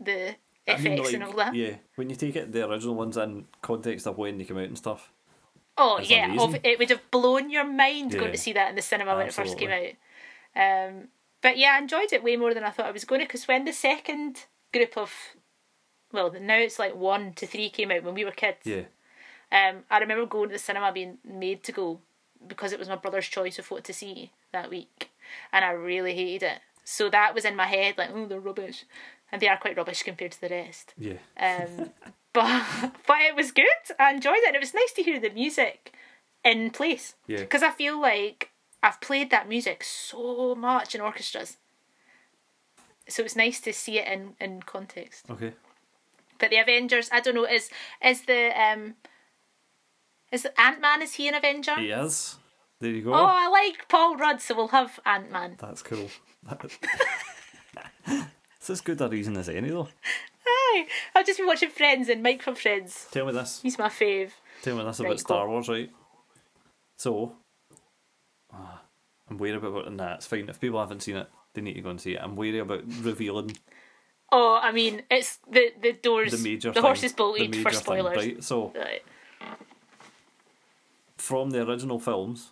the 0.01 0.29
I 0.69 0.75
effects 0.75 0.83
mean, 0.85 1.03
like, 1.03 1.15
and 1.15 1.25
all 1.25 1.33
that. 1.33 1.55
Yeah. 1.55 1.77
When 1.97 2.09
you 2.11 2.17
take 2.17 2.37
it 2.37 2.53
the 2.53 2.69
original 2.69 2.95
ones 2.95 3.17
in 3.17 3.47
context 3.63 4.07
of 4.07 4.17
when 4.19 4.39
they 4.39 4.45
came 4.45 4.59
out 4.59 4.65
and 4.65 4.79
stuff. 4.79 5.11
Oh 5.77 5.99
yeah, 6.01 6.27
amazing. 6.27 6.61
it 6.65 6.79
would 6.79 6.91
have 6.91 7.11
blown 7.11 7.51
your 7.51 7.65
mind 7.65 8.13
going 8.13 8.31
to 8.31 8.39
see 8.39 8.53
that 8.53 8.69
in 8.71 8.77
the 8.77 8.83
cinema 8.83 9.17
when 9.17 9.27
it 9.27 9.35
first 9.35 9.59
came 9.59 9.71
out. 9.71 9.89
Um, 10.55 11.09
but 11.43 11.59
yeah, 11.59 11.75
I 11.75 11.79
enjoyed 11.79 12.13
it 12.13 12.23
way 12.23 12.37
more 12.37 12.55
than 12.55 12.65
I 12.65 12.71
thought 12.71 12.87
I 12.87 12.93
was 12.93 13.05
going 13.05 13.21
to. 13.21 13.27
Because 13.27 13.47
when 13.49 13.65
the 13.65 13.73
second 13.73 14.47
group 14.73 14.97
of, 14.97 15.13
well, 16.13 16.33
now 16.41 16.57
it's 16.59 16.79
like 16.79 16.95
one 16.95 17.33
to 17.35 17.47
three 17.47 17.69
came 17.71 17.91
out 17.91 18.05
when 18.05 18.15
we 18.15 18.25
were 18.25 18.31
kids. 18.31 18.59
Yeah. 18.65 18.85
Um, 19.51 19.85
I 19.91 19.99
remember 19.99 20.25
going 20.27 20.49
to 20.49 20.55
the 20.55 20.59
cinema 20.59 20.93
being 20.93 21.19
made 21.25 21.63
to 21.65 21.73
go 21.73 22.01
because 22.47 22.73
it 22.73 22.79
was 22.79 22.89
my 22.89 22.97
brother's 22.97 23.29
choice 23.29 23.59
of 23.59 23.71
what 23.71 23.85
to 23.85 23.93
see 23.93 24.31
that 24.53 24.71
week, 24.71 25.11
and 25.53 25.65
I 25.65 25.71
really 25.73 26.15
hated 26.15 26.43
it. 26.47 26.59
So 26.85 27.09
that 27.11 27.35
was 27.35 27.45
in 27.45 27.55
my 27.55 27.67
head, 27.67 27.97
like, 27.99 28.11
oh, 28.13 28.27
they're 28.27 28.41
rubbish, 28.41 28.85
and 29.31 29.41
they 29.41 29.49
are 29.49 29.57
quite 29.59 29.77
rubbish 29.77 30.03
compared 30.03 30.33
to 30.33 30.41
the 30.41 30.49
rest. 30.49 30.95
Yeah. 30.99 31.19
Um, 31.39 31.91
but 32.33 32.93
but 33.07 33.21
it 33.21 33.37
was 33.37 33.53
good. 33.53 33.67
I 33.99 34.13
enjoyed 34.13 34.37
it. 34.39 34.47
And 34.49 34.57
it 34.57 34.61
was 34.61 34.75
nice 34.75 34.93
to 34.95 35.03
hear 35.03 35.21
the 35.21 35.31
music 35.31 35.93
in 36.45 36.71
place 36.71 37.15
Yeah. 37.27 37.39
because 37.41 37.63
I 37.63 37.71
feel 37.71 38.01
like 38.01 38.51
I've 38.83 39.01
played 39.01 39.31
that 39.31 39.49
music 39.49 39.85
so 39.85 40.55
much 40.55 40.95
in 40.95 41.01
orchestras. 41.01 41.59
So 43.09 43.23
it's 43.23 43.37
nice 43.37 43.61
to 43.61 43.73
see 43.73 43.99
it 43.99 44.09
in, 44.09 44.35
in 44.41 44.63
context. 44.63 45.27
Okay. 45.31 45.53
But 46.39 46.51
the 46.51 46.57
Avengers, 46.59 47.09
I 47.13 47.21
don't 47.21 47.35
know, 47.35 47.45
is 47.47 47.71
is 48.05 48.23
the 48.23 48.51
um 48.61 48.95
is 50.33 50.47
Ant 50.59 50.81
Man 50.81 51.03
is 51.03 51.15
he 51.15 51.29
an 51.29 51.35
Avenger? 51.35 51.77
He 51.79 51.91
is. 51.91 52.39
There 52.81 52.91
you 52.91 53.03
go. 53.03 53.15
Oh, 53.15 53.27
I 53.29 53.49
like 53.49 53.87
Paul 53.89 54.17
Rudd, 54.17 54.41
so 54.41 54.57
we'll 54.57 54.69
have 54.69 54.99
Ant 55.07 55.31
Man. 55.31 55.57
That's 55.61 55.83
cool. 55.83 56.09
it's 58.07 58.71
as 58.71 58.81
good 58.81 59.01
a 59.01 59.09
reason 59.09 59.37
as 59.37 59.49
any 59.49 59.69
though. 59.69 59.89
Hi, 60.45 60.87
I've 61.15 61.27
just 61.27 61.39
been 61.39 61.47
watching 61.47 61.71
Friends 61.71 62.09
and 62.09 62.23
Mike 62.23 62.43
from 62.43 62.57
Friends. 62.57 63.07
Tell 63.13 63.27
me 63.27 63.33
this. 63.33 63.61
He's 63.63 63.79
my 63.79 63.89
fave. 63.89 64.31
Tell 64.63 64.77
me 64.77 64.83
this 64.85 64.99
Right, 64.99 65.07
about 65.07 65.21
Star. 65.21 65.49
Wars, 65.49 65.69
right? 65.69 65.91
So, 66.97 67.37
ah, 68.53 68.83
I'm 69.29 69.39
worried 69.39 69.55
about. 69.57 69.93
Nah, 69.93 70.15
it's 70.15 70.27
fine. 70.27 70.49
If 70.49 70.61
people 70.61 70.81
haven't 70.81 71.03
seen 71.03 71.17
it, 71.17 71.29
they 71.55 71.61
need 71.63 71.75
to 71.75 71.81
go 71.81 71.91
and 71.91 72.01
see 72.01 72.13
it. 72.15 72.21
I'm 72.23 72.37
wary 72.37 72.59
about 72.59 72.83
revealing 73.01 73.57
Oh, 74.35 74.59
I 74.63 74.73
mean, 74.73 75.03
it's 75.11 75.39
the 75.51 75.73
the 75.81 75.93
doors. 75.93 76.33
the 76.33 76.39
major. 76.39 76.71
the 76.71 76.75
thing, 76.75 76.83
horse 76.83 77.03
is 77.05 77.13
the 77.13 77.17
bolted 77.17 77.55
for 77.57 77.71
thing, 77.71 77.79
spoilers. 77.81 78.17
right? 78.17 78.43
So, 78.45 78.73
Right. 78.75 79.03
from 81.17 81.51
the 81.51 81.63
original 81.69 81.99
films, 81.99 82.51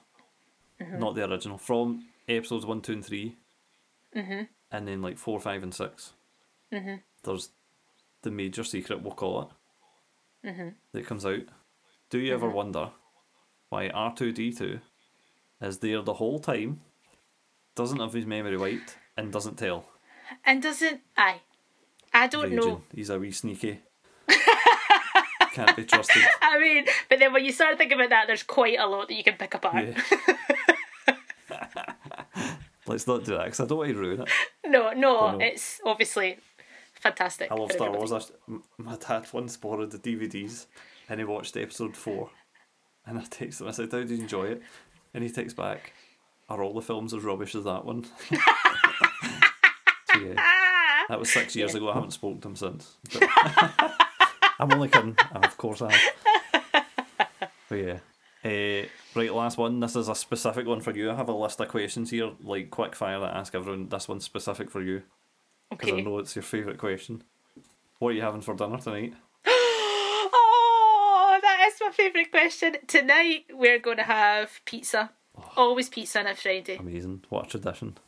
Mm-hmm. 0.81 0.99
not 0.99 1.15
the 1.15 1.29
original, 1.31 1.59
from 1.59 2.05
episodes 2.29 2.65
one, 2.65 2.81
two, 2.81 2.93
and 2.95 3.05
3 3.05 3.37
Mm-hmm. 4.17 4.43
and 4.73 4.89
then 4.89 5.03
like 5.03 5.19
four, 5.19 5.39
five, 5.41 5.63
and 5.63 5.75
6 5.75 6.13
there's 7.23 7.51
the 8.23 8.31
major 8.31 8.65
secret, 8.65 9.03
we'll 9.03 9.13
call 9.13 9.43
it, 9.43 10.49
Mm-hmm. 10.49 10.69
that 10.93 11.07
comes 11.07 11.27
out. 11.27 11.43
Do 12.11 12.19
you 12.19 12.33
ever 12.35 12.49
wonder 12.49 12.91
why 13.69 13.89
R 13.89 14.15
two 14.15 14.33
D 14.33 14.53
two 14.53 14.81
is 15.61 15.79
there 15.79 16.03
the 16.03 16.15
whole 16.15 16.39
time, 16.39 16.81
doesn't 17.75 17.99
have 18.01 18.13
his 18.13 18.27
memory 18.27 18.57
wiped, 18.57 18.97
and 19.17 19.33
doesn't 19.33 19.57
tell? 19.59 19.87
And 20.45 20.63
doesn't 20.63 21.01
I? 21.17 21.41
I 22.13 22.27
don't 22.27 22.45
Raging. 22.45 22.57
know. 22.59 22.83
He's 22.95 23.11
a 23.11 23.19
wee 23.19 23.31
sneaky. 23.33 23.81
Can't 25.53 25.77
be 25.77 25.85
trusted. 25.85 26.23
I 26.43 26.59
mean, 26.59 26.87
but 27.09 27.19
then 27.19 27.33
when 27.33 27.45
you 27.45 27.53
start 27.53 27.77
thinking 27.79 27.99
about 27.99 28.11
that, 28.11 28.27
there's 28.27 28.43
quite 28.45 28.79
a 28.79 28.87
lot 28.87 29.09
that 29.09 29.15
you 29.15 29.25
can 29.25 29.35
pick 29.35 29.55
apart. 29.55 29.85
Yeah. 29.87 30.37
Let's 32.87 33.07
not 33.07 33.25
do 33.25 33.33
that 33.37 33.45
because 33.45 33.61
I 33.61 33.67
don't 33.67 33.79
want 33.79 33.91
to 33.91 33.97
ruin 33.99 34.21
it. 34.23 34.29
No, 34.67 34.93
no, 34.93 35.19
Oh, 35.21 35.39
it's 35.39 35.81
obviously 35.85 36.39
fantastic. 36.95 37.51
I 37.51 37.55
love 37.55 37.71
Star 37.73 37.89
everybody. 37.89 38.11
Wars. 38.11 38.33
My 38.79 38.97
dad 38.97 39.27
once 39.33 39.57
borrowed 39.57 39.91
the 39.93 39.99
DVDs 39.99 40.67
and 41.09 41.21
he 41.21 41.25
watched 41.25 41.57
episode 41.57 41.97
four. 41.97 42.31
And 43.07 43.19
I 43.19 43.23
texted 43.23 43.61
him, 43.63 43.69
I 43.69 43.71
said, 43.73 43.93
How 43.93 43.99
did 43.99 44.11
you 44.11 44.19
enjoy 44.19 44.45
it? 44.47 44.63
And 45.15 45.25
he 45.25 45.31
takes 45.31 45.55
back, 45.55 45.93
Are 46.49 46.63
all 46.63 46.75
the 46.75 46.83
films 46.83 47.15
as 47.15 47.23
rubbish 47.25 47.55
as 47.55 47.65
that 47.65 47.85
one? 47.85 48.05
So, 48.05 48.37
yeah, 50.21 50.35
Ah! 50.39 51.05
that 51.09 51.19
was 51.19 51.33
six 51.33 51.57
years 51.57 51.75
ago. 51.75 51.91
I 51.91 51.95
haven't 51.95 52.13
spoken 52.13 52.41
to 52.41 52.49
him 52.49 52.57
since. 52.57 52.97
I'm 54.59 54.73
only 54.73 54.89
kidding. 54.89 55.17
I, 55.33 55.47
of 55.47 55.57
course 55.57 55.83
I 55.83 55.93
have. 55.93 56.85
But 57.69 57.77
yeah. 57.77 57.99
Uh, 58.45 58.87
right, 59.15 59.33
last 59.35 59.59
one. 59.59 59.81
This 59.81 59.97
is 59.97 60.09
a 60.09 60.15
specific 60.15 60.67
one 60.67 60.81
for 60.81 60.93
you. 60.93 61.11
I 61.11 61.15
have 61.15 61.29
a 61.29 61.35
list 61.35 61.61
of 61.61 61.69
questions 61.69 62.11
here, 62.11 62.31
like 62.43 62.71
quick 62.71 62.95
fire, 62.97 63.21
that 63.21 63.35
I 63.35 63.39
ask 63.39 63.55
everyone. 63.55 63.89
This 63.89 64.09
one's 64.09 64.25
specific 64.25 64.71
for 64.71 64.83
you 64.83 65.03
because 65.71 65.93
I 65.93 66.01
know 66.01 66.19
it's 66.19 66.35
your 66.35 66.43
favourite 66.43 66.79
question. 66.79 67.23
What 67.99 68.11
are 68.11 68.13
you 68.13 68.23
having 68.23 68.41
for 68.41 68.55
dinner 68.55 68.79
tonight? 68.79 69.15
Oh, 71.91 71.93
my 71.93 72.05
favourite 72.05 72.31
question. 72.31 72.77
Tonight 72.87 73.47
we're 73.53 73.81
going 73.81 73.97
to 73.97 74.05
have 74.05 74.61
pizza. 74.65 75.11
Oh. 75.37 75.53
Always 75.57 75.89
pizza 75.89 76.21
on 76.21 76.27
a 76.29 76.35
Friday. 76.37 76.77
Amazing. 76.77 77.25
What 77.29 77.47
a 77.47 77.51
tradition. 77.59 77.99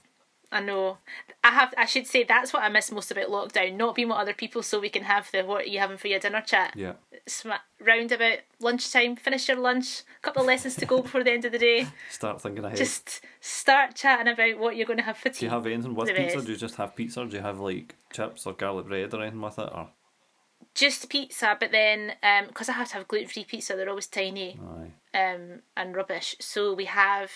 I 0.53 0.61
know. 0.61 0.99
I 1.43 1.51
have. 1.51 1.75
I 1.77 1.87
should 1.87 2.07
say 2.07 2.23
that's 2.25 2.53
what 2.53 2.63
I 2.63 2.69
miss 2.69 2.93
most 2.93 3.11
about 3.11 3.29
lockdown. 3.29 3.77
Not 3.77 3.95
being 3.95 4.09
with 4.09 4.19
other 4.19 4.35
people, 4.35 4.63
so 4.63 4.79
we 4.79 4.91
can 4.91 5.03
have 5.03 5.31
the 5.33 5.43
what 5.43 5.63
are 5.63 5.69
you 5.69 5.79
having 5.79 5.97
for 5.97 6.09
your 6.09 6.21
dinner 6.21 6.43
chat. 6.43 6.75
Yeah. 6.77 6.93
Sma- 7.27 7.63
round 7.81 8.13
about 8.13 8.39
lunchtime. 8.61 9.17
Finish 9.17 9.49
your 9.49 9.57
lunch. 9.59 10.03
A 10.19 10.21
couple 10.21 10.43
of 10.43 10.47
lessons 10.47 10.77
to 10.77 10.87
go 10.87 11.01
before 11.03 11.25
the 11.25 11.33
end 11.33 11.47
of 11.47 11.53
the 11.53 11.59
day. 11.59 11.87
Start 12.11 12.41
thinking 12.43 12.65
ahead. 12.65 12.77
Just 12.77 13.23
start 13.41 13.95
chatting 13.97 14.29
about 14.31 14.59
what 14.59 14.77
you're 14.77 14.87
going 14.87 14.99
to 14.99 15.05
have 15.05 15.17
for 15.17 15.31
tea. 15.31 15.41
do 15.41 15.47
you 15.47 15.51
have 15.51 15.67
anything 15.67 15.95
with 15.95 16.07
the 16.09 16.15
pizza? 16.15 16.43
Do 16.43 16.53
you 16.53 16.59
just 16.59 16.77
have 16.77 16.95
pizza? 16.95 17.23
Or 17.23 17.27
do 17.27 17.37
you 17.37 17.43
have 17.43 17.59
like 17.59 17.97
chips 18.13 18.47
or 18.47 18.53
garlic 18.53 18.87
bread 18.87 19.13
or 19.15 19.23
anything 19.23 19.41
with 19.41 19.59
it? 19.59 19.71
Or 19.75 19.89
Just 20.75 21.09
pizza, 21.11 21.57
but 21.61 21.71
then 21.71 22.15
because 22.49 22.69
I 22.69 22.73
have 22.73 22.89
to 22.89 22.95
have 22.95 23.09
gluten 23.09 23.29
free 23.29 23.45
pizza, 23.45 23.75
they're 23.77 23.89
always 23.91 24.07
tiny. 24.07 24.59
um, 25.15 25.61
and 25.77 25.95
rubbish. 25.95 26.35
So 26.41 26.73
we 26.73 26.87
have, 26.87 27.31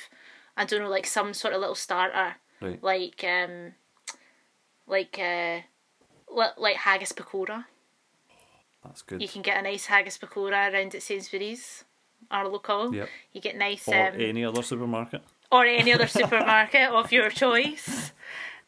I 0.57 0.64
don't 0.64 0.80
know, 0.80 0.89
like 0.89 1.07
some 1.07 1.34
sort 1.34 1.53
of 1.53 1.61
little 1.61 1.74
starter, 1.74 2.37
right. 2.62 2.82
like 2.82 3.22
um, 3.24 3.72
like 4.87 5.18
uh, 5.18 5.61
li- 6.34 6.57
like 6.57 6.76
haggis 6.76 7.12
pakora. 7.12 7.64
That's 8.84 9.03
good. 9.03 9.20
You 9.20 9.28
can 9.28 9.43
get 9.43 9.59
a 9.59 9.62
nice 9.62 9.87
haggis 9.87 10.16
pakora 10.18 10.72
around 10.72 10.95
at 10.95 11.03
Sainsbury's, 11.03 11.84
our 12.30 12.49
local. 12.49 12.95
Yep. 12.95 13.09
You 13.32 13.41
get 13.41 13.57
nice 13.57 13.87
Or 13.89 13.95
um, 14.09 14.14
any 14.20 14.45
other 14.45 14.62
supermarket. 14.62 15.22
or 15.53 15.66
any 15.66 15.93
other 15.93 16.07
supermarket 16.20 16.89
of 16.91 17.12
your 17.12 17.28
choice. 17.30 18.12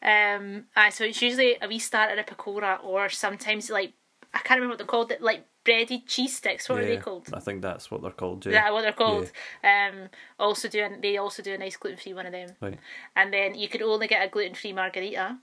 Um, 0.01 0.65
aye, 0.75 0.91
so 0.91 1.03
it's 1.05 1.21
usually 1.21 1.57
a 1.61 1.67
wee 1.67 1.79
starter, 1.79 2.19
a 2.19 2.23
pakora, 2.23 2.83
or 2.83 3.09
sometimes 3.09 3.69
like 3.69 3.93
I 4.33 4.39
can't 4.39 4.59
remember 4.59 4.73
what 4.73 4.77
they're 4.77 4.87
called, 4.87 5.11
like 5.21 5.45
breaded 5.63 6.07
cheese 6.07 6.37
sticks. 6.37 6.69
What 6.69 6.79
are 6.79 6.85
they 6.85 6.97
called? 6.97 7.27
I 7.33 7.39
think 7.39 7.61
that's 7.61 7.89
what 7.89 8.01
they're 8.01 8.11
called. 8.11 8.45
Yeah. 8.45 8.71
what 8.71 8.81
they're 8.81 8.91
called? 8.91 9.31
Um, 9.63 10.09
also 10.39 10.67
doing 10.67 11.01
they 11.01 11.17
also 11.17 11.41
do 11.41 11.53
a 11.53 11.57
nice 11.57 11.77
gluten 11.77 11.99
free 11.99 12.13
one 12.13 12.25
of 12.25 12.31
them. 12.31 12.49
Right. 12.61 12.79
And 13.15 13.33
then 13.33 13.55
you 13.55 13.67
can 13.67 13.81
only 13.83 14.07
get 14.07 14.25
a 14.25 14.29
gluten 14.29 14.55
free 14.55 14.73
margherita. 14.73 15.37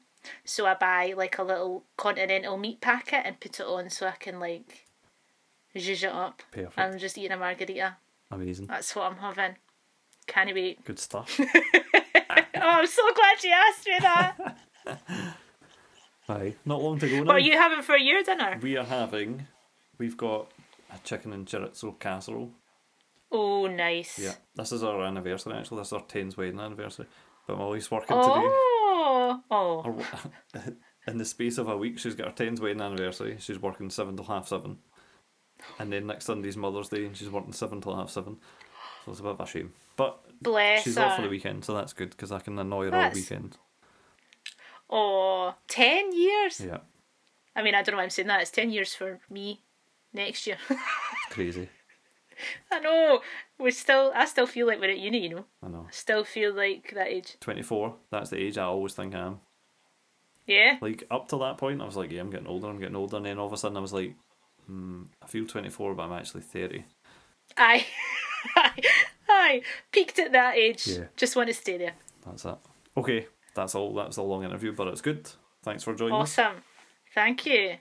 So 0.45 0.67
I 0.67 0.75
buy 0.75 1.15
like 1.17 1.39
a 1.39 1.43
little 1.43 1.85
continental 1.97 2.57
meat 2.57 2.81
packet 2.81 3.23
and 3.25 3.39
put 3.41 3.61
it 3.61 3.67
on 3.67 3.91
so 3.91 4.07
I 4.07 4.13
can 4.13 4.41
like 4.41 4.87
zhuzh 5.75 6.05
it 6.05 6.13
up. 6.13 6.43
Perfect. 6.53 6.79
I'm 6.79 6.99
just 6.99 7.19
eating 7.19 7.33
a 7.33 7.37
margherita. 7.37 7.97
Amazing. 8.31 8.67
That's 8.67 8.95
what 8.97 9.11
I'm 9.11 9.19
having. 9.19 9.57
Can't 10.27 10.53
wait. 10.55 10.85
Good 10.85 10.99
stuff. 10.99 11.41
Oh, 12.59 12.81
I'm 12.81 12.87
so 12.87 13.03
glad 13.15 13.45
you 13.45 13.51
asked 13.51 13.87
me 13.87 13.95
that. 14.01 15.37
Aye. 16.29 16.55
Not 16.65 16.83
long 16.83 16.99
to 16.99 17.09
go 17.09 17.17
now. 17.19 17.25
what 17.25 17.37
are 17.37 17.41
you 17.41 17.53
having 17.53 17.83
for 17.83 17.97
your 17.97 18.23
dinner? 18.23 18.59
We 18.61 18.77
are 18.77 18.85
having. 18.85 19.47
We've 19.99 20.17
got 20.17 20.51
a 20.93 20.99
chicken 21.05 21.33
and 21.33 21.47
chorizo 21.47 21.99
casserole. 21.99 22.51
Oh, 23.31 23.67
nice. 23.67 24.19
Yeah. 24.19 24.35
This 24.55 24.73
is 24.73 24.83
our 24.83 25.03
anniversary 25.05 25.55
actually. 25.55 25.79
This 25.79 25.89
is 25.89 25.93
our 25.93 26.03
10th 26.03 26.37
wedding 26.37 26.61
anniversary. 26.61 27.07
But 27.47 27.59
Molly's 27.59 27.91
working 27.91 28.17
today. 28.17 28.23
Oh, 28.29 29.41
oh, 29.51 30.05
In 31.09 31.19
the 31.19 31.25
space 31.25 31.59
of 31.59 31.69
a 31.69 31.77
week, 31.77 31.99
she's 31.99 32.15
got 32.17 32.37
her 32.39 32.45
10th 32.45 32.61
wedding 32.61 32.81
anniversary. 32.81 33.37
She's 33.39 33.61
working 33.61 33.91
7 33.91 34.17
till 34.17 34.25
half 34.25 34.49
7. 34.49 34.79
And 35.79 35.93
then 35.93 36.07
next 36.07 36.25
Sunday's 36.27 36.57
Mother's 36.57 36.89
Day, 36.89 37.07
and 37.07 37.17
she's 37.17 37.31
working 37.31 37.53
7 37.53 37.81
till 37.81 37.95
half 37.97 38.11
7. 38.11 38.37
So 39.05 39.11
it's 39.13 39.21
a 39.21 39.23
bit 39.23 39.33
of 39.33 39.41
a 39.41 39.47
shame. 39.47 39.73
But 39.97 40.19
bless 40.43 40.83
she's 40.83 40.97
her. 40.97 41.05
off 41.05 41.17
for 41.17 41.23
the 41.23 41.29
weekend, 41.29 41.65
so 41.65 41.75
that's 41.75 41.93
good 41.93 42.11
because 42.11 42.33
I 42.33 42.41
can 42.41 42.59
annoy 42.59 42.87
her 42.87 42.91
That's- 42.91 43.15
all 43.15 43.21
weekend. 43.21 43.57
Oh, 44.89 45.55
10 45.69 46.13
years. 46.13 46.61
Yeah, 46.61 46.79
I 47.57 47.63
mean, 47.63 47.75
I 47.75 47.83
don't 47.83 47.95
know 47.95 47.99
why 47.99 48.05
I'm 48.05 48.11
saying 48.11 48.29
that. 48.29 48.43
It's 48.43 48.51
10 48.51 48.71
years 48.71 48.95
for 48.95 49.19
me 49.31 49.63
next 50.13 50.47
year. 50.47 50.59
crazy. 51.31 51.69
I 52.71 52.81
know. 52.81 53.23
We're 53.59 53.71
still, 53.71 54.13
I 54.15 54.27
still 54.27 54.47
feel 54.47 54.67
like 54.67 54.79
we're 54.79 54.91
at 54.91 54.99
uni, 54.99 55.23
you 55.23 55.29
know. 55.31 55.45
I 55.63 55.69
know. 55.69 55.87
I 55.89 55.91
still 55.91 56.23
feel 56.23 56.55
like 56.55 56.93
that 56.95 57.09
age. 57.09 57.37
24, 57.41 57.95
that's 58.11 58.31
the 58.31 58.37
age 58.37 58.59
I 58.59 58.65
always 58.65 58.93
think 58.93 59.15
I 59.15 59.21
am. 59.21 59.41
Yeah. 60.47 60.77
Like, 60.83 61.05
up 61.11 61.29
to 61.31 61.39
that 61.39 61.57
point, 61.57 61.81
I 61.81 61.87
was 61.87 61.97
like, 61.97 62.13
yeah, 62.13 62.21
I'm 62.21 62.31
getting 62.31 62.47
older, 62.47 62.69
I'm 62.69 62.79
getting 62.79 62.95
older. 62.95 63.17
And 63.17 63.27
then 63.27 63.39
all 63.39 63.47
of 63.47 63.53
a 63.55 63.57
sudden, 63.57 63.79
I 63.79 63.81
was 63.81 63.95
like, 63.95 64.15
hmm, 64.67 65.05
I 65.23 65.27
feel 65.27 65.47
24, 65.47 65.95
but 65.95 66.03
I'm 66.03 66.13
actually 66.13 66.43
30. 66.43 66.85
Aye. 67.57 67.87
Aye. 68.57 68.83
Aye. 69.29 69.63
Peaked 69.91 70.19
at 70.19 70.33
that 70.33 70.57
age. 70.57 70.87
Yeah. 70.87 71.05
Just 71.17 71.37
want 71.37 71.49
to 71.49 71.55
stay 71.55 71.79
there. 71.79 71.95
That's 72.25 72.45
it. 72.45 72.57
Okay, 72.97 73.27
that's 73.57 73.75
all. 73.75 73.93
That's 73.95 74.17
a 74.19 74.23
long 74.23 74.45
interview, 74.45 74.73
but 74.73 74.87
it's 74.87 75.01
good. 75.01 75.29
Thanks 75.65 75.83
for 75.83 75.95
joining 75.95 76.15
us. 76.15 76.39
Awesome. 76.39 76.63
Thank 77.13 77.45
you. 77.47 77.79